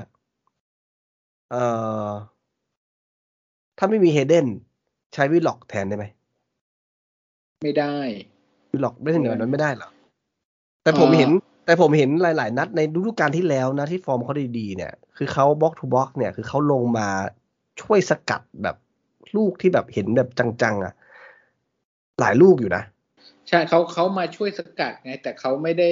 [1.54, 1.66] เอ่
[2.08, 2.10] อ
[3.78, 4.48] ถ้าไม่มีเฮเดน
[5.14, 6.06] ใช้วิลล็อกแทนได้ไหม
[7.64, 7.96] ไม่ได้
[8.72, 9.90] วิลล็อกไม่ได้เหนือไม่ได้นั้นไม่ได้เหรอ
[10.84, 11.30] แต่ผมเอ่อเห็น
[11.66, 17.08] แต่ผมเห็นหลาย ๆ นัดในฤดูกาลที่แล้วนะที่ฟอร์มเขาดีๆเนี่ย คือเขา box to box เนี่ย คือเขาลงมา
[17.82, 18.76] ช่วยสกัดแบบ
[19.36, 20.94] ลูกที่แบบเห็นแบบจัง ๆ อะ
[22.20, 22.84] หลายลูกอยู่นะ
[23.48, 25.90] ใช่เขาเขามาช่วยสกัดไง แต่เขาไม่ได้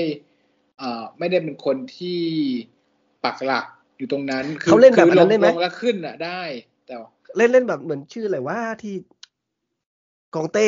[0.77, 2.19] เอ่อ ไม่ได้เป็นคนที่
[3.23, 3.65] ปักหลัก
[4.01, 6.41] อยู่ตรงนั้นเขาเล่นแบบคือนั้นได้ไหมลงแล้วขึ้นอะได้
[6.85, 6.95] แต่
[7.37, 8.95] เล่นเล่นแบบเหมือนชื่ออะไรว่าที่
[10.35, 10.67] กองเต้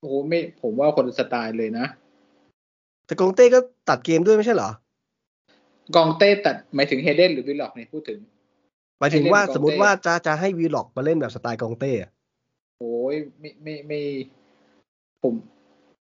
[0.00, 1.86] โอ้โหไม่ ผมว่าคนละสไตล์เลยนะ
[3.06, 3.58] แต่กองเต้ก็
[3.88, 4.70] ตัดเกมด้วยไม่ใช่เหรอ
[5.96, 8.20] กองเต้ตัดหมายถึงเฮเดนหรือวิลล็อกเนี่ยพูดถึง
[8.98, 12.10] หมายถึงว่าให้เล่นกองเต้สมมติว่าจะจะให้วิลล็อกมาเล่นแบบสไตล์กองเต้อะ
[12.78, 14.00] โอ้ยไม่ไม่ไม่
[15.22, 15.34] ผม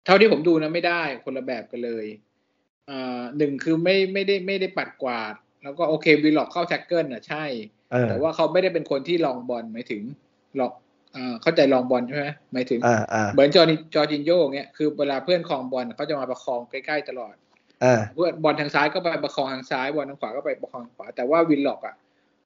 [0.06, 2.35] เท่าที่ผมดูนะไม่ได้คนละแบบกันเลยอ่า
[3.38, 5.34] หนึ่งคือไม่ไม่ได้ไม่ได้ปัดกวาด
[5.64, 7.46] แล้วก็โอเควิลล็อกเข้า tackle อะใช่
[7.92, 10.02] เออแต่ว่าเขาไม่ได้เป็นคนที่รองบอลหมายถึง
[10.60, 10.72] รอง
[11.16, 17.36] อ่าเข้าใจรองบอลใช่ไหมหมายถึงอ่าอ่าเหมือนจอร์นิจอร์จินโยเงี้ยคือเวลาเพื่อนครองบอลเขาจะมาประคองใกล้ๆตลอด
[17.84, 21.96] อ่าเพื่อนบอลทางซ้ายก็ไปประคองทางซ้ายบอลทางขวาก็ไปประคองทางขวาแต่ว่าวิลล็อกอะ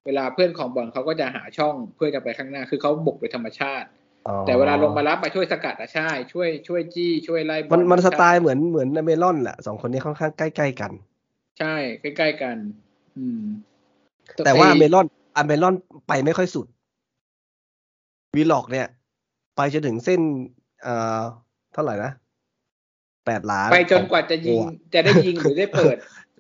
[0.06, 3.99] เวลาเพื่อนของบอลเขาก็จะหาช่องเพื่อจะไปข้างหน้า คือเขาบุกไปธรรมชาติอ๋อ
[4.48, 10.92] แต่เวลาลงมารับมาช่วยสกัดอะใช่ ช่วยช่วยจี้ช่วยไล่บอลมันมันสไตล์ใช่เหมือนเหมือนเมลอนแหละสองคนนี้ค่อนข้างใกล้ๆกัน
[11.60, 12.56] ใช่ใกล้ๆกัน
[13.18, 13.42] อืม
[14.46, 15.76] แต่ว่าไอ้เมลอนอะเมลอน
[16.08, 16.68] ไปไม่ค่อยสุด
[18.36, 18.88] วีล็อกเนี่ย
[19.56, 20.20] ไปจนถึงเส้น
[20.84, 21.22] เอ่อ
[21.74, 22.12] เท่าไหร่นะ
[23.26, 25.96] แปดหลาไปจนกว่าจะยิงโอ้จะได้ยิงหรือได้เปิด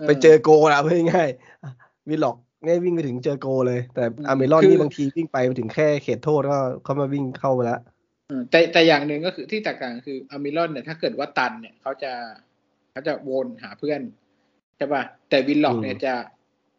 [0.07, 7.79] ไปเจอโกล์แล้วพูดง่ายๆวิลล็อก ง่ายวิ่งไปถึงเจอโกล์เลย แต่อัลมิรอนคือนี่บางทีวิ่งไปถึงแค่เขตโทษก็เขามาวิ่งเข้ามาแล้ว
[8.27, 12.11] เออแต่แต่อย่างหนึ่งก็คือที่แตกต่างคืออัลมิรอนเนี่ยถ้าเกิดว่าตันเนี่ยเขาจะ
[12.91, 14.01] เขาจะวนหาเพื่อน
[14.77, 16.13] ใช่ป่ะแต่วิลล็อกเนี่ยจะ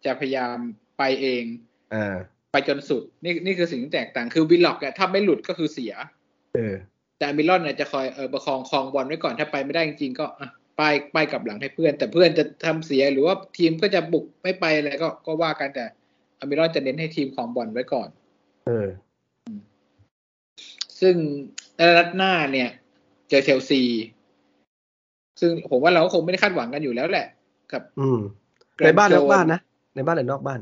[0.05, 0.57] จะพยายาม
[0.99, 1.45] ไปเอง
[1.95, 2.17] อ่า
[2.53, 5.93] ไปจนสุด นี่นี่คือสิ่งที่แตกต่างคือวิลล็อกเนี่ยถ้าไม่หลุดก็คือเสีย
[6.55, 6.75] เออ
[7.19, 10.49] แต่อัลมิรอนเนี่ยจะคอยเออประคองครองบอลไว้ก่อนถ้าไปไม่ได้จริงๆก็อะ
[10.81, 15.85] ป้ายป้ายกลับหลังให้เพื่อน แต่เพื่อนจะทำเสียหรือว่าทีมก็จะบุกไม่ไปอะไรก็ก็ว่ากันแต่
[16.39, 18.09] อามิลอนจะเน้นให้ทีมของบอลไว้ก่อน
[18.67, 18.89] เออ
[21.01, 21.15] ซึ่ง
[21.77, 22.71] ในนัดหน้าเนี่ย
[23.29, 23.83] เจอเชลซี
[25.41, 27.27] ซึ่งผมว่าเราก็คงไม่ได้คาดหวังกันอยู่แล้วแหละ
[27.73, 28.21] กับ อืม
[28.77, 29.61] แกรในด์บ้านนอกโซบ้านนะ
[29.95, 30.61] ในบ้านหรือนอกบ้าน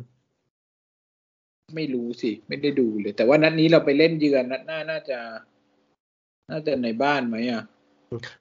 [1.76, 5.18] ไม่รู้สิ ไม่ได้ดูเลย แต่ว่านัดนี้เราไปเล่นเยือนนัดหน้าน่าจะ
[6.50, 7.62] น่าจะในบ้านไหมอะ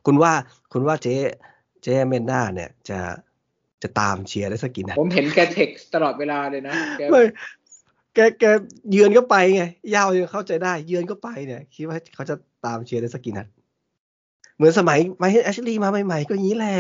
[0.05, 0.31] คุณว่า
[0.73, 1.15] คุณว่าเจ๊
[1.83, 2.99] เจ๊แมนด้าเนี่ยจะ
[3.83, 7.21] จะตามเชียร์ได้สักกี่นัดผมเห็นแกเท็กซ์ตลอดเวลาเลยนะแกไม่
[8.15, 8.43] แกแก
[8.91, 9.63] เยือนก็ไปไง
[9.95, 13.47] เหย้ายังเข้าใจได้ เยือนก็ไปเนี่ย คิดว่าเขาจะตามเชียร์ได้สักกี่นัด
[14.55, 16.77] เหมือนสมัยไมเคิลแอชลีย์มาใหม่ๆก็อย่างนี้แหละ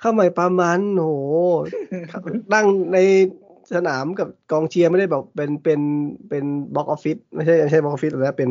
[0.00, 1.10] เข้าใหม่ประมาณโห
[2.54, 2.98] นั่งใน
[3.74, 5.80] สนามกับกองเชียร์ไม่ได้แบบเป็นเป็น
[6.28, 8.50] เป็นบ็อกออฟฟิศไม่ใช่ไม่ใช่บ็อกออฟฟิศแล้วเป็น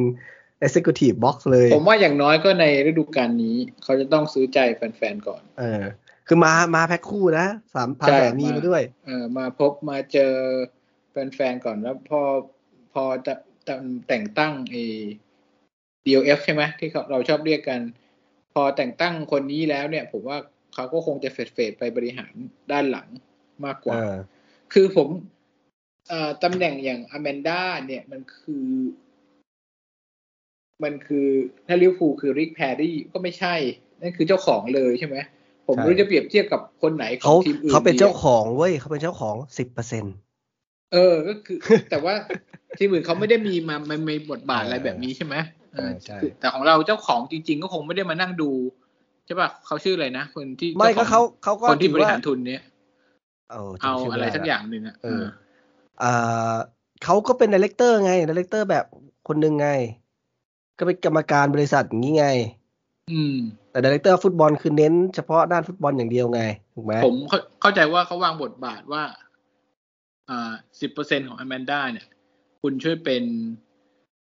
[0.65, 5.83] Executive Box เลย ผมว่าอย่างน้อยก็ในฤดูกาลนี้ เขาจะต้องซื้อใจแฟนๆก่อน เออ
[6.27, 10.33] คือมามาแพ็คคู่นะสามพาใช่แสนีมามาด้วย เออ มาพบมาเจอ
[11.11, 12.21] แฟนๆก่อนแล้วพอ
[12.93, 13.33] พอจะ
[13.67, 13.75] จะ
[14.07, 14.77] แต่งตั้งเอ
[16.05, 17.79] DOF ใช่ไหมที่เขาเราชอบเรียกกัน
[18.53, 20.37] พอแต่งตั้งคนนี้แล้วเนี่ย ผมว่า
[20.73, 22.33] เขาก็คงจะเฟดเฟดๆไปบริหาร
[22.71, 23.07] ด้านหลัง
[23.65, 24.15] มากกว่าเออ
[24.73, 25.07] คือผม
[26.09, 28.65] เอ่อตำแหน่งอย่างอแมนด้าเนี่ยมันคือ
[30.83, 31.27] มันคือ
[31.67, 33.55] ถ้าลิเวอร์พูลคือริกแพรรี่ก็ไม่ใช่
[34.01, 35.17] นั่นคือเจ้าของเลยใช่ไหม
[35.67, 40.05] ผมไม่รู้จะเปรียบเทียบกับคนไหนขอเขางทีมอื่นเขาเป็นดีเจ้าอะของเว้ยเขาเป็นเจ้าของสิบเปอร์เซ็น
[40.93, 41.57] เออก็คือ
[41.89, 42.13] แต่ว่า
[42.77, 45.35] ทีมอื่นเขาไม่ได้มีมามันมีบทบาทอะไรแบบนี้ใช่ไหม
[45.73, 48.51] เออใช่คือแต่ของเราเจ้าของจริง ๆ ก็คงไม่ได้มานั่งดู
[49.25, 52.61] ใช่ป่ะเขาชื่ออะไรนะคนที่ไม่ก็จ้เขาของเขาก็คนที่บถืริว่หารทุนเนี้ย
[53.51, 55.23] เออเอาจำชื่อะไรม่ด้สักละอย่างหนึ่งอะเออ
[56.03, 56.55] อ่า
[57.03, 58.85] เขาก็เป็นดีเลกเตอร์ไงดีเลกเตอร์แบบ
[59.27, 59.69] คนหนึ่งไง
[60.77, 62.27] ก็เป็นกรรมการบริษัทอย่างนี้ไง
[63.11, 63.35] อืม
[63.71, 66.41] แต่ดีเลกเตอร์ฟุตบอลคือเน้นเฉพาะด้านฟุตบอลอย่างเดียวไง
[66.75, 69.03] ถูกไหมผมเข้าเข้าใจว่าเขาวางบทบาทว่า
[70.29, 70.51] อ่า
[70.81, 72.07] สิบเปอร์เซ็นของอแมนด้าเนี่ย
[72.61, 73.23] คุณช่วยเป็น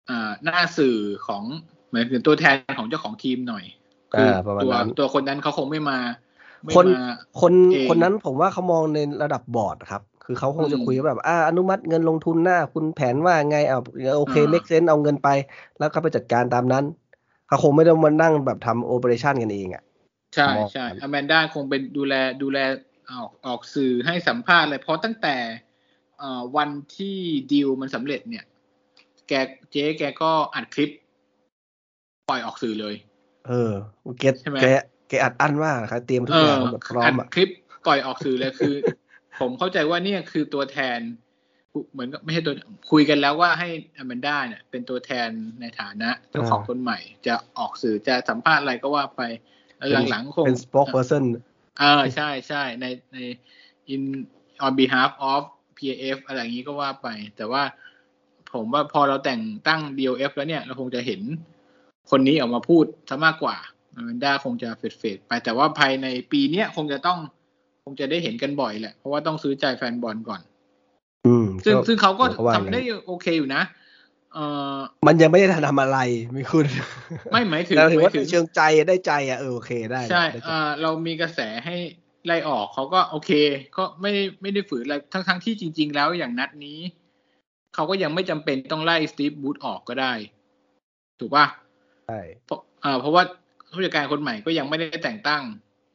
[0.09, 1.43] อ่าหน้าสื่อของ
[1.88, 3.64] เหมือนถึงตัวแทนของเจ้าของทีมหน่อย
[4.12, 5.99] คือ่าประมาณตัวนั้นตัวคนนั้นเขาคงไม่มา
[6.62, 7.05] ไม่คนมา
[7.41, 13.78] คนเองคนนั้นผมว่าเขามองในระดับบอร์ดครับ คือเขาคงจะอืมคุยว่าแบบอ่าอนุมัติเงินลงทุนหน้า คุณแผนว่าไงอ่า
[14.16, 15.28] โอเคอ่า make sense เอาเงินไป
[15.78, 16.84] แล้วก็ไปจัดการตามนั้น
[17.46, 19.82] เขาคงไม่ได้มานั่งแบบทำ operation กันเองอะ
[20.34, 22.58] ใช่มองใช่กันอแมนด้าคงเป็นดูแลดูแล
[23.10, 25.36] ออกออกสื่อให้สัมภาษณ์เลยเพราะตั้งแต่
[26.18, 27.18] เอ่อวันที่
[27.52, 28.44] ดีลมันสำเร็จเนี่ย
[29.28, 29.32] แก
[29.70, 30.90] เจ๊แกก็อัดคลิป
[32.28, 32.94] ปล่อยออกสื่อเลย
[33.46, 33.72] เออ
[34.18, 34.62] เกตใช่ไหมแก
[35.08, 37.48] แกอัดอั้นมากครับเตรียมทุกเออย่างอแบบพร้ออัมดอะคลิป
[37.86, 38.74] ปล่อยออกสื่อเลยคือ
[39.40, 40.98] ผมเข้าใจว่าเนี่ยคือตัวแทน
[41.92, 42.54] เหมือนกับไม่ใช่ตัว
[42.90, 43.68] คุยกันแล้วว่าให้
[43.98, 45.28] อแมนด้าเนี่ย เป็นตัวแทน
[45.60, 49.22] ในฐานะเจ้าของคนใหม่ จะออกสื่อจะสัมภาษณ์อะไรก็ว่าไป
[49.76, 51.24] แล้วหลังๆคงเป็น spokesperson
[51.78, 53.18] เออใช่ใช่ในใน
[53.94, 54.02] in
[54.64, 55.42] on behalf of
[55.76, 57.62] PAF อะไรอย่างนี้ก็ว่าไป แต่ว่า
[58.52, 61.20] ผมว่าพอเราแต่งตั้ง DOF แล้วเนี่ย เราคงจะเห็น
[62.10, 63.56] คนนี้ออกมาพูดซะมากกว่า
[63.94, 67.39] อามันด้าคงจะเฟดเฟดไปแต่ว่าภายในปีเนี้ยคงจะต้องค
[67.91, 70.41] งจะได้เห็นกันบ่อยแหละ เพราะว่าต้องซื้อใจแฟนบอลก่อน
[71.26, 73.62] อืม ซึ่งก็ซึ่งเขาก็ผมว่าอย่างทำนั้นได้โอเคอยู่นะ
[74.34, 74.38] เอ
[74.74, 74.76] อ
[75.07, 75.99] มันยังไม่ได้ทำอะไร
[76.36, 76.66] มีคุณ
[77.32, 81.76] ไม่หมายถึงแต่ถือหมาว่ายถึงเชิงใจได้ใจอะเออโอเคได้ใช่ได้ใจเอ่อเรามีกระแสให้
[82.26, 83.30] ไล่ออกเขาก็โอเค
[83.76, 86.78] ก็ไม่ได้ไม่ได้ฝืนอะไรทั้งทั้งที่จริง ๆ แล้วอย่างนัดนี้
[87.74, 90.12] เขาก็ยังไม่จำเป็นต้องไล่สตีฟบูธออกก็ได้
[91.20, 91.47] ถูกป่ะ
[92.07, 93.22] ใช่เพราะเอ่อเพราะว่า
[93.72, 95.43] ผู้จัดการคนใหม่ก็ยังไม่ได้แต่งตั้ง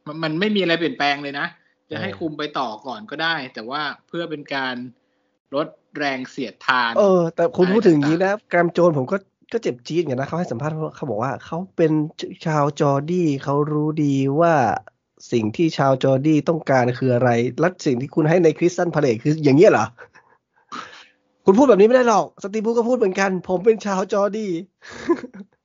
[0.07, 1.47] มันมันไม่มีอะไรเปลี่ยนแปลงเลยนะ
[1.89, 4.75] จะให้คุมไปต่อก่อนก็ได้ แต่ว่าเพื่อเป็นการ
[5.55, 5.67] ลด
[5.97, 9.17] แรงเสียดทาน เออ แต่คุณอะไรพูดถึงอย่างนี้ต่างนะแกรมโจนส์ผมก็
[9.53, 11.91] ก็เจ็บจี๊ดเหมือนกันนะเขาให้สัมภาษณ์ว่าเขาบอกว่าเขาเป็น
[12.45, 14.53] ชาว Geordie เขารู้ดีว่า
[15.31, 17.29] สิ่งที่ชาว Geordie ต้องการคืออะไร
[17.59, 19.85] และสิ่งที่คุณให้ในคริสตัลพาเลซคืออย่างเงี้ยเหรอ
[21.45, 24.51] คุณพูดแบบนี้ไม่ได้หรอก สตีฟบรูซก็พูดเหมือนกัน ผมเป็นชาว Geordie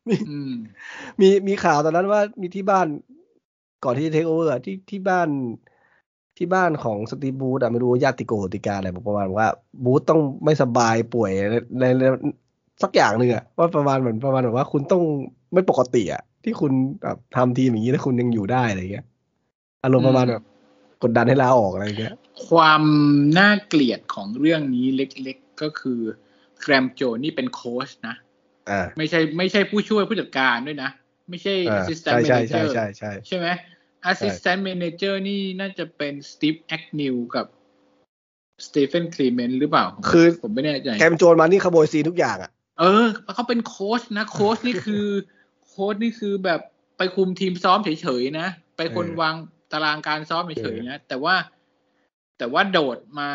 [0.08, 0.52] มีอืม
[1.20, 2.86] มีมีข่าวตอนนั้นว่ามีที่บ้าน
[3.84, 5.28] ก่อนที่จะเทคโอเวอร์ที่ที่บ้าน
[6.41, 9.47] ที่บ้านของสตีฟบรูซอะไม่รู้ว่าญาติโกติกาอะไรบอกประมาณว่า
[9.84, 12.05] บูธต้องไม่สบายป่วยในในใน
[12.82, 15.03] สักอย่างหนึ่งอะว่าประมาณเหมือนประมาณแบบว่าคุณต้อง
[15.55, 16.72] ไม่ปกติอะที่คุณ
[17.03, 19.07] แบบทำทีมอย่างนี้แล้วคุณยังอยู่ได้อะไรเงี้ย
[19.84, 20.45] อารมณ์ประมาณแบบ
[21.03, 22.12] กดดันให้ลาออกอะไรเงี้ย
[22.49, 22.82] ความ
[23.38, 26.01] น่าเกลียดของเรื่องนี้เล็กๆก็คือ
[26.61, 28.14] แกรมโจนนี่เป็นโค้ชนะ
[28.70, 30.91] อ่าไม่ใช่ไม่ใช่ผู้ช่วยผู้จัดการด้วยนะ
[31.30, 33.47] ไม่ใช่อ่า assistant ใช่ใช่ manager ใช่ใช่ใช่ใช่ไหม
[34.11, 37.46] assistant manager นี่น่าจะเป็นสตีฟแอคนิวกับ
[38.66, 45.07] สตีเฟนคลีเมนซ์หรือเปล่า คือผมไม่แน่ใจแกรมโจนส์มานี่ขโมย scene ทุกอย่างอะเออเขาเป็นโค้ชนะ โค้ชนี่คือ
[45.66, 46.61] โค้ชนี่คือแบบ
[46.98, 49.34] ไปคุมทีมซ้อมเฉยๆนะ ไปคนวาง
[49.72, 51.34] ตารางการซ้อมเฉยๆนะ แต่ว่า
[52.38, 53.30] แต่ว่าโดดมา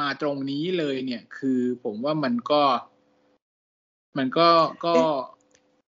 [0.00, 2.62] มาตรงนี้เลยเนี่ย คือผมว่ามันก็
[4.18, 4.48] มันก็
[4.84, 4.94] ก็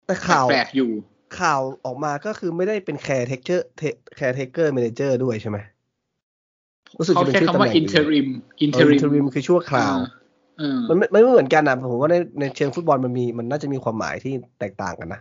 [0.07, 0.93] แต่ข่าวแปลกๆอยู่
[1.41, 3.67] ข่าวออกมาก็คือไม่ได้เป็น caretaker
[4.17, 5.59] แคร์เทเกอร์ a ม a นเจอร์ด้วยใช่ไหม
[6.99, 8.27] รู้สึกเขาจะเป็นใช้ชื่อคำว่าตำแหน่ง interim
[8.61, 9.97] อินเทอ interim ริมคือชั่วคราว
[10.59, 15.21] เออมันไม่ไม่เหมือนกันนะผมว่าในในเชิงฟุตบอลมันมีมันน่าจะมีความหมายที่แตกต่างกันนะ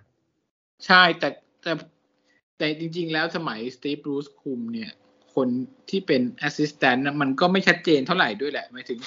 [0.86, 1.30] ใช่แต่
[1.64, 1.74] แต่
[2.58, 4.92] แต่จริง ๆ แล้วสมัยสตีฟบรูซคุมเนี่ย
[5.36, 5.48] คน
[5.90, 9.00] ที่เป็น assistant นะมันก็ไม่ชัดเจนเท่าไหร่ด้วยแหละหมายถึง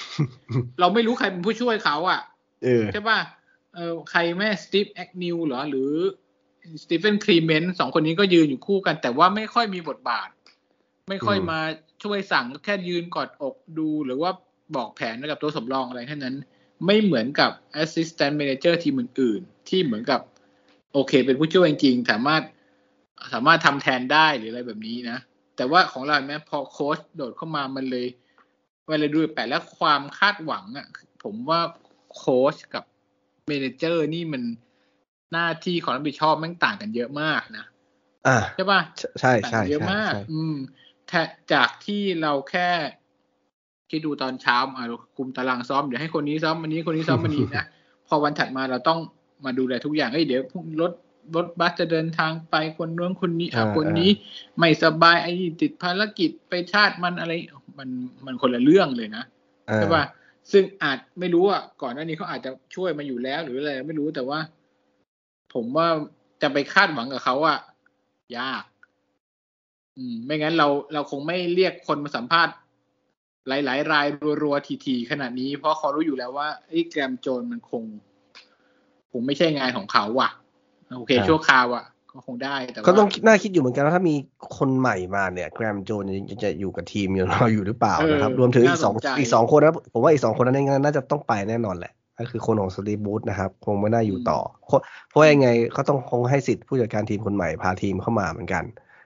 [0.79, 2.21] เราไม่รู้ใครเป็นผู้ช่วยเขาอะ
[2.63, 3.19] เออใช่ป่ะ
[3.75, 5.91] เออใครแม่สตีฟแอคนิวเหรอหรือ
[6.83, 10.29] สตีเฟนคลีเมนสองคนนี้ก็ยืนอยู่คู่กัน แต่ว่าไม่ค่อยมีบทบาท
[11.09, 11.59] ไม่ค่อยมา
[12.03, 14.31] ช่วยสั่งแค่ยืนกอดอกดูหรือว่า
[14.75, 16.35] บอกแผนกับตัวสำรองอะไรแค่นั้น
[16.85, 17.51] ไม่เหมือนกับ
[17.83, 20.21] Assistant Manager ทีมอื่นๆ ที่เหมือนกับ
[20.93, 22.43] โอเค เป็นผู้ช่วยจริงสามารถ
[23.33, 25.17] สามารถทำแทนได้หรืออะไรแบบนี้นะ
[25.55, 28.07] แต่ว่าของเราแม้พอโค้ชโดดเข้ามามันเลย
[28.87, 30.87] เวลาดูแปลกแล้วความคาดหวังอะ
[31.23, 31.61] ผมว่า
[32.15, 32.83] โค้ชกับ
[33.47, 34.43] เมนเจอร์นี่มัน
[35.31, 37.65] หน้าที่ของรับผิดชอบแม่งต่างกันเยอะมากนะ
[38.27, 38.81] อ่าใช่ป่ะ
[39.19, 40.55] ใช่ต่างใช่กันเยอะใช่มากใช่อืม
[41.07, 41.13] แท
[41.53, 42.69] จากที่เราแค่
[43.89, 47.65] ที่ดูตอนเช้าอะเราคุมตารางซ้อมเดี๋ยวให้คนนี้ซ้อมวันนี้คนนี้ซ้อมวันนี้นะ
[48.07, 48.99] พอวันถัดมาเราต้อง
[49.45, 50.91] มาดูแลทุกอย่างเอ้ยเดี๋ยวพรุ่งรถ
[51.35, 54.09] รถบัสจะเดินทางไปคนนู้นคนนี้อะอ่าคนนี้
[54.59, 57.33] ไม่สบายไอ้นี่ติดภารกิจไปชาติมันอะไร
[57.77, 57.89] มัน
[58.25, 59.23] มันคนละเรื่องเลยนะ
[59.69, 60.03] อ่าใช่ป่ะ
[60.51, 64.39] ซึ่งอาจไม่รู้อะก่อนหน้านี้เขาอาจจะช่วยมาอยู่แล้วหรืออะไรไม่รู้แต่ว่า
[65.55, 65.87] ผมว่า
[66.41, 67.59] จะไปคาดหวังกับเขาอะ
[68.37, 68.63] ยาก
[69.97, 72.55] อืม ไม่งั้นเราเราคงไม่เรียกคนมาสัมภาษณ์
[73.47, 74.07] หลาย ๆ ราย
[74.43, 77.83] รัวๆทีๆขนาดนี้ เพราะเขารู้อยู่แล้วว่าไอ้แกรมโจนมันคง
[79.11, 80.31] คงไม่ใช่งานของเขาอะ
[80.97, 84.15] โอเค ชั่วคราวอะก็คงได้แต่ว่าก็ต้องน่าคิดอยู่เหมือนกันว่าถ้ามี
[84.57, 94.39] คนใหม่มาเนี่ย แกรมโจนจะจะอยู่กับทีมอยู่เราอยู่หรือเปล่านะครับ รวมถึงอีกสองอีกสองคนนะผมว่าอีกสองคนนั้นน่าจะต้องไปแน่นอนแหละ ก็คือคนของสตีบูธนะครับ คงไม่น่าอยู่ต่อ
[95.07, 98.63] เพราะว่ายังไงเขาต้องคงให้สิทธิ์ผู้จัดการทีมคนใหม่พาทีมเข้ามาเหมือนกัน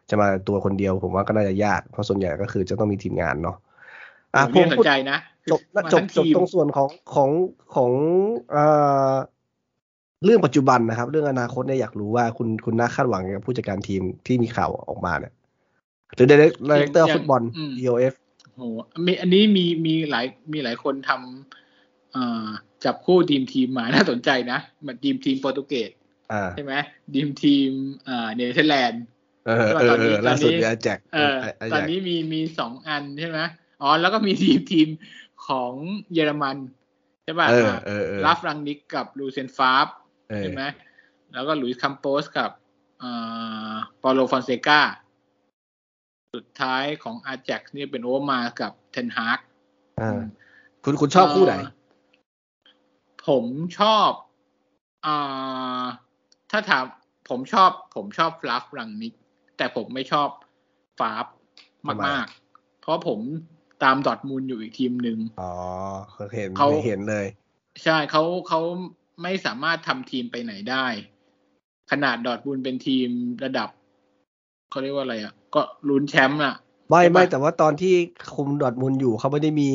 [0.09, 3.57] จะมาตัวคนเดียวผมว่าก็น่าจะยากเพราะส่วนใหญ่ก็คือจะต้องมีทีมงานเนาะ
[4.35, 5.17] อะผมผมสนพูดใจนะ
[5.51, 7.29] จบมาจบทั้จบทีมตรงส่วนของของ
[7.75, 7.91] ของ
[8.51, 8.65] เอ่
[9.11, 9.13] อ
[10.25, 15.33] เรื่องปัจจุบันนะครับ เรื่องอนาคตเนี่ยอยากรู้ว่าคุณคุณน่าคาดหวังกับผู้จัดการทีมที่มีข่าวออกมาเนี่ย
[16.15, 17.41] หรือดีเรคเตอร์ฟุตบอล
[17.81, 18.13] EOF
[18.55, 18.61] โห
[19.05, 22.47] มีอันนี้มีมีหลายมีหลายคนทำเอ่อ
[22.85, 25.89] จับคู่ทีมทีมมาน่าสนใจนะเหมือนทีมทีมโปรตุเกส
[26.31, 26.73] อ่าใช่ไหม
[27.13, 27.69] ทีมทีม
[28.07, 29.03] อ่าเนเธอร์แลนด์
[29.47, 33.39] เออเออเออล่าสุดเนี่ยแจ็คเออไอ้ตอนแจ็คนี้มีมีสองอันใช่ไหม
[33.81, 34.87] อ๋อแล้วก็มีทีมทีม
[35.47, 35.73] ของ
[36.13, 36.57] เยอรมัน
[37.23, 39.85] ใช่ป่ะเออเออเออราล์ฟรังนิกกับลูเซียงฟาฟร์
[40.29, 40.63] เออใช่ไหม
[41.33, 42.51] แล้วก็หลุยส์คัมโปสกับ
[43.03, 44.81] อ่าเปาโลฟอนเซกา
[46.35, 49.39] สุดท้ายของอาแจ็กซ์นี่เป็นโอเวอร์มาร์สกับเทนฮาร์ก
[50.01, 50.21] อ่า
[50.83, 51.55] คุณคุณชอบคู่ไหน
[53.29, 53.45] ผผม
[53.79, 54.11] ชอบ
[55.05, 55.83] อ่า
[56.51, 56.85] ถ้าถาม
[57.29, 59.13] ผมชอบ ผมชอบราล์ฟรังนิก
[59.57, 60.29] แต่ผมไม่ชอบ
[60.99, 61.25] ฟาฟร์
[62.07, 63.19] มากๆเพราะผม
[63.83, 65.53] ตามดอร์ทมุนด์อยู่อีกทีมหนึ่งอ๋อ
[66.35, 67.25] เห็นเขาเห็นเลย
[67.83, 68.61] ใช่เขาเขา
[69.23, 70.85] ไม่สามารถทำทีมไปไหนได้
[71.91, 73.09] ขนาดดอร์ทมุนด์เป็นทีม
[73.43, 73.69] ระดับ
[74.69, 76.55] เขาเรียกว่าอะไรอะ ก็ลุ้นแชมป์อะ
[76.89, 77.93] ไม่ใช่ปะไม่แต่ว่าตอนที่
[78.35, 79.71] คุมดอร์ทมุนด์อยู่เขาไม่ได้มี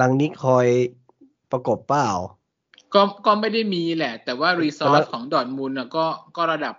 [0.00, 0.66] รังนิกคอย
[1.52, 2.08] ประกบเปล่า
[2.94, 6.74] ก็ก็ไม่ได้มีแหละ แต่ว่า resource ของดอร์ทมุนด์อะก็ก็ระดับ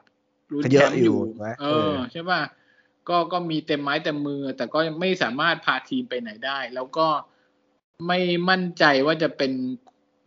[0.54, 2.42] ลุ้นเยแชอะมป์ออยู่ยู่ถูกไหมเอเอออ ใช่ป่ะ
[3.10, 7.08] ก็ก็มีเต็มไม้เต็มมือ แต่ก็ไม่สามารถพาทีมไปไหนได้ แล้วก็
[8.08, 9.52] ไม่มั่นใจว่าจะเป็น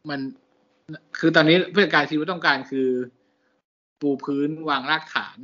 [0.08, 0.20] มัน
[1.18, 2.88] คือตอนนี้ผู้จัดการทีมต้องการคือ
[4.00, 5.38] ปูพื้นวางรากฐาน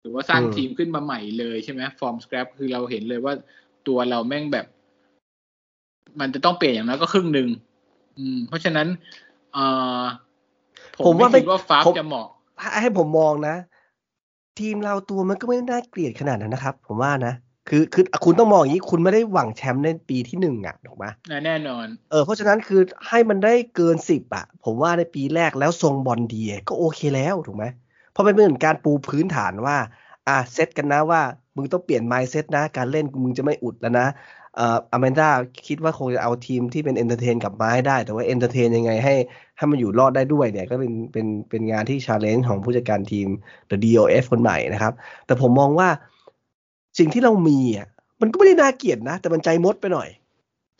[0.00, 3.34] หรือว่าสร้างอืมทีมขึ้นมาใหม่เลยใช่ไหมฟอร์มสคร p คือเราเห็นเลยว่า
[3.88, 4.66] ตัวเราแม่งแบบ
[6.20, 7.48] มันจะต้องเปลี่ยนอย่างน้อยก็ครึ่งหนึ่ง
[8.18, 8.88] อืม เพราะฉะนั้น
[9.54, 9.66] เอ่
[10.00, 10.02] อ
[10.96, 12.26] ผมผมว่าไม่ไม่คิดว่าฟาร์ผมจะเหมาะ
[12.60, 13.56] ถ้าให้ผมมองนะ
[14.58, 17.34] ทีมเราตัวมันก็ไม่น่าเกลียดขนาดนั้นนะครับ ผมว่านะ
[17.68, 21.06] คือคือคุณต้องมองอย่างนี้คุณไม่ได้หวังแชมป์ในปีที่หนึ่งอะถูกไหม
[21.44, 27.64] แน่นอน เออเพราะฉะนั้นคือให้มันได้เกินสิบอะ ผมว่าในปีแรกแล้วทรงบอลดีก็โอเคแล้วถูกไหม
[28.12, 29.76] เพราะมันเป็นเหมือนการปูพื้นฐานว่า
[30.28, 31.22] อะเซตกันนะว่า
[31.56, 34.06] มึงต้องเปลี่ยนไมซ์เซตนะ การเล่นมึงจะไม่อุดแล้วนะ
[34.56, 35.28] เอ่ออแมนดา
[35.66, 39.14] คิดว่าคงจะเอาทีมที่เป็น entertain กลับมาให้ได้ แต่ว่า entertain ยังไงให้
[39.56, 43.28] ให้มันอยู่รอดได้ด้วยเนี่ย ก็เป็นเป็นเป็นงานที่ challenge ของผู้จัดการทีม
[43.70, 44.92] The DOF คนใหม่นะครับ
[45.26, 45.88] แต่ผมมองว่า
[46.98, 47.88] สิ่งที่เรามีอะ
[48.20, 50.08] มันก็ไม่ได้น่าเกลียดนะ แต่มันใจมดไปหน่อย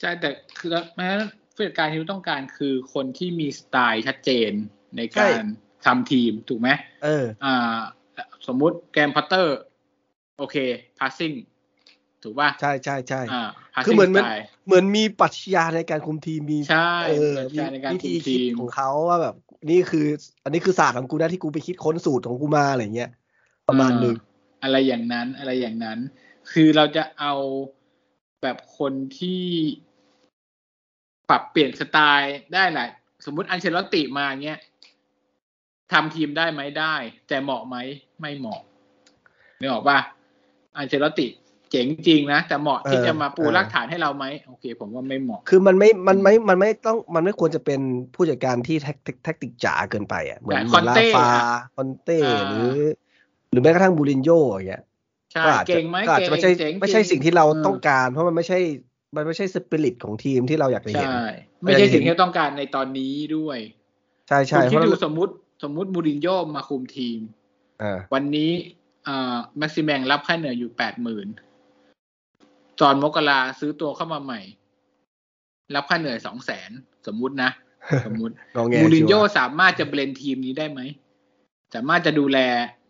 [0.01, 1.09] ใช่ แต่คือแม้
[1.55, 4.51] ผู้จัดการที่ต้องการคือคนที่มีสไตล์ชัดเจน
[4.97, 5.43] ในการ
[5.87, 6.69] ทำทีมถูกไหม
[7.05, 7.79] เออ อ่า
[8.47, 9.59] สมมุติแกรมพอตเตอร์
[10.39, 10.57] โอเค
[10.99, 11.35] passing
[12.25, 13.45] ถูกป่ะใช่ใช่ใช่อ่า
[13.85, 19.35] คือ passing เหมือนเหมือน style เหมือนมีปรัชญาในการคุมทีมมีใช่เออปรัชญาในการวิธีคุมทีคิดมของเขาว่าแบบ
[19.71, 20.07] นี่คือ
[20.45, 23.11] อันนี้คือศาสตร์ของกูนะที่กูไปคิดค้นสูตรของกูมาอะไรเงี้ย
[23.69, 24.21] ประมาณหนึ่งเอ
[24.61, 25.99] ออะไรอย่างนั้นอะไรอย่างนั้น
[26.53, 27.35] คือเราจะเอา
[28.43, 29.43] แบบคนที่
[31.31, 32.89] ปรับเปลี่ยนสไตล์ได้แหละ
[33.25, 34.59] สมมุติอันเชลอตติมาเงี้ย
[35.93, 36.95] ทำทีมได้ไหมได้
[37.29, 37.77] แต่เหมาะไหม
[38.21, 38.61] ไม่เหมาะ
[39.61, 39.99] นึกออกป่ะ
[40.77, 47.81] อันเชลอตติเจ๋งจริงนะ แต่เหมาะที่เออจะมาปูเออรากฐานให้เราไหมโอเค ผมว่าไม่เหมาะ คือมันไม่มันไม่มันไม่ต้องมันไม่ควรจะเป็น
[48.15, 51.45] ผู้จัดการที่แท็กติกแท็กติกจ๋าเกินไปอะเหมือนแต่เหมือนลาคอนเต้ฟาอะ
[51.77, 52.73] คอนเต้อ่าหรือ
[53.51, 54.83] หรือแม้กระทั่งมูรินโญ่อย่างเงี้ย
[55.33, 58.59] ใช่ก็อาจจะเก่งไหมก็อาจเก่จะงไม่ใช่เจ๋งไม่ใช่จริสิ่งที่เราออต้องการ เพราะมันไม่ใช่
[59.17, 61.27] มันไม่ใช่สปิริตของทีมที่เราอยากจะเห็นใช่
[61.65, 63.59] ไม่ใช่สิ่งที่เราต้องการในตอนนี้ด้วย
[64.29, 67.19] ใช่ใช่คุณเพคิดราะดูสมมุติสมมุติมูรินโญ่มาคุมทีม
[67.83, 68.51] อ่าวันนี้
[69.07, 71.27] อ่าแม็กซิแมงรับค่าเหนื่อยอยู่แปดหมื่น
[72.81, 74.41] จอห์นมกราซื้อตัวเข้ามาใหม่
[75.75, 76.71] รับค่าเหนื่อยสองแสน
[77.07, 77.51] สมมุตินะ
[78.07, 80.81] สมมุติงอแงมูรินโญ่ชัวร์สามารถจะเบรนทีมนี้ได้ไหม
[81.75, 82.39] สามารถจะดูแล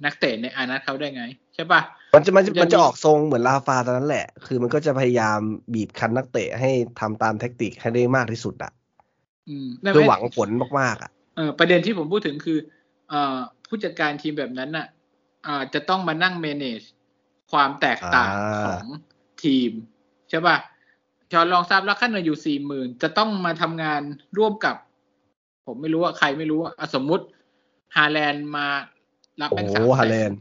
[0.05, 1.25] นักเตะในอานัทเขาได้ไง
[1.55, 1.81] ใช่ปะ
[2.15, 5.39] มันจะมันจะมันจะมันจะมีออกทรงเหมือนลาฟาตอนนั้นแหละ คือมันก็จะพยายาม
[5.75, 6.71] บีบคั้นนักเตะให้
[7.01, 8.73] ทำตามแท็กติกให้ได้มากที่สุดอะ
[9.49, 10.49] อืมเพื่อหวังผล
[10.81, 12.59] มากๆอะเออประเด็นที่ผมพูดถึงคือ
[13.09, 14.87] เอ่อผู้จัดการทีมแบบนั้นน่ะ
[15.47, 16.87] อ่าจะต้องมานั่ง manage
[17.53, 18.31] ความแตกต่าง
[18.67, 18.85] ของ
[19.43, 19.71] ทีม
[20.31, 20.57] ใช่ป่ะ
[21.33, 24.01] จอห์นลองทราบแล้วขั้นเงินอยู่สี่หมื่นจะต้องมาทำงาน
[24.39, 24.77] ร่วมกับ
[25.67, 27.25] ผมไม่รู้ว่าใครไม่รู้ว่าอะสมมุติ
[27.97, 28.67] ฮาแลนด์มา
[29.41, 30.39] รับโอ้แบงค์โหสามฮาแสแลนนด์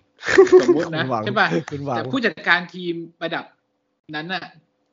[0.61, 3.45] สมมุตินะคุณหวังใช่ป่ะคุณหวังแต่ผู้จัดการทีมระดับ
[4.15, 4.45] นั้นน่ะ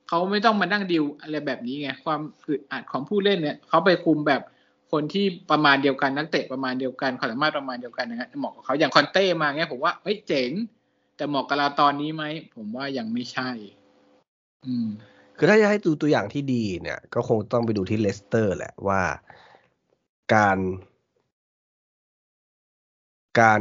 [0.08, 4.42] เขาไม่ต้องมานั่งดิวอะไรแบบนี้ไงความอึดอัดของผู้เล่นเนี่ยเขาไปคุมแบบ
[4.92, 10.50] คนที่ประมาณเดียวกันนักเตะประมาณเดียวกันความสามารถประมาณเดียวกันนะฮะเหมาะกับเขาอย่างคอนเต้มาเงี้ยผมว่าเฮ้ยเจ๋ง
[11.16, 12.24] แต่เหมาะกับเราตอนนี้ไหม
[12.54, 13.79] ผมว่ายังไม่ใช่อืม
[15.36, 19.02] คือถ้าจะให้ดูตัวอย่างที่ดีเนี่ย ก็คงต้องไปดูที่เลสเตอร์แหละว่า
[20.34, 20.58] การ
[23.40, 23.60] การ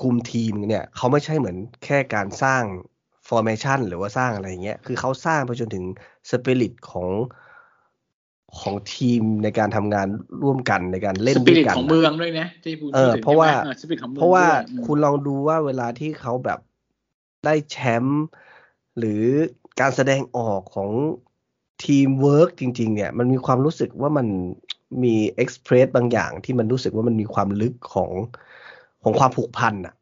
[0.00, 2.62] คุมทีมเนี่ย เขาไม่ใช่เหมือนแค่การสร้าง
[3.28, 5.84] formation หรือว่าสร้างอะไรอย่างเงี้ย คือเขาสร้างไปจนถึง
[6.30, 7.08] สปิริตของ
[8.60, 10.08] ของทีมในการทำงาน
[10.42, 16.60] ร่วมกันในการเล่นสด้ปิวยริตกันของอะเมืองด้วยนะที่พูดเออถึงเพราะว่าใช่ไหมออสปิริตของเมืองเพราะว่าด้วยอืมคุณลองดูว่าเวลาที่เขาแบบ
[17.44, 18.24] ได้แชมป์
[18.98, 19.22] หรือ
[19.80, 20.90] การแสดงออกของ
[21.84, 24.26] ทีมเวิร์กจริง ๆ เนี่ย มันมีความรู้สึกว่ามัน
[25.02, 28.10] มี express บางอย่างที่มันรู้สึกว่ามันมีความลึกของ
[29.02, 29.94] ของความผูกพันอะ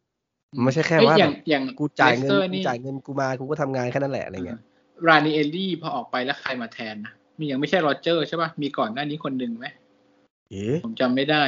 [0.54, 4.60] มันไม่ใช่แค่เอ้ยว่าอย่างแบบอย่างกูจ่ายเงินเลสตอร์กูนี่จ่ายเงินกูมากูก็ทำงานแค่นั้นแหละอะไรเงี้ย
[5.06, 9.66] รานิเอลลี่พอออกไปแล้วใครมาแทนนะมียังไม่ใช่โรเจอร์ใช่ป่ะมีก่อนหน้านี้คนหนึ่งไหม
[10.50, 11.44] เอ๊ะผมจำไม่ได้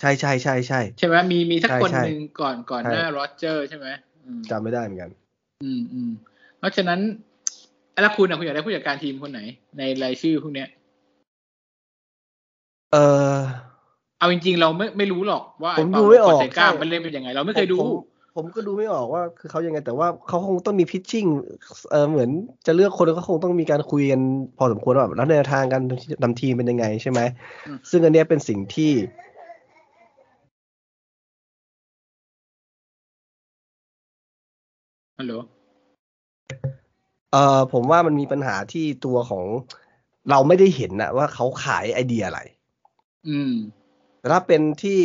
[0.00, 3.86] ใช่ใช่ใช่ใช่ใช่ไหมมีมีสักใช่คนใช่หนึ่งก่อนก่อนใช่หน้าโรเจอร์ใช่ไหม
[4.24, 5.10] อืมจำไม่ได้เหมือนกัน
[5.62, 6.10] อืมอืม
[6.58, 7.00] เพราะฉะนั้น
[8.00, 9.40] แล้วคุณอะคุณอยากได้ผู้จัดการทีมคนไหน
[9.78, 10.68] ในรายชื่อพวกเนี้ย
[12.92, 12.96] เอ
[13.34, 13.36] อ
[14.18, 17.90] เอาจริงๆ เราไม่ไม่รู้หรอกว่าผมดูไม่ออกเซก้าใช่มันเล่นเป็นยังไง เราไม่เคยดูผม
[18.36, 21.26] ผมก็ดูไม่ออกว่า คือเขายังไงแต่ว่าเขาคงต้องมีพิชชิ่ง
[21.90, 22.30] เออเหมือน
[22.66, 24.20] จะเลือกคนก็คงต้องมีการคุยกัน
[24.58, 25.82] พอสมควรว่าแบบแล้วแนวทางการ
[26.22, 27.20] นำทีมเป็นยังไงใช่ไหม
[27.66, 28.92] อืมซึ่งอันเนี้ยเป็นสิ่งที่
[35.18, 35.32] ฮัลโหล
[37.32, 39.44] เอ่อผมว่ามันมีปัญหาที่ตัวของ
[40.30, 42.40] เราไม่ได้เห็นนะว่าเขาขายไอเดียอะไร
[43.28, 43.52] อืม
[44.18, 45.00] แต่ถ้าเป็นที่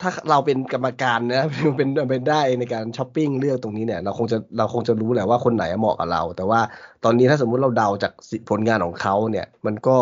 [0.00, 6.60] ถ้าเราเป็นกรรมการนะเป็นเป็นได้ในการช้อปปิ้งเลือกตรงนี้เนี่ย เราคงจะเราคงจะรู้แหละว่าคนไหนเหมาะกับเรา แต่ว่า
[7.04, 9.96] ตอนนี้ถ้าสมมุติเราเดาจากสิผลงานของเขาเนี่ย มันก็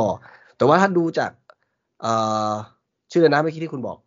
[0.56, 1.30] แต่ว่าถ้าดูจาก
[2.02, 2.12] เอ่
[2.48, 2.50] อ
[3.12, 3.98] ชื่ออะไรนะเมื่อกี้ที่คุณบอก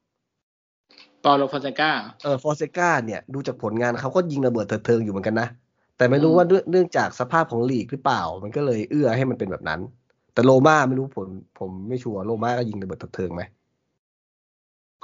[1.24, 1.92] เปาโลฟอนเซก้า
[2.24, 5.48] เออฟอนเซกาเนี่ย ดูจากผลงานเขาก็ยิงระเบิดเถิดเทิงอยู่เหมือนกันนะ
[5.98, 9.82] แต่ไม่รู้อืมว่าด้วยเนื่องจากสภาพของลีกหรือเปล่า มันก็เลยเอื้อให้มันเป็นแบบนั้น
[10.34, 11.28] แต่โรมาไม่รู้ผล
[11.60, 13.42] ผมไม่ชัวร์โรมาก็ยิงระเบิดเถิดเทิงไหม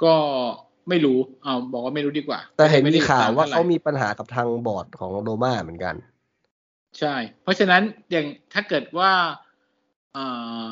[0.02, 0.14] ก็
[0.88, 5.94] ไม่รู้เอาบอกว่าไม่รู้ดีกว่า แต่เห็นไได้มีข่าวว่าตท่ไหร่เขามีปัญหากับทางบอร์ดของโรมาเหมือนกัน
[6.98, 9.10] ใช่ เพราะฉะนั้นอย่างถ้าเกิดว่า
[10.12, 10.24] เอ่
[10.62, 10.64] อ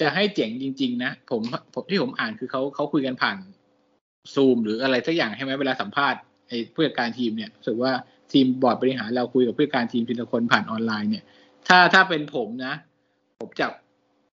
[0.00, 1.42] จะให้เจ๋งจริง ๆ นะผม
[1.74, 3.38] ผมที่ผมอ่านคือเขาเขาคุยกันผ่าน
[4.34, 7.92] ซูมหรืออะไรสักอย่างใช่ไหมเวลาสัมภาษณ์ไอ้ผู้จัดการทีมเนี่ยรู้สึกว่า
[8.32, 11.24] ทีมบอร์ดบริหารเราคุยกับผู้การทีมทีละคนผ่านออนไลน์เนี่ย
[11.68, 12.74] ถ้าถ้าเป็นผมนะ
[13.40, 13.72] ผมจับ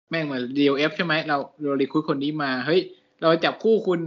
[0.09, 2.81] แม่งมา DLF ใช่ไหมเราเรารีคุยคนนี้มาเฮ้ย
[3.21, 3.99] เราจับคู่คุณ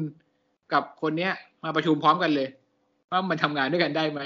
[0.73, 1.33] กับคนเนี้ย
[1.65, 2.49] มาประชุมพร้อมกันเลย
[3.11, 4.21] ว่ามันทำงานด้วยกันได้ไหม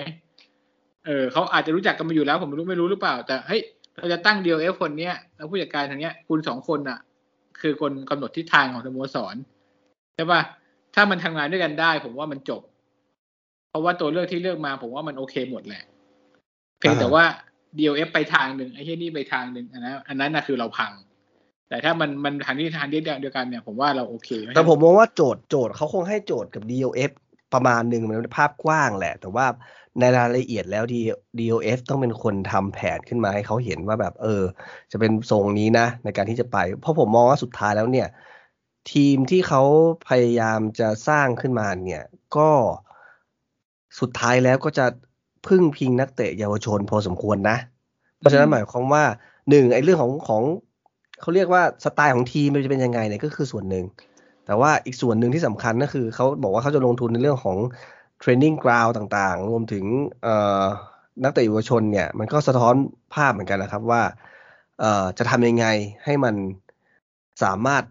[1.07, 3.61] เออเขาอาจจะรู้จักกันมาอยู่แล้ว ผมไม่รู้ไม่รู้หรือเปล่า แต่เฮ้ย
[3.99, 6.99] เราจะตั้ง DLF คนเนี้ยแล้วผู้จัดการทางเนี้ย คุณสองคนอะ
[7.61, 9.37] คือคนกำหนดทิศทางของสโมสร
[10.15, 10.41] ใช่ป่ะ
[10.95, 12.63] ถ้ามันทำงานด้วยกันได้ ผมว่ามันจบ
[13.75, 15.83] ราะว่าตัวเลือกที่เลือกมาผมว่ามันโอเคหมดแหละ
[16.79, 17.25] เพียงแต่ว่า
[17.77, 20.93] DLF ไปทางหนึ่งไอ้ที่นี่ไปทางหนึ่งอันนั้นอันนั้นนะคือเราพัง
[21.69, 27.11] แต่ถ้ามันมันทางที่ทางเดียวเดียวกันเนี่ยผมว่าเราโอเค แต่ผมมองว่าโจทย์โจทย์เขาคงให้โจทย์กับ DOF
[27.55, 29.47] ประมาณหนึ่งมันเป็นภาพกว้างแหละ แต่ว่า
[30.01, 30.85] ในรายละเอียดแล้ว
[31.39, 34.43] DOF ต้องเป็นคนทำแผนขึ้นมาให้เขาเห็นว่าแบบ เออ
[34.93, 38.09] จะเป็นทรงนี้นะ ในการที่จะไป เพราะผมมองว่าสุดท้ายแล้วเนี่ย
[38.93, 39.63] ทีมที่เขา
[40.09, 42.05] พยายามจะสร้างขึ้นมาเนี่ย
[42.37, 42.51] ก็
[44.01, 44.87] สุดท้ายแล้วก็จะ
[45.47, 47.57] พึ่งพิงนักเตะเยาวชนพอสมควรนะ
[48.19, 49.05] เพราะฉะนั้นหมายความว่า
[49.51, 50.43] หนึ่งไอ้เรื่องของของ
[51.21, 53.85] เขาเรียกว่าสไตล์ของทีมมันจะเป็นยังไงเนี่ยก็คือส่วนหนึ่ง
[54.47, 57.59] แต่ว่าอีกส่วนหนึ่งที่สำคัญก็คือเขาบอกว่าเขาจะลงทุนในเรื่องของ
[58.19, 59.85] เทรนนิ่งกราวต่างๆ รวมถึง
[60.23, 60.63] เอ่อ
[61.23, 62.75] นักเตะเยาวชนเนี่ยมันก็สะท้อน
[63.15, 64.03] ภาพเหมือนกันนะครับว่า
[64.81, 65.67] เอ่อจะทำยังไง
[66.05, 66.35] ให้มัน
[67.43, 67.83] สามารถ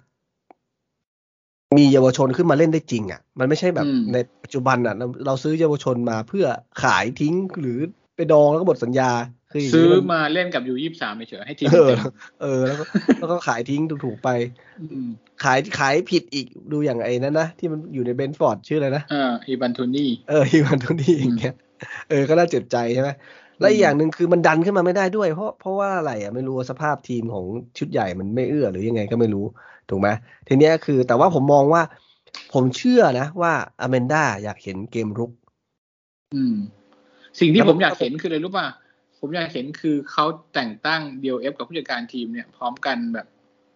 [1.78, 6.45] มีเยาวชนขึ้นมาเล่นได้จริงอะ มันไม่ใช่แบบอืมในปัจจุบันอะเราเราซื้อเยาวชนมาเพื่อ
[6.84, 7.80] ขายทิ้งหรือ
[8.15, 9.11] ไปดองแล้วก็หมดสัญญา
[9.51, 11.99] คืออย่างซื้อนี้มันมาเล่นกับยูยี่สามเฉยๆให้ทีมเออเต็ม
[12.41, 12.84] เออแล้วก็
[13.19, 14.30] แล้วก็ขายทิ้งถูกๆไป
[14.82, 15.09] อืม
[15.43, 21.53] ขายขายผิดอีกดูอย่างไอ้นั้นนะที่มันอยู่ในเบนฟอร์ดชื่ออะไรนะเอออีบันทูนี่เออฮิวันโทนี่อย่างเงี้ย
[22.09, 23.09] เออก็น่าเจ็บใจใช่ไหม
[23.59, 27.45] และอีกอย่างหนึ่งคือมันดันขึ้นมาไม่ได้ด้วย เพราะเพราะว่าอะไรอะไม่รู้ว่าสภาพทีมของ
[27.78, 29.45] ชุดใหญ่มันไม่เอื้อหรือยังไงก็ไม่รู้
[29.89, 30.07] ถูกไหม
[30.47, 31.81] ทีเนี้ยคือแต่ว่าผมมองว่า
[32.53, 35.31] ผมเชื่อนะ ว่าอเมนดาอยากเห็นเกมรุก
[36.36, 36.55] อืม
[37.39, 38.65] สิ่งที่แล้วผมันมอยากเห็นคืออะไรรู้ป่ะ
[39.19, 43.27] ผมอยากเห็นคือเขาแต่งตั้ง DLF กับผู้จัดการทีมเนี่ยพร้อมกันแบบ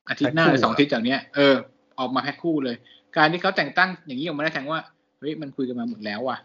[0.10, 1.56] อาทิตย์หน้าหรือสองอาทิตย์จากเนี้ยเออ
[2.00, 2.76] ออกมาแพ็คคู่เลย
[3.18, 4.80] การที่เขาแต่งตั้งอย่างนี้ออกมาได้แสดงว่า
[5.20, 6.38] เฮ้ยมันคุยกันมาหมดแล้วว่ะ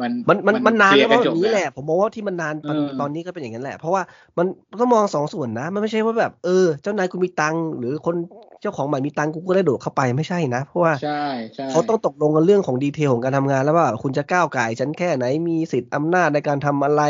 [0.00, 4.02] มันมันมันมันนานเคลียแล้วร์กัแบบนี้จแหละ ผมมองว่าที่มันนานตอนเออตอนนี้ก็เป็นอย่างนั้นแหละ เพราะว่า
[4.38, 4.46] มัน
[4.80, 8.16] ต้องมองสองส่วนนะ มันไม่ใช่ว่าแบบเออ เจ้านายกูมีตังค์หรือคน
[8.60, 17.02] เจ้าของใหม่มีตังค์กูก็ได้โดดเข้าไปไม่ใช่นะ เพราะว่าใช่ใช่เขาต้องตกลงกันเรื่องของดีเทลของการทำงานแล้วว่าคุณจะก้าวไก่ายฉันแค่ไหนมีสิทธิ์อำนาจในการทำอะไร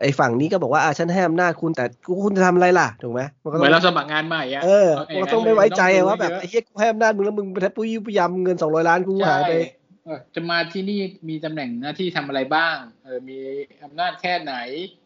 [0.00, 9.58] ไอ้ฝั่งนี้ก็บอกว่าอ่าฉันให้อำนาจคุณแต่กูคุณจะทำอะไรล่ะถูกไหมมันก็เหต้มืออนงเราสมัครงานใหม่อะเออเามันก็ต้องไม่ไว้ใจต้งดูว่าแบบเยอะไอ้เหี้ยกูให้อำนาจมึงแล้วมึงไปแทบปุ้ยปุยยำเงินสองร้อยล้านกูหายไปใช่
[10.04, 13.38] เออจะมาที่นี่มีตำแหน่งหน้าที่ทำอะไรบ้างเออมี
[13.84, 14.54] อำนาจแค่ไหน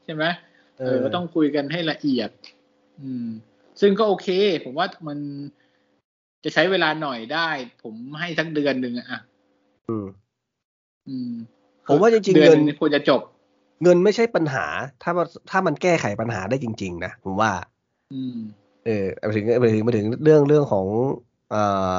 [0.05, 0.25] ใช่ไหม
[0.79, 2.31] เอเอออก็ต้องคุยกันให้ละเอียด
[3.03, 3.27] อืม
[3.81, 4.29] ซึ่งก็โอเค
[4.65, 5.19] ผมว่ามัน
[6.45, 7.49] จะใช้เวลาหน่อยได้
[7.83, 9.21] ผมให้สักเดือนหนึ่งอะอะ
[9.89, 10.07] อืม
[11.09, 11.33] อืม
[11.89, 13.21] ผมว่าจริงๆเดือนเงินหนึ่ควรจะจบ
[13.83, 14.65] เงินไม่ใช่ปัญหา
[15.03, 17.51] ถ้ามันถ้ามันแก้ไขปัญหาได้จริง ๆ นะผมว่า
[18.15, 18.37] อืม
[18.85, 20.87] เออไปถึงไปถึงไปถึงเรื่องเรื่องของ
[21.51, 21.63] เอ่
[21.97, 21.99] อ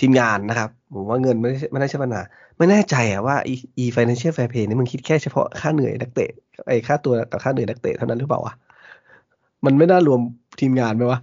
[0.00, 2.22] ทีมงานนะครับผมว่าเงินไม่ได้ไม่ได้ใช่ปัญหา
[2.58, 6.30] ไม่แน่ใจอะว่า e e financial fair play นี่มึงคิดแค่เฉพาะค่าเหนื่อยนักเตะ
[6.68, 8.54] ไอ้ค่าตัวกับค่าเหนื่อยนักเตะเท่านั้นหรือเปล่าวะ
[9.66, 10.20] มันไม่น่ารวม
[10.60, 11.20] ทีมงานไหมวะ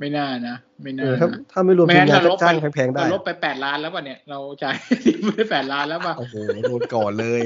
[0.00, 4.74] ไม่น่านะไม่เอน่าอถ้านะถ้าไม่รวมไม่ทีงั้มนงานเราลก็บจ้างไปแพงๆได้เราลบไปแปดล้านแล้วป่ะเนี่ยเราจ่าย
[5.04, 6.34] ทีมไปแปดล้านแล้วป่ะโอ้โห
[6.66, 7.42] โดนก่อนเลย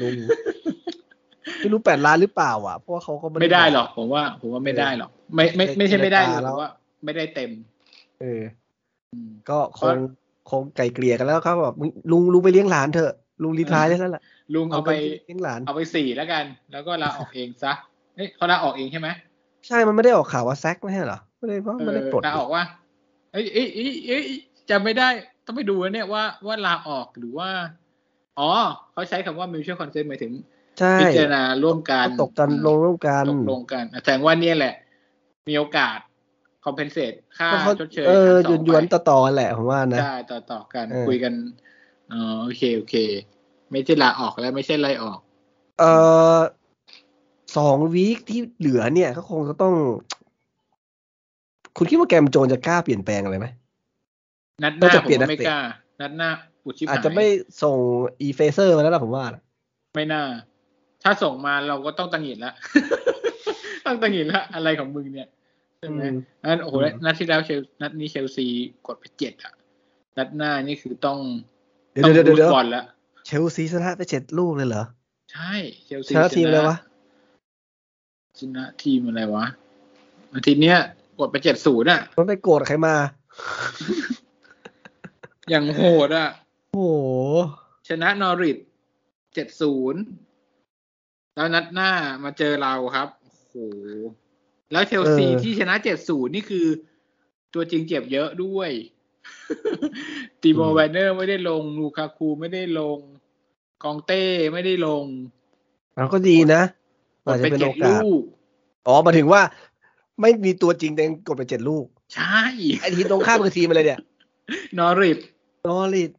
[0.00, 0.14] ลุง
[1.58, 6.70] ไม่รู้แปดล้านหรือเปล่า อะเพราะว่าเขาก็ไม่ได้หรอกผมว่า ผมว่าไม่ได้หรอก ไม่ไม่ไม่ใช่ไม่ได้เลยแล้ผวมว่า
[7.04, 7.50] ไม่ได้เต็ม
[8.20, 8.42] เออ
[9.12, 9.96] อืมก็คง
[10.50, 13.12] คงไกลเกลี่ยกันแล้วเขาแบบมึงลุงลุงไปเลี้ยงหลานเถอะ
[13.42, 14.22] ลุงรีไทายได้แล้วล่ะ
[14.54, 17.72] ลุงเอาไปงินเลี้ยงหลานเอาไปสี่แล้วกัน แล้วก็ลาออกเองซะ
[18.18, 19.08] เอ้ยเขาลาออกเองใช่ไหม
[19.66, 22.64] ใช่มันไม่ได้ออกข่าวว่าแซกไม่ใช่เหรอไม่ได้เพราะไม่ได้ปลดลาออกว่า
[23.32, 24.24] เอ้ยเอ้ยเอ้ยเอ้ย
[24.70, 25.08] จำไม่ได้
[25.46, 27.50] ต้องไปดูนะเนี่ยว่าว่าลาออกหรือว่า
[28.38, 28.48] อ๋อ
[28.92, 30.32] เขาใช้คำว่า mutual consent หมายถึง
[30.78, 34.74] ใช่พิจารณาร่วมกันตกกันลงร่วมกันตกลงกันแสดงว่าเนี่ยแหละ
[35.48, 35.98] มีโอกาส
[36.64, 41.34] compensate ค่าก็เขาชดเชยเออขั้หยวนหยวนๆต่อต่อๆกันแหละผมว่านะใช่ต่อต่อกันเออคุยกัน
[42.12, 42.94] อ๋อโอเคโอเค
[43.70, 45.18] ไม่ใช่ลาออกแล้วไม่ใช่ไล่ออก
[45.80, 45.84] เอ
[46.36, 46.38] อ
[47.58, 49.74] สองวีคที่เหลือเนี่ยก็คงจะต้อง
[51.76, 53.46] คุณคิดว่าแกมโจนจะกล้าเปลี่ยนแปลงอะไรไหม
[54.62, 55.60] นัดหน่าน้าจะผเปลี่ยมนว่าไม่นักเตะกล้า
[56.00, 56.30] นัดหน้า
[56.64, 57.26] อุดชิบหายอาจจะไม่
[57.62, 57.76] ส่ง
[58.20, 59.24] อีเฟเซอร์มาแล้วล่ะผมว่า
[59.94, 60.22] ไม่น่า
[61.02, 62.52] ถ้าส่งมาเราก็ต้องตังหงิดละ
[63.86, 65.28] ต้องตังหงิดละอะไรของมึงเนี่ย
[65.78, 66.14] ใช่ไหมอืม
[66.48, 68.46] งั้นโอ้โหอืมนัดที่แล้วเชลนัดนี้เชลซี
[68.86, 69.52] กดไปเจ็ดอะ
[70.18, 71.18] นัดหน้านี่คือต้อง
[71.92, 72.84] เดี๋ยวต้องเดี๋ยวเดี๋ยวเดี๋ยวบอลแล้ว
[73.26, 74.84] เชลซีชนะไปเจ็ดลูกเลยเหรอ
[75.32, 75.52] ใช่
[75.84, 76.76] เชลซีชนะทีมอะไรวะ
[78.40, 79.46] ชนะทีมอะไรวะ
[80.34, 80.78] อาทิตย์เนี้ย
[81.18, 82.94] กดไปเจ็ดศูนย์อะ มันไปโกรธใครมา
[85.50, 86.28] อย่างโหดอะ
[86.72, 87.06] โอ้โห
[87.88, 88.58] ชนะนอริท
[89.34, 90.00] เจ็ดศูนย์
[91.34, 91.90] แล้วนัดหน้า
[92.24, 93.54] มาเจอเราครับโอ้โห
[94.72, 96.66] แล้วเชลซีที่ชนะเจ็ดศูนย์นี่คือ
[97.54, 98.70] ตัวจริงเจ็บเยอะด้วย
[100.42, 102.98] ตีโมแวนเนอร์ไม่ได้ลง ลูคาคูไม่ได้ลง
[103.82, 104.22] กองเต้
[104.52, 105.04] ไม่ได้ลง
[105.96, 106.62] มันก็ดีนะ
[107.32, 108.22] กอาดจจะไปเป็นเจ็โอดกาสลูก
[108.86, 109.42] อ๋อหมายถึงว่า
[110.20, 112.40] ไม่มีตัวจริงแต่กดไปเจ็ดลูก ใช่
[112.80, 113.98] ไอทีมตรงข้ามคือทีมอะไรเนี่ย
[114.78, 115.18] นอริท
[115.66, 116.10] นอริด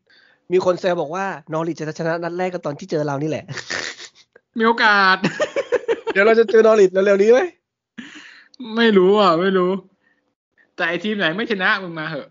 [0.51, 3.43] มีคนแซวบอกว่านอริดจะชนะนัดแรกก็ตอนที่เจอเรานี่แหละ
[4.57, 5.17] มีโอกาส
[6.13, 7.39] เดี๋ยวเราจะเจอนอริดเร็วๆนี้ไหม
[8.75, 9.71] ไม่รู้อะ ไม่รู้
[10.75, 12.27] แต่ไอทีมไหนไม่ชนะมึงมาเหอะ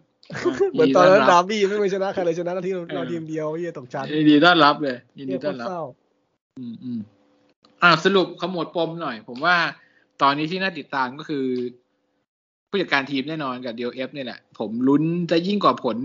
[0.73, 5.83] เหมือนตอนนั้นยิดารับร์บี้ไม่เคยชนะใครเลยชนะที่เราเราทีมเดียวเฮียตกชั้นยินดีต้อนรับเลยยินดีเฮียโคต้อนตรรับเศร้า
[6.59, 7.01] อืมอืม
[7.83, 9.57] อ่าสรุปขมวดปมหน่อย ผมว่า
[10.23, 11.47] ตอนนี้ที่น่าติดตามก็คือ
[12.69, 15.99] ผู้จัดการทีมแน่นอนกับเดียเอฟเนี่ยแหละ ผมลุ้นจะยิ่งกว่าผล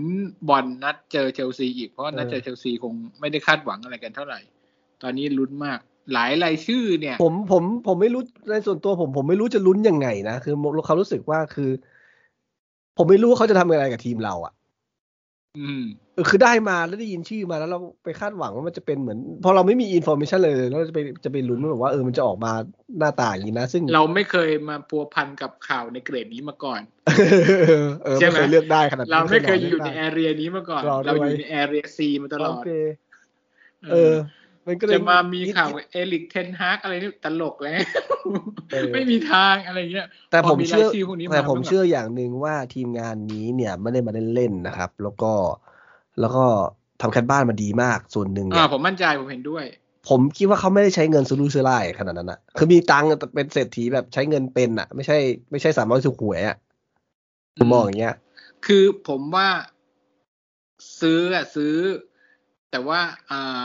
[0.48, 4.40] บอลนัดเจอเชลซีอีก เพราะนัดเจอเชลซีคงไม่ได้คาดหวังอะไรกันเท่าไหร่
[5.02, 5.78] ตอนนี้ลุ้นมาก
[6.12, 10.54] หลายรายชื่อเนี่ย ผมผมผมไม่รู้ในส่วนตัวผมผมไม่รู้จะลุ้นยังไงนะ คือ
[10.86, 11.70] เขารู้สึกว่าคือ
[12.96, 14.52] ผมไม่รู้เขาจะทำอะไรกับทีมเราอะ
[15.58, 15.82] อืม
[16.14, 22.52] เออคือได้มาแล้วได้ยินชื่อมาแล้วเราไปคาดหวังว่ามันจะเป็นเหมือน พอเราไม่มี information เลยแล้วเราจะไปจะไปลุ้นว่าแบบว่าเออมันจะออกมา
[22.98, 26.80] หน้าตาอย่างนี้นะ ซึ่งเราไม่เคยมาพัวพันกับข่าวในเกรดนี้มาก่อน
[28.04, 32.70] เออใช่ไม่ไหมเคยเลือกได้ขนาดนี้เราไม่เคยลือยู่กในได้ area นี้มาก่อนรอด้วยเราอยู่ในแอเรียซีมาตลอดโอเค
[33.92, 34.14] เออ
[34.66, 37.78] มันก็เลยจะมามีข่าวนิดเอริกเทนฮากอะไรนี่ตลกแล้ว
[38.72, 45.32] เออไม่มีทางอะไรเงี้ย แต่ผมพอมีเชื่อรายชื่อพวกนี้มาแต่ผมมันแบบเชื่ออย่างหนึ่งว่าทีมงานนี้เนี่ยไม่ได้มาเล่นๆนะครับ แล้วก็
[46.20, 46.44] แล้วก็
[47.02, 49.64] ทำการบ้านมาดีมากส่วนหนึ่งเนี่อ่ายผมมั่นใจผมเห็นด้วย
[50.08, 55.18] ผมคิดว่าเขาไม่ได้ใช้เงินสุรุ่ยสุร่ายขนาดนั้นอะคือมีตังค์แต่เป็นเศรษฐีแบบใช้เงินเป็นอะไม่ใช่
[55.50, 56.56] ไม่ใช่สามร้อยถูกหวยอะ
[57.56, 58.14] ผมมองอย่างเงี้ย
[58.66, 59.48] คือผมว่า
[61.00, 61.74] ซื้ออะซื้อ
[62.70, 63.00] แต่ว่า
[63.30, 63.64] อ่า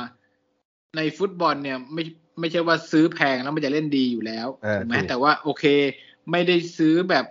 [0.97, 2.03] ในฟุตบอลเนี่ยไม่
[2.39, 5.63] ไม่ใช่ว่าซื้อแพงแล้วมันจะเล่นดีอยู่แล้วเออถูกไหมถูกแต่ว่าโอเค
[6.31, 7.25] ไม่ได้ซื้อแบบ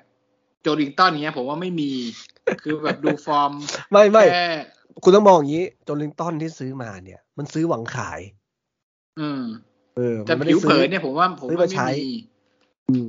[0.62, 1.92] โจลิงตันเนี้ย ผมว่าไม่มี
[2.62, 3.52] คือแบบดูฟอร์ม
[3.92, 4.46] ไม่ไม่แค่
[5.02, 8.20] คุณต้องมองอย่างนี้โจลิงตันที่ซื้อมาเนี่ย มันซื้อหวังขาย
[9.20, 9.42] อืม
[9.96, 12.00] เออแต่มันไม่ผิได้วซื้เผิอนเนี่ยผมว่าผมซื้อว่ามาไม่ใช้มี
[12.90, 13.08] อืม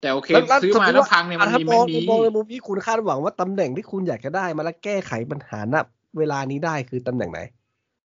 [0.00, 5.76] แต่โอเคแล้วแล้วซื้อมาสติแล้วพังเนี่ยมันอะมีถ้ามไม่องมีมองในมุมนี้คุณคาดหวังว่าตำแหน่งที่คุณอยากจะได้มาแล้วแก้ไขปัญหาณ
[6.18, 7.40] เวลานี้ได้คือตำแหน่งไหน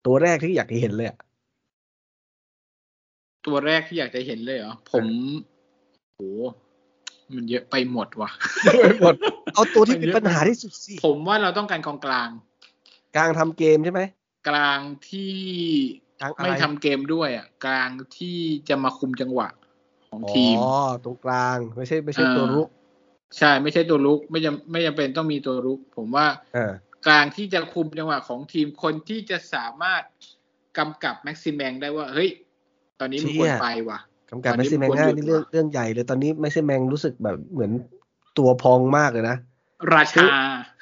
[0.06, 1.18] ตัวแรกที่อยากจะเห็นเลยอะ
[3.48, 5.06] ตัวแรกที่อยากจะเห็นเลยเหรอ ผม
[6.16, 6.22] โห
[7.36, 8.30] มันเยอะไปหมดว่ะ
[9.02, 9.16] หมด
[9.54, 12.30] เอาตัวที่เป็นปัญหาที่สุดสิผมว่าเราต้องการกองกลาง
[13.16, 14.02] กลางทำเกมใช่ไหม
[14.50, 14.80] กลาง
[15.10, 15.36] ที่
[16.22, 18.38] กลางอะไรไม่ทำเกมด้วยอะ กลางที่
[18.70, 19.48] จะมาคุมจังหวะ
[20.10, 20.72] ของทีมอ๋อ
[21.04, 22.68] ตรงกลางไม่ใช่ ไม่ใช่อ่าตัวรุก
[23.38, 26.72] ใช่ไม่ใช่ตัวลุก ไม่จำไม่จำเป็นต้องมีตัวลุก ผมว่าเออ
[27.06, 30.04] กลางที่จะคุมจังหวะของทีมคนที่จะสามารถ
[30.78, 32.30] กำกับแม็กซิแมงได้ว่า เฮ้ย
[33.00, 37.72] ตอนนี้มันควรไปว่ะกำกับตอนไม่นี้ใช่แมงมันควรง่ายหยุดนี่เรื่องว่ะเรื่องใหญ่เลย ตอนนี้ไม่ใช่แมงรู้สึกแบบเหมือน
[38.38, 39.38] ตัวพองมากเลยนะ
[39.96, 40.26] ราชา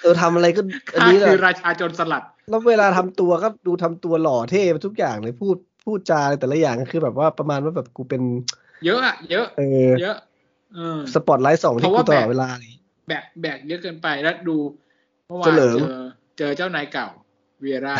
[0.01, 0.61] เออทำอะไรก็
[0.93, 5.55] อันข้านี้แหคือละราชาโจรสลัด แล้วเวลาทำตัวก็ดูทำตัวหล่อเท่ไปทุกอย่างเลยพูด
[5.85, 8.21] พูดจาอะไรแต่ละอย่างก็คือแบบว่าประมาณว่าแบบกูเป็น
[8.85, 10.17] เยอะอะเยอะเออเยอะ
[10.75, 12.73] เออสปอตไลท์สองเพที่ราะกูว่าตลอดแบกเวลาเลย
[13.07, 14.55] แบกแบกเยอะเกินไปแล้วดู
[15.27, 16.03] เมื่อวานเฉลิมเจอ
[16.37, 17.07] เจอเจ้านายเก่า
[17.61, 17.95] เวียร่า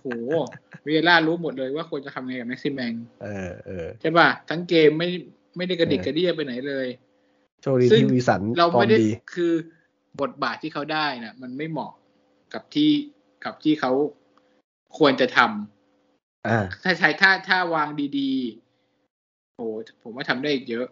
[0.00, 0.06] โห
[0.84, 2.92] เวียร่ารู้หมดเลยว่าควรจะทำไงกับแม็กซิแมง
[3.22, 5.08] เออเออใช่ป่ะทั้งเกมไม่
[5.56, 6.86] ไม่ได้กระดิกเออกระเดี้ยไปไหนเลย
[7.62, 9.52] โชคดีซึ่งที่วีสันเราฟอร์ไม่มได้ดีคือ
[10.20, 11.92] บทบาทที่เขาได้นะมันไม่เหมาะ
[12.54, 12.90] กับที่
[13.44, 13.92] กับที่เขา
[14.98, 17.88] ควรจะทำอ่าถ้าใช้ถ้าถ้าวาง
[18.18, 19.66] ดีๆโอ้
[20.02, 20.86] ผมว่าทำได้อีกเยอะ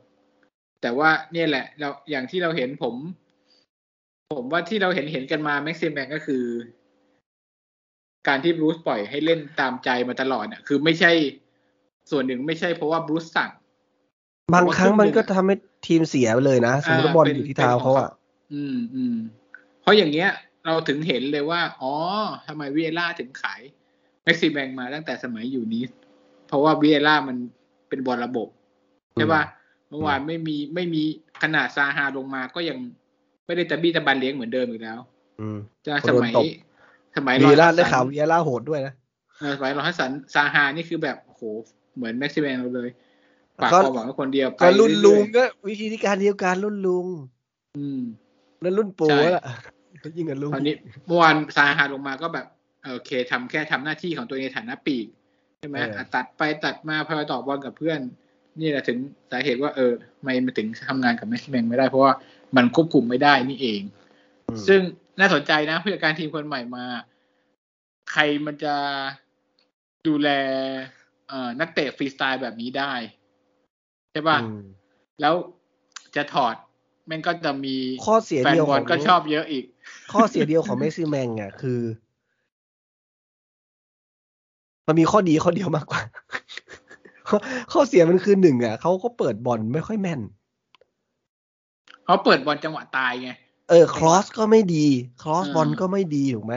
[0.82, 2.94] แต่ว่าเนี่ยแหละ เราอย่างที่เราเห็นผม
[4.34, 6.44] ผมว่าที่เราเห็นเห็นกันมาแม็กซิมแมนก็คือ
[8.28, 11.12] การที่บรูซปล่อยให้เล่นตามใจมาตลอดเนี่ยคือไม่ใช่
[12.10, 13.50] ส่วนหนึ่งไม่ใช่เพราะว่าบรูซสั่ง
[14.52, 15.54] บางครั้งมันก็ผมว่าครึ่งหนึ่งอะทำให้
[15.86, 18.10] ทีมเสียไปเลยนะสมมติว่าบอลอยู่ที่เท้าเขาอะ
[18.52, 19.16] อืมอืม
[19.80, 20.30] เพราะอย่างเงี้ย
[20.66, 21.92] เราถึงเห็นเลยว่า อ๋อ
[22.46, 23.60] ทำไมวิเอล่าถึงขาย
[24.24, 25.84] แม็กซิแมงมาตั้งแต่สมัยอยู่นี้
[26.48, 27.36] เพราะว่าวิเอล่ามัน
[27.88, 28.48] เป็นบอลระบบ
[29.14, 29.42] ใช่ป่ะ
[29.88, 31.02] เมื่อวานไม่มีไม่มี
[31.42, 32.78] ขนาดซาฮาลงมาก็ยัง
[33.46, 34.98] ไม่ได้ตะบี้ตะบันเลี้ยงเหมือนเดิมอีกแล้ว
[35.40, 36.44] อืมจะคนสโดนมัยตบ
[37.16, 38.94] สมัยวีรอยล่าฮัสได้สันข่าววีล่าโหดด้วยนะ
[39.38, 41.42] เออสมัยรอยฮัสสันซาฮานี่คือแบบโอ้โห
[41.96, 42.88] เหมือนแม็กซิแมงเราเลย
[43.62, 47.06] ฝากก็ความหวังไว้คนเดียวไปก็รุ่นเอยๆลุงก็วิธีการเดียวกันรุ่นลุง
[47.76, 48.00] อืม
[48.62, 49.44] แล้วรุ่นปู่ใช่อะ
[50.16, 50.74] ยิ่งกับลุงคราวนี้
[51.06, 52.46] เมื่อวานซาฮาลงมาก็แบบ
[52.82, 55.06] เออโอเคทำแค่ทำหน้าที่ของตัวเองในฐานะปีก
[55.58, 58.00] ใช่ไหมอะตัดไปตัดมาพอต่อบอลกับเพื่อน
[58.60, 58.98] นี่แหละถึง
[59.30, 62.12] สาเหตุว่าเออทำไมมันถึงทำงานกับแม็กซ์แมงไม่ได้เพราะว่า
[62.56, 63.82] มันควบคุมไม่ได้นี่เอง
[64.48, 64.80] อืมซึ่ง
[65.20, 66.84] น่าสนใจนะผู้จัดการทีมคนใหม่มา
[68.12, 68.74] ใครมันจะ
[70.06, 70.28] ดูแล
[71.28, 72.92] เอ่อนักเตะฟรีสไตล์แบบนี้ได้
[74.10, 74.60] ใช่ป่ะอืม
[75.20, 75.34] แล้ว
[76.16, 76.54] จะถอด
[77.06, 77.76] แม่งก็จะมี
[78.06, 79.64] ข้อเสียแฟนเดียวบขออลงก็ชอบเยอะอีก
[80.12, 81.80] ข้อเสียเดียวของเมสซี่แมงอะคือ
[84.86, 86.00] มันมีข้อดีข้อเดียวมากกว่า
[87.28, 87.38] ข้อ
[87.72, 90.20] ข้อเสียมันคือหนึ่งอะเขาก็เปิดบอลไม่ค่อยแม่น
[92.04, 93.30] เขาเปิดบอลจังหวะตายไง
[93.70, 94.86] เออ cross ก็ไม่ดี
[95.22, 96.54] cross อ่าบอลก็ไม่ดีถูกไหม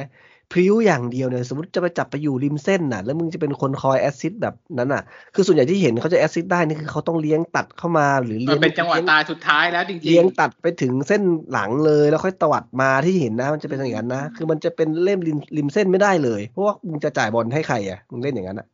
[0.52, 11.22] พริ้วอย่างเดียวเนี่ยสมมติจะไปจับไปอยู่ริมเส้นน่ะ แล้วมึงจะเป็นคนคอย assist แบบนั้นน่ะ คือส่วนใหญ่ที่เห็นเขาจะ assist ได้นี่คือเขาต้องเลี้ยงตัดเข้ามาหรือมันเลี้ยงเป็นจังหวะลี้ยตายสุดท้ายแล้วจริงๆเลี้ยงตัดไปถึงเส้น
[11.52, 18.68] หลังเลยแล้วค่อยตวัดมาที่เห็นนะ มันจะเป็นอย่างนั้นนะคือมันจะเป็นเล่มริมริมเส้นไม่ได้เลยเพราะว่ามึงจะจ่ายบอลให้ใครอะมึงเล่นอย่างนั้นอะ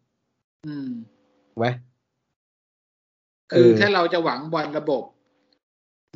[0.67, 0.89] อืม
[1.49, 1.67] ถูกไหม
[3.51, 5.03] คือเออถ้าเราจะหวังบอลระบบ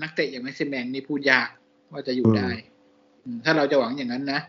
[0.02, 1.50] นักเตะอย่างแม็กซิแมงนี่พูดยาก
[1.92, 2.50] ว่าจะอยู่อืมได้
[3.24, 4.42] อืมถ้าเราจะหวังอย่างนั้นนะ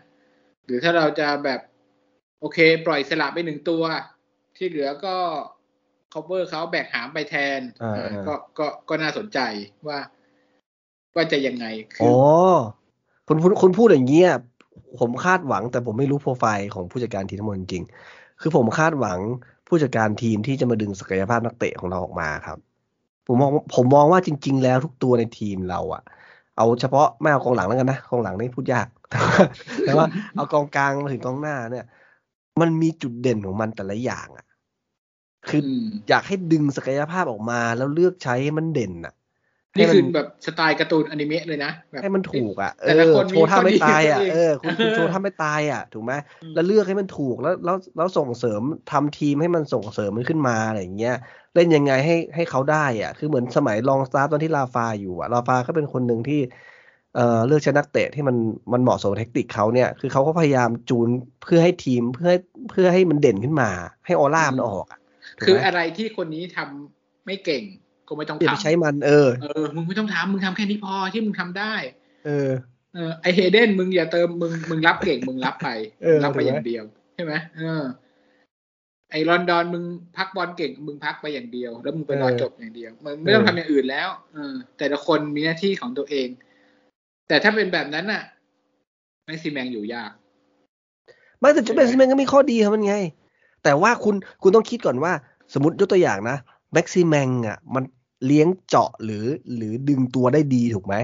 [0.65, 1.59] หรือถ้าเราจะแบบ
[2.39, 3.83] โอเค ปล่อยสลับไปหนึ่งตัว
[4.57, 5.15] ที่เหลือก็
[6.13, 9.39] cover เขาแบกหามไปแทนอ่าอ่าอ่าก็ก็ก็น่าสนใจ
[9.87, 9.99] ว่า
[11.15, 12.15] ว่าจะยังไงคือ๋อ
[13.27, 14.31] คุณคุณคุณพูดอย่างเงี้ย
[14.99, 19.19] ผมคาดหวัง แต่ผมไม่รู้โปรไฟล์ของผู้จัดการทีมทั้งหมดจริงๆคือผมคาดหวัง
[19.67, 22.57] ผู้จัดการทีมที่จะมาดึงศักยภาพนักเตะของเราออกมาครับ
[23.29, 26.03] ผมมองผมมองว่าจริง ๆ แล้วทุกตัวในทีมเราอะ
[26.57, 28.87] เอาเฉพาะไม่เอากองหลังแล้วกันนะกองหลังนี่พูดยาก
[29.85, 30.05] แต่ว่า
[30.35, 31.85] เอากองกลางมาถึงกองหน้าเนี่ย
[32.59, 34.45] มันมีจุดเด่นของมันแต่ละอย่างอะ
[35.47, 39.13] คืออืมอยากให้ดึงศักยภาพออกมาแล้วเลือกใช้ให้มันเด่นอะ
[39.77, 46.13] นี่ให้มัคือแบบสไตล์การ์ตูนอนิเมะเลยนะแบบให้มันถูกอะเอแต่ละอคนมีโชว์ท่าไม่ตายอะข้อดีเออคุณคุณโชว์ท่าไม่ตายอะถูกไหม
[46.43, 48.61] อืมแล้วเลือกให้มันถูกแล้วแล้วแล้วส่งเสริม
[48.91, 51.15] ทำทีมให้มันส่งเสริมมันขึ้นมาอะไรอย่างเงี้ย
[51.55, 56.41] เล่นยังไงให้ให้เขาได้อะ คือเหมือนสมัยลองสตาฟฟ์ตอนที่ราฟาอยู่อะราฟาก็เป็นคนหนึ่งที่
[57.15, 58.35] เอ่อเลือกใช้นักเตะที่มัน
[58.73, 61.07] มันเหมาะสมกับเทคนิคเขาเนี่ย คือเขาก็พยายามจูน
[61.43, 62.39] เพื่อให้ทีมเพื่อให้
[62.69, 63.69] เพื่อให้มันเด่นขึ้นมา
[64.05, 64.99] ให้ออร่ามันออกอะ
[65.37, 67.63] ถูกคือไหมอะไรที่คนนี้ทำไม่เก่ง
[68.09, 71.73] ก็ไม่ต้องอย่าไปทำใช้มันเออเออมึงไม่ต้องทำมึงทำแค่นี้พอที่มึงทำได้
[72.25, 72.49] เออ
[72.95, 75.67] เออไอเฮเดนมึงอย่าเติมมึงมึงรับเก่งมึงรับไป
[76.03, 76.83] เออรับไปถูกไหมอย่างเดียว
[77.15, 77.83] ใช่ไหมเออ
[79.11, 79.83] ไอลอนดอนมึง
[80.17, 86.27] พักบอลเก่งมึงพักไปอย่างเดียว แล้วมึงไปรอจบอย่างเดียวมึงไม่ต้องทำอย่างอื่นแล้วเออ แต่ละคนมีหน้าที่ของตัวเอง
[87.27, 88.23] แต่ถ้าเป็นแบบนั้นน่ะ
[89.25, 90.11] แม็กซิแมงอยู่ยาก
[91.39, 92.95] ไม่แต่จุดเป็นแมนก็มีข้อดีของมันไง
[93.63, 95.11] แต่ว่าคุณคุณต้องคิดก่อนว่า
[95.53, 96.37] สมมติยกตัวอย่างนะ
[96.73, 97.83] แม็กซิแมงอะ มัน
[98.25, 100.95] เลี้ยงเจาะหรือหรือดึงตัวได้ดีถูกไหม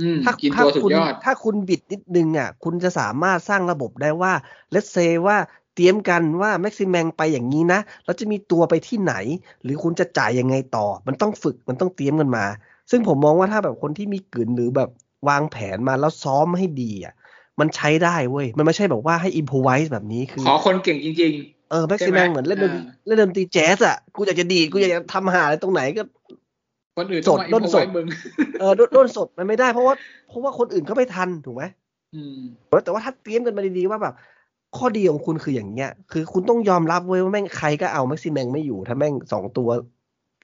[0.00, 4.32] อืมถ้ากินถ้าตัวสุดคุณยอดถ้าคุณบิดนิดนึงอะ คุณจะสามารถสร้างระบบได้ว่า
[4.70, 4.96] let's say
[5.26, 5.36] ว่า
[5.74, 9.14] เตรียมกันว่าแม็กซิแมงไปอย่างนี้นะแล้วจะมีตัวไปที่ไหน
[9.62, 12.44] หรือคุณจะจ่ายยังไงต่อ มันต้องฝึกมันต้องเตรียมกันมา
[12.90, 14.90] ซึ่งผมมองว่าถ้าแบบคนที่มีกึ๋นหรือแบบ
[15.28, 17.14] วางแผนมาแล้วซ้อมให้ดีอะ
[17.60, 21.32] มันใช้ได้เว้ย มันไม่ใช่แบบว่าให้ improvise แบบนี้คือ ขอคนเก่งจริง
[21.70, 26.37] เออแม็กซิใช่แมไหมงเหมือนเล่นดนตรีอ่าเล่นดนตรีแจ๊สอะ กูอยากจะดีดกูอยากจะทำหาอะไรตรงไหนก็ๆ
[26.98, 28.06] คนอื่นต้องมาสดอินด้นโฟสดไว้มึง
[28.60, 29.94] เออด้นด้นสดมันไม่ได้เพราะว่า
[30.28, 31.62] เพราะว่าคนอื่นก็ไม่ทันถูกไหม
[32.14, 32.38] อืม
[32.84, 34.14] แต่ว่าถ้าเตรียมกันมาดีๆว่าแบบ
[34.76, 39.68] ข้อดีของคุณคืออย่างเงี้ย คือคุณต้องยอมรับเว้ยว่าแม่งใครก็เอาแม็กซิแมงไม่อยู่ ถ้าแม่งสองตัว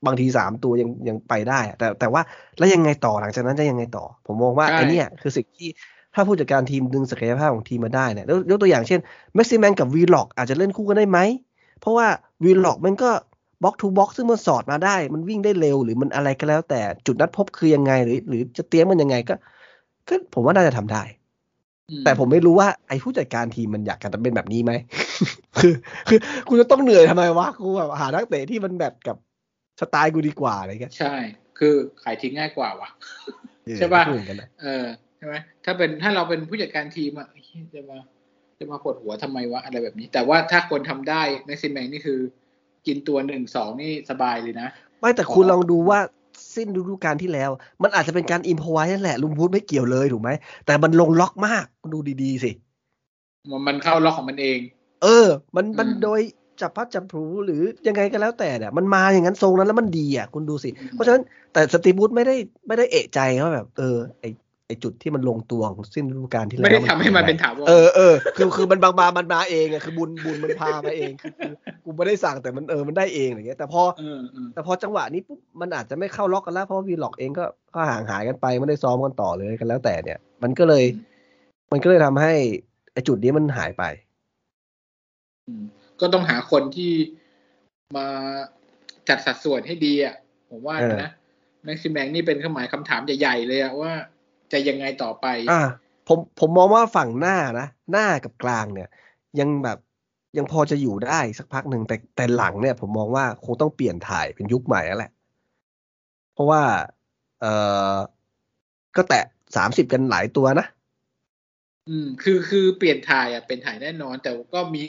[0.07, 2.23] บางทีสามตัวยังยังไปได้อะแต่แต่ว่า
[2.59, 5.69] แล้วยังไงต่อหลังจากนั้นจะยังไงต่อ ผมมองว่าใช่ไอเนี้ยคือสิ่งที่
[6.15, 9.01] ถ้าผู้จัดการทีมดึงศักยภาพของทีมมาได้เนี่ยแล้วยกตัวอย่างเช่น
[9.35, 11.19] แม็กซิแมงกับวิลล็อคอาจจะเล่นคู่กันได้ไหม
[11.81, 12.07] เพราะว่า
[12.45, 13.11] วิลล็อคมันก็
[13.65, 19.35] box to box ซึ่งมันสอดมาได้ มันวิ่งได้เร็วหรือมันอะไรก็แล้ว แต่จุดนัดพบคือยังไงหรือ หรือจะเตรียมมันยังไงก็
[20.09, 21.03] ซึ่งผมว่าน่าจะทำได้
[22.05, 24.73] แต่ผมไม่รู้ว่าไอ้ผู้จัดการทีมมันอยากจะเป็นแบบนี้ไหม
[25.59, 25.75] คือ
[26.09, 29.17] คือกูจะต้องเหนื่อยทำไมวะกูแบบหานักเตะที่มันแบบกับ
[29.81, 31.15] สไตล์กูดีกว่าอะไรเงี้ยใช่
[31.59, 32.89] คือขายทิ้งง่ายกว่าวะ
[33.79, 34.05] ใช่ปะ
[34.62, 34.87] เออ
[35.17, 35.35] ใช่ไหม
[35.65, 37.29] ถ้าเป็นถ้าเราเป็นผู้จัดการทีมอะ
[37.75, 37.99] จะมา
[38.59, 42.19] จะมาปวดหัวทำไมวะอะไรแบบนี้ แต่ว่าถ้าคนทำได้แม็กซิมแมงนี่คือ
[42.87, 44.68] กินตัวหนึ่งสองนี่สบายเลยนะ
[45.01, 45.99] ไม่แต่คุณลองดูว่า
[46.55, 47.51] สิ้นฤดูกาลที่แล้ว
[47.82, 50.30] มันอาจจะเป็นการอิมพอไว้นั่นแหละลุงพูดไม่เกี่ยวเลยถูกไหม
[50.66, 52.51] แต่มันลงล็อกมากดูดีๆสิ
[53.51, 54.59] มันมันเข้าล็อกของมันเอง
[55.03, 55.26] เออ
[55.57, 56.20] มันมันโดย
[56.61, 61.22] จับพัดจับผูหรือยังไงก็แล้วแต่เนี่ยมันมาอย่างนั้นทรงนั้นแล้วมันดีอะคุณดูสิ เพราะฉะนั้น
[61.53, 62.35] แต่สตีบูธไม่ได้
[62.66, 64.24] ไม่ได้เอะใจว่าแบบ เออไอ
[64.69, 71.55] ไอจุดที่มันลงตัวของสิ้นฤดูกาลที่แล้วไม่ได้ทำให้มันเป็นถาวรเออเออคือคือมันบางมามันมาเองอะคือบุญบุญมันพามาเองคือ
[71.85, 77.45] กูไม่ได้สั่งแต่มันเออมันได้เองอย่างเงี้ย แต่พอเออเออแต่พอจังหวะนี้ปุ๊บมันอาจจะไม่เข้าล็อกกันแล้วเพราะว่าวีล็อกเองก็
[77.75, 80.85] ก็ห่างหายกันไปไม่ได้ซ้อมกันต่อเลยกันแล้วแต่เนี่ย มันก็เลย
[81.73, 82.33] มันก็เลยทำให้
[82.93, 83.85] ไอจุดนี้มันหายไป
[85.47, 85.65] อืม
[86.01, 86.93] ก็ต้องหาคนที่
[87.97, 88.07] มา
[89.09, 90.15] จัดสัดส่วนให้ดีอะ
[90.51, 91.11] ผมว่าเออนะ
[91.65, 93.93] แม็กซิมแมงนี่เป็นเครื่องหมายคำถามใหญ่ๆเลยอะว่า
[94.55, 95.63] จะยังไงต่อไป อ่า
[96.09, 98.89] ผมผมมองว่าฝั่งหน้านะ หน้ากับกลางเนี่ย
[99.41, 99.79] ยังแบบ
[100.37, 105.11] ยังพอจะอยู่ได้สักพักหนึ่งแต่แต่หลังเนี่ย ผมมองว่าคงต้องเปลี่ยนถ่ายเป็นยุคใหม่แล้วแหละ
[106.35, 106.63] เพราะว่า
[107.41, 107.47] เอ
[107.95, 107.97] อ
[108.97, 109.25] ก็แตะ
[109.57, 110.67] สามสิบกันหลายตัวนะ
[111.89, 114.83] อืม คือคือเปลี่ยนถ่ายอะเป็นถ่ายแน่นอน แต่ก็มี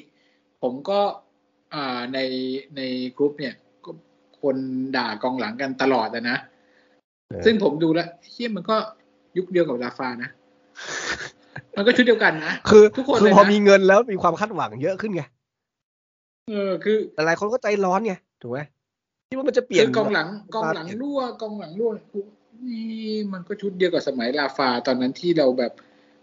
[0.61, 0.99] ผมก็
[1.74, 2.20] อ่าใน
[2.78, 2.82] ใน
[3.18, 3.55] กรุ๊ปเนี่ย
[3.86, 3.91] ก็
[4.41, 4.57] คน
[4.97, 6.38] ด่ากองหลังกันตลอดอะนะ
[7.28, 8.78] เออซึ่งผมดูแล้วเฮียมันก็
[9.38, 10.29] ยุคเดียวกับลาฟานะ
[11.77, 15.23] มันก็ชุดเดียวกันนะ คือทุกคนคือเลยพอนะมีเงินแล้วมีความคาดหวังเยอะขึ้นไง
[16.49, 18.59] เออ คือแต่หลายคนก็ใจร้อนไง ถูกไหม
[19.29, 21.91] ที่ว่ามันจะเปลี่ยนคือกองหลังกองหลังเปลี่ยนรั่วกองหลังรั่ว
[22.67, 22.86] นี่
[23.33, 25.71] มันก็ชุดเดียวกับสมัยลาฟาตอนนั้นที่เราแบบ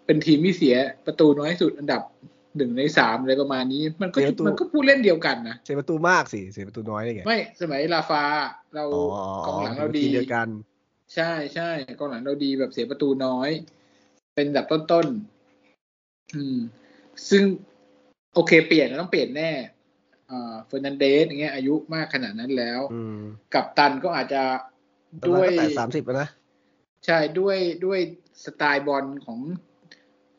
[0.06, 2.02] เป็นทีมที่เสียประตูน้อยสุดอันดับ
[2.56, 8.22] หนึ่งในสามอะไรประมาณนี้ มันก็มันก็ผู้เล่นเดียวกันนะเสียประตูมากสิเสียประตูน้อยได้ไงไม่สมัยลาฟา
[8.74, 10.48] เราอ๋อกองหลังเราดีทีมเดียวกัน
[11.14, 13.50] ใช่ใช่กองหลังเราดีแบบเสียประตูน้อย
[14.34, 16.58] เป็นอันดับต้นๆอืม
[17.30, 17.42] ซึ่ง
[18.34, 19.50] โอเคเปลี่ยนต้องเปลี่ยนแน่
[20.30, 23.20] อ่าเฟอร์นันเดสอย่างเงี้ยอายุมากขนาดนั้นแล้วอืม
[23.54, 24.42] กับตันก็อาจจะ
[25.22, 26.28] ด้วยประมาวยณตั้งแต่สามสิบนะ
[27.06, 27.98] ใช่ด้วยด้วย
[28.44, 29.38] สไตล์บอลของ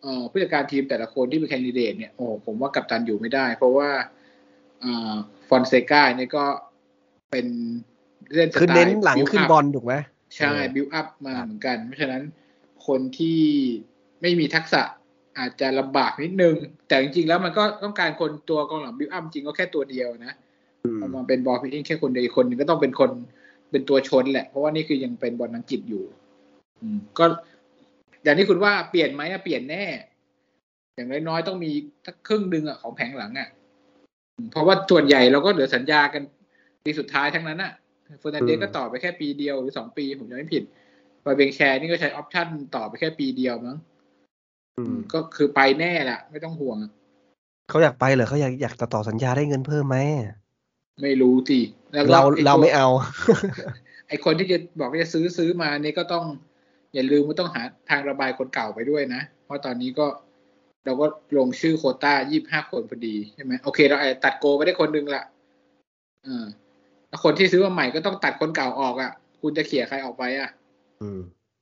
[0.02, 3.90] เอ่อผู้จัดการทีมแต่ละคนที่เป็น candidate เนี่ยโอ้ผมว่ากัปตันอยู่ไม่ได้ เพราะว่า
[4.84, 5.14] อ่า
[5.48, 6.46] ฟอนเซกาเนี่ยก็
[7.32, 7.48] เป็น
[8.34, 9.94] คือเล่นสไตล์เน้นหลัง build ขึ้น up บอลถูกไหม
[10.36, 12.24] ใช่เออบิวอัพมาเหมือนกัน เพราะฉะนั้น
[12.88, 13.40] คนที่
[14.22, 14.82] ไม่มีทักษะ
[15.40, 16.56] อาจจะลำบากนิดนึง
[16.88, 20.34] แต่จริงๆแล้วมันก็ต้องการคนตัวกองหลังบิวอัพจริงก็แค่ตัวเดียวนะ
[20.84, 23.12] อืมเอามาเป็น ball playing แค่คนเดียวอีกคนหนึงก็ต้องเป็นคน
[23.72, 26.04] เป็นตัวชนแหละ เพราะว่านี่คือยังเป็นบอลอังกฤษอยู่
[26.82, 27.26] อืม ก็
[28.24, 29.84] อย่างที่คุณว่าเปลี่ยนไหมอะเปลี่ยนแน่
[30.96, 31.72] อย่างน้อยๆต้องมี
[32.06, 33.50] สักครึ่งหนึ่งอะของแผงหลังอะ
[34.36, 36.24] อืมเพราะว่าส่วนใหญ่เราก็เหลือสัญญากัน
[36.84, 37.72] ปีสุดท้ายทั้งนั้นอะ
[38.20, 40.64] เฟอร์นันเดซก็ต่อไปแค่ปีเดียวหรือสองปีผมจำไม่ผิด
[41.26, 43.78] ฟาเบียนแชร์นี่ก็ใช้ option ต่อไปแค่ปีเดียวมั้ง
[44.78, 46.78] อืมก็คือไปแน่แหละไม่ต้องห่วง
[47.70, 49.98] เขาอยากไปเหรอเขาอยากอยากจะต่อสัญญาได้เงินเพิ่มไหม
[51.02, 51.60] ไม่รู้สิ
[51.94, 52.88] แล้วก็เราไอ้เราตัวไม่เอา
[54.08, 56.26] ไอคนที่จะบอกว่าจะซื้อซื้อมานี่ก็ต้อง
[56.94, 60.08] อย่าลืมว่าต้องหาทางระบายคนเก่าไปด้วยนะ เพราะตอนนี้ก็
[60.86, 61.06] เราก็
[61.38, 65.24] ลงชื่อโควต้ายี่บห้าคนพอดีใช่ไหมโอเค เราอาจจะตัดโกไปได้คนหนึงละ
[66.24, 66.63] เออแล้ว
[67.24, 69.12] คนที่ซื้อมาใหม่ก็ต้องตัดคนเก่าออกอะ่ะ
[69.42, 70.50] คุณจะเขี่ยใครออกไปอะ่ะ
[71.02, 71.20] อืม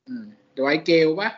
[0.08, 1.30] อืมเดี๋ยวไอเกลปะ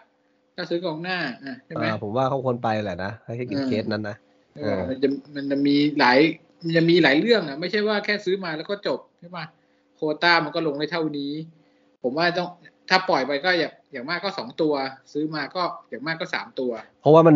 [0.55, 4.15] ถ้าซื้อกองหน้าอะใช่ไหมอ่าผมว่าเขาควรไปแหละนะให้กินอืมเคสนั้นนะ
[4.55, 6.19] เออมันจะมันจะมีหลาย
[6.63, 9.45] มันจะมีหลายเรื่องอะ ไม่ใช่ว่าแค่ซื้อมาแล้วก็จบใช่ปะ
[9.95, 11.31] โควต้ามันก็ลงได้เท่านี้
[12.03, 12.47] ผมว่าต้อง
[12.89, 14.73] ถ้าปล่อยไปก็อย่างอย่างมากก็สองตัว
[15.13, 16.71] ซื้อมาก็อย่างมากก็สามตัว
[17.01, 17.35] เพราะว่ามัน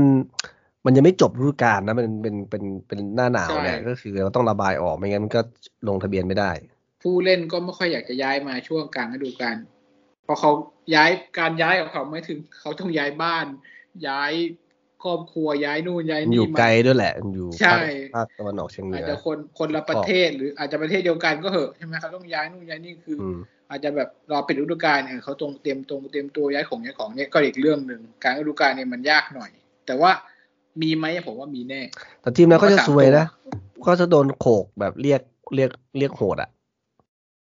[0.88, 5.42] มันยังไม่จบฤดูกาลนะมันเป็นเป็นเป็นหน้าหนาวเนี่ยใช่ก็คือเราต้องระบายออกไม่งั้นมันก็
[5.88, 6.52] ลงทะเบียนไม่ได้
[7.04, 9.58] ผู้เล่นก็ไม่ค่อยอยากจะย้ายมาช่วงกลางฤดูกาล
[10.24, 10.52] เพราะเขา
[10.96, 11.10] ย้าย
[11.40, 13.46] การย้ายของเขาไม่ถึงเขาต้องย้ายบ้าน
[14.08, 14.32] ย้าย
[15.04, 17.78] ครอบครัวย้ายนู่นย้ายมันอนี่ยู่มาไกลด้วยแหละมันอยู่ใช่
[18.16, 23.38] ภาคภาคตะวันออกเฉียงเหอานืจอจะคนคนละประเทศหรืออาจจะประเทศเดียวกันก็เหอะใช่ไหมเขาต้องย้ายนู่นย้ายนี่คืออืม
[23.70, 29.52] อาจจะแบบรอปิดฤดูกาลเนี่ยเขาตรงเตรียมตรงเตรียมตัวย้ายของย้ายของเนี่ยก็อีกเรื่องหนึ่งการฤดูกาลเนี่ยมันยากหน่อย
[29.86, 30.12] แต่ว่า
[30.82, 31.82] มีไหมผมว่ามีแน่
[32.22, 33.28] แต่ทีมนั้นก็จะผมว่าซวยสามตัวนะ
[33.86, 35.22] ก็จะโดนโขกแบบเรียก
[35.56, 36.50] เรียกเรียกโหดอะ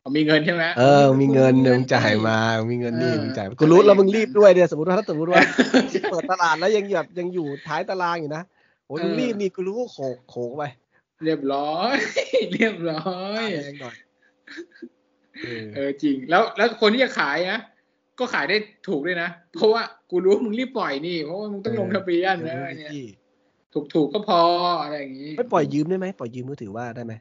[0.01, 2.37] เอามีเงินใช่ไหมเออ มีเงินเดี๋ยวมึงจ่ายมา
[2.71, 5.41] มีเงินนี่เออมึงจ่ายมากูรู้แล้วมึงรีบอะไรอย่างนั้นด้วยเนี่ยสมมติว่าถ้าสมมติว่า
[5.91, 8.43] ใช่เปิดตลาดแล้วยังแบบยังอยู่ท้ายตารางอยู่นะ
[8.87, 10.63] โอ้ยมึงเออรีบนี่กูรู้ว่าโขกโขกไป
[11.23, 11.95] เรียบร้อย
[12.53, 13.95] เรียบร้อยแรงหน่อย
[15.43, 17.59] เออเออจริง แล้วแล้วคนที่จะขายนะ
[18.19, 18.57] ก็ขายได้
[18.87, 22.91] ถูกด้วยนะ เพราะว่ากูรู้มึงรีบปล่อยนี่ เพราะว่ามึงต้องลงทะเบียนนะเนี่ย
[23.75, 24.41] ถูกถูกก็พอ
[24.83, 27.13] อะไรอย่างนี้ไม่ปล่อยยืมได้ไหมปล่อยยืมมือถือว่าได้ไหม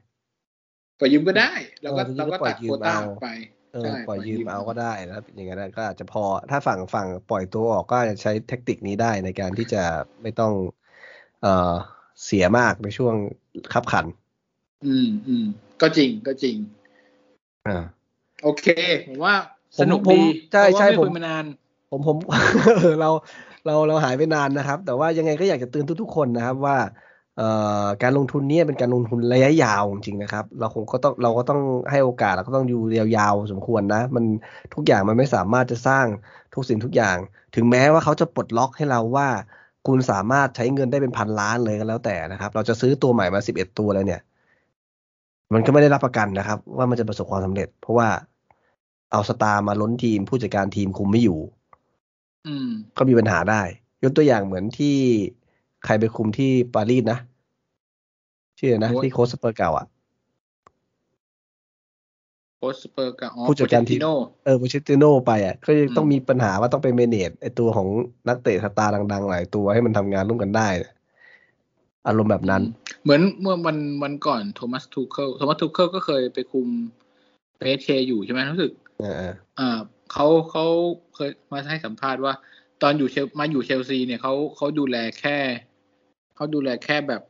[1.01, 1.53] ปล่อยยืมก็ได้
[1.83, 3.29] เราก็เราก็ตัดโควต้าไป
[3.75, 9.83] เออปล่อยยืมเอาก็ได้แล้วอย่างนั้นก็อาจจะพอถ้าฝั่งฝั่งปล่อยตัวออกก็จะใช้เทคนิคนี้ได้ในการที่จะ
[10.23, 10.53] ไม่ต้อง
[11.43, 11.73] เอ่อ
[12.25, 13.15] เสียมากในช่วง
[13.73, 14.07] ขับขัน
[14.87, 15.47] อืมอืม
[15.83, 16.57] ก็จริงก็จริง
[17.67, 17.85] อ่า
[18.43, 18.67] โอเค
[19.09, 19.35] ผมว่า
[19.81, 20.23] สนุกดี
[20.53, 21.45] ใช่ใช่ผมมานาน
[21.91, 22.17] ผมผม
[23.01, 23.11] เรา
[23.67, 26.77] เราเราหายไปนานนะครับ แต่ว่ายังไงก็อยากจะเตือนทุกๆคนนะครับว่า
[28.03, 31.61] การลงทุนนี้เป็นการลงทุนระยะยาวจริงนะครับ เราคงก็ต้องเราก็ต้อง
[31.91, 32.81] ให้โอกาสเราก็ต้องอยู่
[33.17, 34.25] ยาวๆสมควรนะ มัน
[34.75, 36.07] ทุกอย่างมันไม่สามารถจะสร้าง
[36.55, 37.17] ทุกสิ่งทุกอย่าง
[37.55, 39.29] ถึงแม้ว่าเขาจะปลดล็อกให้เราว่า
[39.87, 44.21] คุณสามารถใช้เงินได้เป็นพันล้านเลยก็แล้วแต่นะครับ เราจะซื้อตัวใหม่มาสิบเอ็ดตัวเลยเนี่ย
[45.55, 48.09] มันก็ไม่ได้รับประกันนะครับ ว่ามันจะประสบความสำเร็จ เพราะว่า
[49.13, 51.39] เอาสตาร์มาล้นทีมผู้จัดการทีมคุมไม่อยู่
[52.99, 53.63] ก็มีปัญหาได้
[54.03, 54.97] ยกตัวอย่างเหมือนที่
[55.85, 57.19] ใครไปคุมที่ปารีสนะ
[58.59, 59.87] ชื่อนะ ที่โค้ชสเปอร์เก่าอะ
[62.59, 63.99] โค้ชสเปอร์เก่าผู้จัดการทีม
[64.45, 67.89] เออโปเชติโนไปอะ ก็ต้องมีปัญหาว่าต้องไป manage ไอตัวของ
[68.29, 70.69] นักเตะสตาร์ดัง ๆ หลายตัวให้มันทำงานร่วมกันได้
[72.07, 72.63] อารมณ์แบบนั้น
[73.05, 76.69] เหมือนเมื่อวันวันก่อนโทมัสทูเคิลโทมัสทูเคิลก็เคยไปคุม
[77.59, 78.73] เปเชอยู่ใช่ไหมรู้สึก
[79.61, 79.79] อ่า
[80.15, 80.67] เขาเขา
[81.15, 82.35] เคยมาให้สัมภาษณ์ว่า
[82.83, 85.39] ตอนอยู่เชลมาอยู่เชลซีเนี่ยเขาเขาดูแลแค่
[86.37, 87.23] เขาดูแลแค่แบบ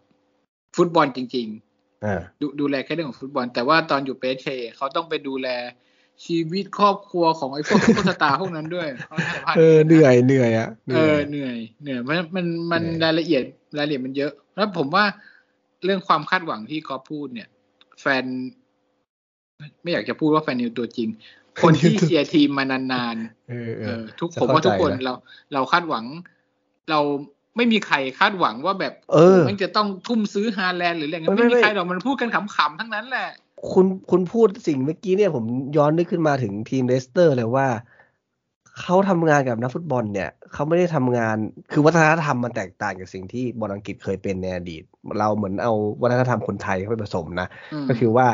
[0.76, 4.46] ฟุตบอลจริงๆดูดูแลแค่เรื่องของฟุตบอล แต่ว่าตอนอยู่เปเช
[4.76, 5.48] เขาต้องไปดูแล
[6.24, 8.88] ชีวิตครอบครัวของไอ้พวกซุปเปอร์สตาร์พวกนั้นด้วย
[9.56, 13.42] เออเหนื่อยเหนื่อยอะเออเหนื่อยเหนื่อยมันมันมันรายละเอียด
[13.78, 15.04] รายละเอียดมันเยอะ แล้วผมว่า
[15.84, 17.48] เรื่องความคาดหวังที่กอพูดเนี่ย
[18.00, 18.24] แฟน
[19.82, 21.08] ไม่อยากจะพูดว่าแฟนนิวตัวจริง
[21.62, 25.12] คนที่เชียร์ทีมมานานๆทุกผมว่าทุกคนเรา
[25.52, 26.04] เราคาดหวัง
[26.90, 27.00] เรา
[27.56, 33.28] ไม่มีใครคาดหวังว่าแบบเออมันจะต้องทุ่มซื้อฮาแลนด์หรืออะไรเงี้ยไม่มีใครหรอกมันพูดกันขำๆทั้งนั้นแหละ
[33.72, 35.44] คุณคุณพูดสิ่งเมื่อกี้เนี่ยผม
[35.76, 37.68] ย้อนนึกขึ้นมาถึงทีมเลสเตอร์เลยว่า
[38.80, 41.36] เขาทำงานกับนักฟุตบอลเนี่ยเขาไม่ได้ทำงาน
[41.72, 44.82] คือวัฒนธรรมมันแตกต่างจากสิ่งที่บอลอังกฤษเคยเป็นในอดีต
[45.18, 45.72] เราเหมือนเอา
[46.02, 47.48] วัฒนธรรมคนไทยเข้าไปผสมนะ
[47.88, 48.26] ก็คือว่า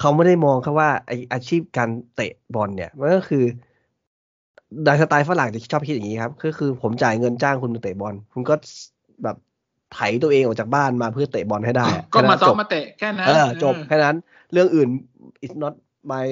[0.00, 3.44] เขาไม่ได้มองแค่ว่าไออาชีพการเตะบอลเนี่ยมันก็คือ
[4.86, 8.54] ดสไตล์ฝรั่งจะชอบคิดอย่างนี้ครับก็คือผมจ่ายเงินจ้างคุณมาเตะบอล คุณก็
[9.24, 9.36] แบบ
[9.94, 13.28] ไถตัวเองออกจากบ้านมาเพื่อเตะบอลให้ได้ ก็มาซ้อมมาเตะแค่นั้น
[13.62, 14.16] จบแค่นั้น
[14.52, 14.88] เรื่องอื่น
[15.44, 15.74] it's not
[16.12, 16.24] my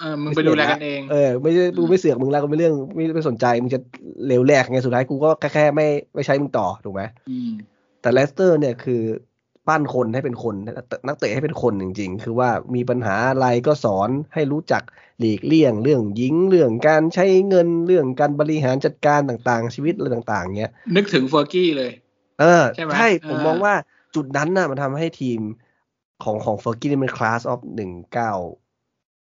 [0.00, 3.80] เออมึงไปดูแลกันเอง เออไม่ใช่กูไม่เสือกมึงแล้วก็ไม่เรื่องไม่ไม่สนใจมึงจะ
[4.28, 7.02] เลวแหลกไงสุดท้ายกูก็แค่แค่ไม่ไม่ใช้มึงต่อถูกไหม
[8.00, 9.02] แต่เลสเตอร์เนี่ยคือ
[9.68, 10.54] ปั้นคนให้เป็นคน
[11.06, 14.82] นักเตะให้เป็นคนจริง ๆ คือว่ามีปัญหาอะไรก็สอนให้รู้จัก
[15.18, 21.90] หลีกเลี่ยง เรื่องยิงเรื่องการใช้เงินเรื่องการบริหารจัดการต่างๆ ชีวิตอะไรต่างๆเงี้ยนึกถึงเฟอร์กี้เลย
[22.40, 23.74] เออใช่ไหมใช่ผมมองว่า
[24.14, 25.40] จุดนั้นน่ะมันทำให้ทีม
[26.24, 28.32] ของของเฟอร์กี้นี่มัน class of หนึ่งเก้า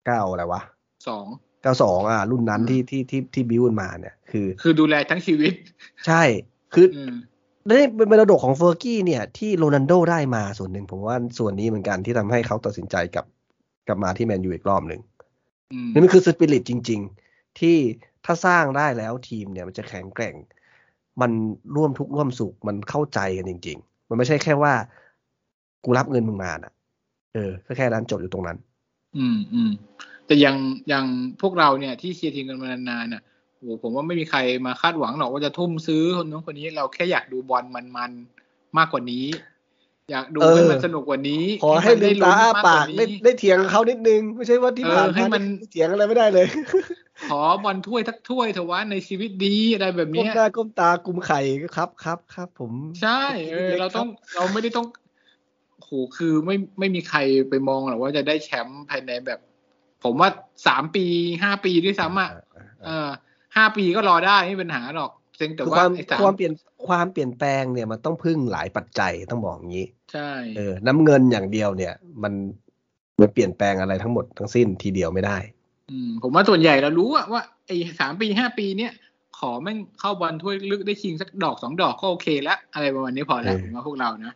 [0.05, 0.61] เก้าอะไรวะ
[1.07, 1.25] สอง
[1.61, 5.53] เก้าสองอะ รุ่นนั้นที่ที่ที่ที่บิวมาเนี่ย คือ คือดูแลทั้งชีวิต
[6.07, 6.23] ใช่
[6.73, 6.87] คือ
[7.69, 13.25] นี่เป็นมรดกของเฟอร์กี้เนี่ย ที่โรนันโดได้มาส่วนหนึ่งผมว่าส่วนนี้เหมือนกันที่ทำให้เขาตัดสินใจกับ
[13.87, 15.01] กลับมาที่แมนยูอีกรอบหนึ่ง
[15.91, 17.77] นี่มันคือสปิริตจริง ๆ ที่
[18.25, 20.35] ถ้าสร้างได้แล้วทีมเนี่ยมันจะแข็งแกร่ง
[21.21, 21.31] มัน
[21.75, 24.73] ร่วมทุกร่วมสุขมันเข้าใจกันจริง ๆ มันไม่ใช่แค่ว่า
[25.83, 26.73] กูรับเงินมึงมาน่ะ
[27.33, 28.57] เออแค่แค่นั้นจบอยู่ตรงนั้น
[29.17, 29.71] อืมอืม
[30.25, 30.55] แต่ยัง
[30.91, 31.05] ยัง
[31.41, 33.21] พวกเราเนี่ยที่เชียร์ทีมกันมานานๆน่ะ
[33.61, 39.25] โอ้ผมว่าไม่มีใครมาคาดหวังหรอกว่าจะทุ่มซื้อคนนู้นคนนี้เราแค่อยากดูบอลมันๆมากกว่านี้
[40.11, 46.47] อยากดูให้มันสนุกกว่านี้ ขอให้ได้ลุ้นมากกว่านี้ได้เถียงเขานิดนึง ไม่ใช่ว่าที่ผ่านมามันเถียงอะไรไม่ได้เลย
[47.29, 51.39] ขอบอลถ้วยทักถ้วยเถอะวะในชีวิตดีอะไรแบบนี้ก้มหน้าก้มตากุมไข่
[51.77, 53.21] ครับครับครับผม ใช่
[53.51, 54.87] เออเราต้องเราไม่ได้ต้อง
[55.83, 57.19] โหคือไม่ไม่มีใคร
[57.49, 59.39] ไปมองหรอกว่าจะได้แชมป์ภายในแบบ
[60.03, 60.29] ผมว่า
[60.67, 61.05] สามปี
[61.43, 62.29] ห้าปีด้วยซ้ำอะ
[62.85, 63.09] เออ
[63.55, 65.77] ห้าปีก็รอได้ไม่มีปัญหาหรอกเพียงแต่ว่า
[66.21, 66.53] ความเปลี่ยน
[66.87, 72.33] ความเปลี่ยนแปลงเนี่ยมันต้องพึ่งหลายปัจจัยต้องบอกอย่างนี้ ใช่เออน้ำเงินอย่างเดียวเนี่ย มัน
[73.19, 75.37] มันเปลี่ยนแปลงอะไรทั้งหมดทั้งสิ้นทีเดียวไม่ได้
[75.91, 78.91] อืม ผมว่าส่วนใหญ่เรารู้ว่าไอ้สามปีห้าปีเนี่ย
[79.39, 84.33] ขอแม่งเข้าบอลถ้วยลึกได้ชิงสักดอกสองดอกก็โอเคแล้วอะไรประมาณนี้พอแล้วผมว่าพวกเรานะ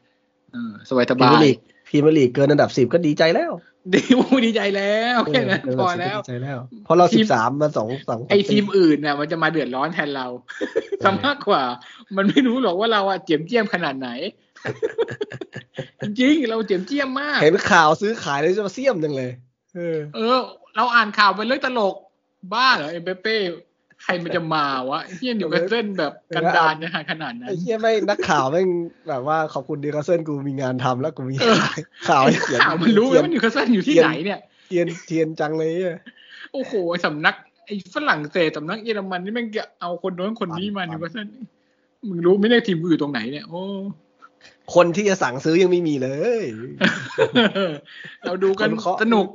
[0.52, 1.46] เออสบายสบาย
[1.88, 3.52] พีเมลีกเกินอันดับสิบก็ดีใจแล้ว
[3.94, 10.28] ดีมูดีใจแล้วแค่นั้นพอแล้วดีใจแล้วเพราะเราสิบสามมาสองสองไอทีมอื่นเนี่ยมันจะมาเดือดร้อนแทนเรา
[11.06, 11.64] สมากกว่า
[12.16, 14.10] มันไม่รู้หรอกว่าเราอะเจียมเจียมขนาดไหน
[16.20, 19.32] จริงเราเจียมเจียมมาก เห็นข่าวซื้อขายเลยจะมาเสี่ยมจังเลย
[19.76, 20.40] เออเออ
[20.76, 21.96] เราอ่านข่าวไปเลยตลก
[22.54, 23.38] บ้าเหรอเอ็มเปเป้
[24.06, 28.68] ใครมันจะมาวะเฮียนิวคาสเซิลแบบกันดานจะหาขนาดนั้นไอ้เหี้ยไม่นักข่าวแม่ง
[29.10, 31.36] แบบว่าขอบคุณนิวคาสเซิลกูมีงานทำแล้วกูมี
[32.10, 36.00] ข่าวให้เขียนข่าวมันรู้ว่านิวคาสเซิลอยู่ที่ไหนเนี่ยเทียนเทียนจังเลยอะ
[36.54, 36.74] โอ้โห
[37.06, 41.28] สำนักไอ้ฝรั่งเศสสำนักเยอรมันนี่แม่งจะเอาคนโน้นคนนี้มานิวคาสเซิล
[42.08, 43.62] มึงรู้ไหม่ได้ทีมกูอยู่ตรงไหนเนี่ยโอ้
[44.74, 46.10] คนที่จะสั่งซื้อยังไม่มีเล
[46.44, 46.46] ย
[48.26, 49.28] เราดูกันคเคาะสนุก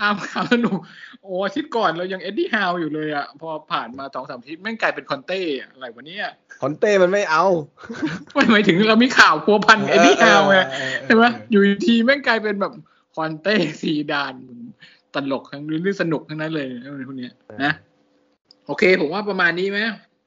[0.00, 0.78] อ้ามข่าวสนุก
[1.22, 6.28] โอ้อาทิตย์ก่อนเรายังเอ็ดดี้ฮาวอยู่เลยอะ พอผ่านมาสองสามอาทิตย์แม่งกลายเป็นคอนเต้อะอะไรวะเนี่ย
[6.62, 7.44] คอนเต้มันไม่เอา
[8.34, 12.72] ไม่หมายถึงเรามีข่าวพัวพันเอ็ดดี้ฮาวไงเออเออเออใช่ไหมอยู่ทีแม่งกลายเป็นแบบ
[13.14, 14.34] คอนเต้ซีดาน
[15.14, 17.32] ตลกทั้งเรื่องสนุกทั้งนั้นเลยเรื่องพวกเนี้ย
[17.64, 17.72] นะ
[18.66, 19.80] โอเค ผมว่าประมาณนี้ไหม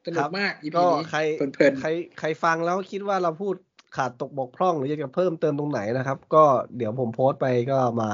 [0.06, 1.20] สนุกมาก EP ก็นี้ใคร
[1.54, 3.54] เพลินใครใครฟังแล้วคิดว่าเราพูด
[3.92, 6.38] ขาดตกบกพร่องหรืออยากจะเพิ่มเติมตรงไหนนะครับ ก็
[6.76, 8.06] เดี๋ยวผมโพสต์ไปก็มา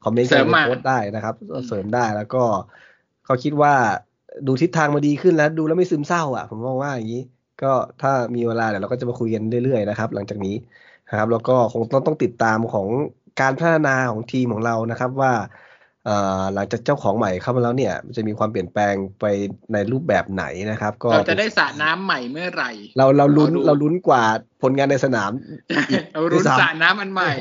[0.00, 1.34] คอมเมนต์กันในโพสต์ได้นะครับ
[1.66, 2.38] เสริมได้แล้วก็
[3.24, 3.72] เขาคิดว่า
[4.46, 7.18] ดูทิศทางมาดีขึ้นแล้ว ดูแล้วไม่ซึมเศร้า อะ ผมมองว่าอย่างนี้
[7.60, 7.66] ก็
[7.98, 10.50] ถ้ามีเวลาเดี๋ยวเราก็จะมาคุยกันเรื่อยๆนะครับ หลังจากนี้
[11.06, 12.88] นะครับ แล้วก็คงต้องต้องติดตามของ
[13.38, 15.48] การพัฒนาของทีมของเรานะครับ ว่าเอ่อ
[16.54, 19.24] หลังจากเจ้าของใหม่เข้ามาแล้วเนี่ยมันจะมีความเปลี่ยนแปลงไป
[19.72, 24.22] ในรูปแบบไหนนะครับ ก็ๆเราจะได้สระน้ำใหม่เมื่อไหร่ เราเราลุ้นรอดูเราลุ้นกว่า
[24.62, 25.32] ผลงานในสนาม
[26.12, 27.32] เรารุ้นด้วยซ้ำสระน้ำอันใหม่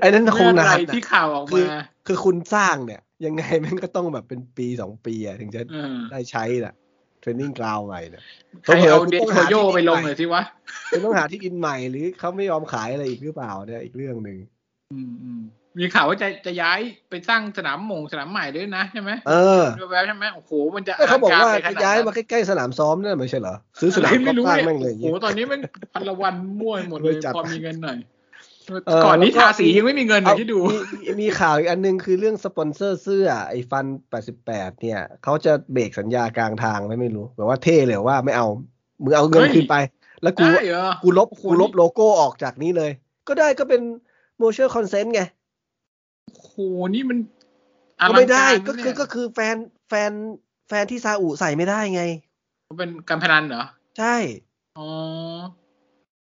[0.00, 6.74] ไอ้นั่นคงเมื่อไหนานร่อะที่ข่าวออกคือมาคือคุณสร้างเนี่ย ยังไงมันก็ต้องแบบเป็นปีสองปีอะถึงจะเออได้ใช้น่ะ
[7.20, 8.22] เทรนนิ่งกราวใหม่เนี่ย
[8.64, 10.42] ใครเอาผเดลสอๆโคโยคุณไปลงต้อหหาน่อยสิวะ
[10.90, 14.38] คุณต้องหาที่ดินใหม่หรือเขาไม่ยอมขายอะไรอีกหรือเปล่าเนี่ยอีกเรื่องหนึ่ง
[14.92, 15.42] อืมอืม
[15.78, 16.78] มีข่าวว่าจะจะย้าย
[17.10, 25.60] ไปสร้างสนามหมงสนามใหม่ด้วยนะใช่ไหมเออแวบๆใช่ไหมโอ้โหมันจะเขาบอกว่าลังรไปขจะนดย้ายนั้นมาใกล้ๆสนามซ้อมนั่นไม่ใช่เหรอซื้อสนามเฮ้ยไม่รู้สร้างเนี่ยแม่งเลยโอ้โหตอนนี้มัน
[25.92, 27.98] พันละวันมั่วหมดเลยจัดพอมีเงินหน่อย
[28.86, 33.86] เออก่อนนี้แล้วก็ทาสียังไม่มีเงินเลยที่ดู มีมีมีข่าวอีกอันหนึงคือเรื่องสปอนเซอร์เสื้อไอ้ฟัน
[34.36, 38.46] 88 เนี่ยเขาจะเบรกสัญญากลางทางไหมไม่รู้แบบว่าเท่เลยว่าไม่เอา
[39.02, 39.76] มึงเอาเงินเฮ้ยคืนไป
[40.22, 42.90] แล้วกูได้เหรอกูลบโอ้โหกูลบโลโก้ออกจากนี้เลย
[43.28, 43.80] ก็ได้ก็เป็น
[44.40, 45.39] mutual consent ไงโอ้
[46.38, 46.54] โห
[46.94, 47.18] นี่มัน
[48.08, 49.56] ก็ไม่ได้ลังารก็คือเนี่ยก็คือแฟน
[49.88, 50.12] แฟน
[50.68, 52.02] แฟนที่ซาอุใส่ไม่ได้ไง
[52.68, 53.64] มันเป็นการพนันเหรอ
[53.98, 54.16] ใช่
[54.78, 54.88] อ๋อ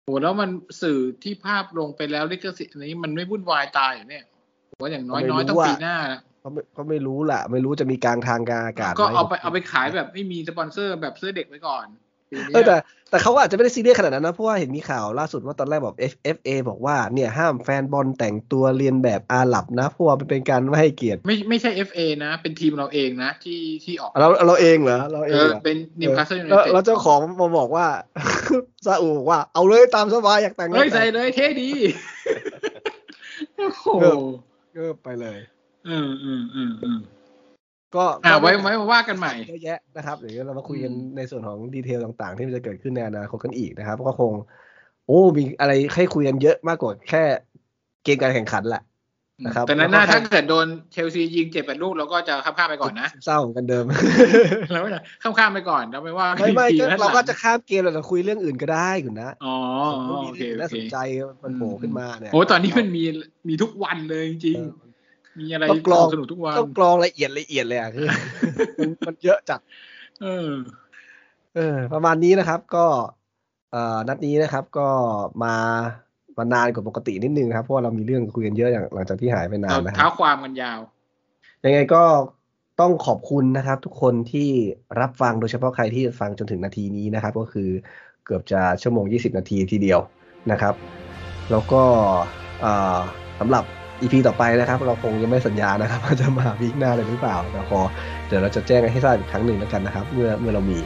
[0.03, 0.49] โหแล้วมัน
[0.81, 4.23] สื่อที่ภาพลงไปแล้วลิขสิทธิ์อันนี้มันไม่วุ่นวายตายเหรอเนี่ย
[4.69, 12.04] ผมว่าอย่างน้อยน้อยๆต้องปีหน้านะเขาไม่เขาไม่รู้ล่ะไม่รู้จะมีกลางทางกลางอากาศก็หมเอาไปเอาไปขายแบบไม่มีสปอนเซอร์แบบเสื้อเด็กไว้ก่อนปีนี้
[12.53, 12.75] เออแต่
[13.09, 15.95] แต่เขาก็อาจจะไม่ได้ซีเรียสขนาดนั้นนะ เพราะว่าเห็นมีข่าวล่าสุดว่าตอนแรกบอก
[16.35, 27.85] FA บอกว่าเนี่ยห้ามแฟนบอลแต่งตัวเลียนแบบอาหรับนะ เพราะว่ามันเป็นการไม่ให้เกียรติ ไม่ไม่ใช่ FA นะ เป็นทีมเราเองนะ ที่ที่ออกเราเราเองเหรอเราเอเองอเหรอเป็นนิวคาสเซิลยูไนเต็ดแล้วแล้วเจ้าของมาบอกว่า
[28.85, 31.69] ซาอุบอกว่าเอาเลยตามสบายอยากแต่งเฮ้ยก็ใส่แต่งเลยเท่ดี
[33.57, 34.17] โอ้โหเออ
[34.75, 35.39] ก็ไปเลย
[35.87, 36.99] อืมอืมอืมอืม
[37.97, 44.31] ก็อ่าก็ไว้ไว้มาว่ากันใหม่เยอะแยะนะครับเดี๋ยวเรามาคุยกันอืมในส่วนของดีเทลต่างๆ ที่มันจะเกิดขึ้นในอนาคตกันอีกนะครับก็คง
[45.07, 47.23] โอ้มีอะไรให้คุยกันเยอะมากกว่าแค่
[48.03, 48.83] เกมการแข่งขันแหละ
[49.45, 53.85] นะครับแต่นั้นแล้วน่าก็ถ้าเกิดโดนเชลซียิงเจ็บแปดลูกเราก็จะข้ามข้ามๆไปก่อนนะเศร้าเหมือนกันเดิม
[54.71, 59.55] เราก็จะข้ามข้ามๆไปก่อนเราไม่ว่ากันไม่ไม่อีกทีก็นะเราก็จะข้ามเกมเราคุยเรื่องอื่นก็ได้คุณนะอ๋อ
[60.07, 60.97] มันโอมีเคเรื่องโอน่าเคสนใจ
[61.43, 63.03] มันโผล่ขึ้นมาเนี่ยโอ้ตอนนี้มันมี
[63.47, 64.84] มีทุกวันเลยจริงเออๆ
[65.39, 68.07] มีอะไรต้องกรองสนุกทุกวันต้องกรองละเอียดละเอียดเลยอะคือ
[68.79, 69.59] มันมันเยอะจัด
[70.21, 70.49] เออ
[71.55, 72.85] เออ ประมาณนี้นะครับ ก็
[73.71, 74.87] เอ่อนัดนี้นะครับ ก็
[75.43, 75.55] มา
[76.37, 80.79] มานานกว่าปกตินิดนึงครับเพราะว่าเรามีเรื่องคุยกันเยอะอย่างหลังจากที่หายไปนาเรานนะคเท้ารับความกันยาว
[81.63, 82.03] ยังไงก็
[82.81, 84.49] ต้องขอบคุณนะครับ ทุกคนที่
[84.99, 87.69] รับฟังโดยเฉพาะใครที่ฟังจนถึงนาทีนี้นะครับ ก็คือ
[88.25, 89.99] เกือบจะชั่วโมง 20 นาทีทีเดียว
[90.51, 90.75] นะครับ
[91.51, 91.81] แล้วก็
[92.61, 92.99] เอ่อ
[93.39, 93.63] สำหรับ
[94.01, 97.81] EP ต่อไปนะครับ เราคงยังไม่สัญญานะครับว่าจะมาวีคหน้าเลยหรือเปล่าแต่ขอ
[98.27, 100.79] เดี๋ยวเราจะแจ้งให้ทราบอีกครั้งหนึ่งแล้วกันนะครับ เมื่อเมื่อเรามี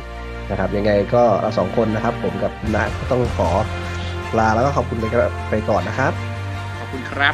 [0.51, 3.49] นะครับยังไงก็เราสองคนนะครับ ผมกับคุณนาก็ต้องขอ
[4.39, 6.13] ลาแล้วก็ขอบคุณไปก่อนไปก่อนนะครับ
[6.79, 7.33] ขอบคุณครับ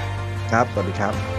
[0.52, 1.35] ครับสวัสดีครับ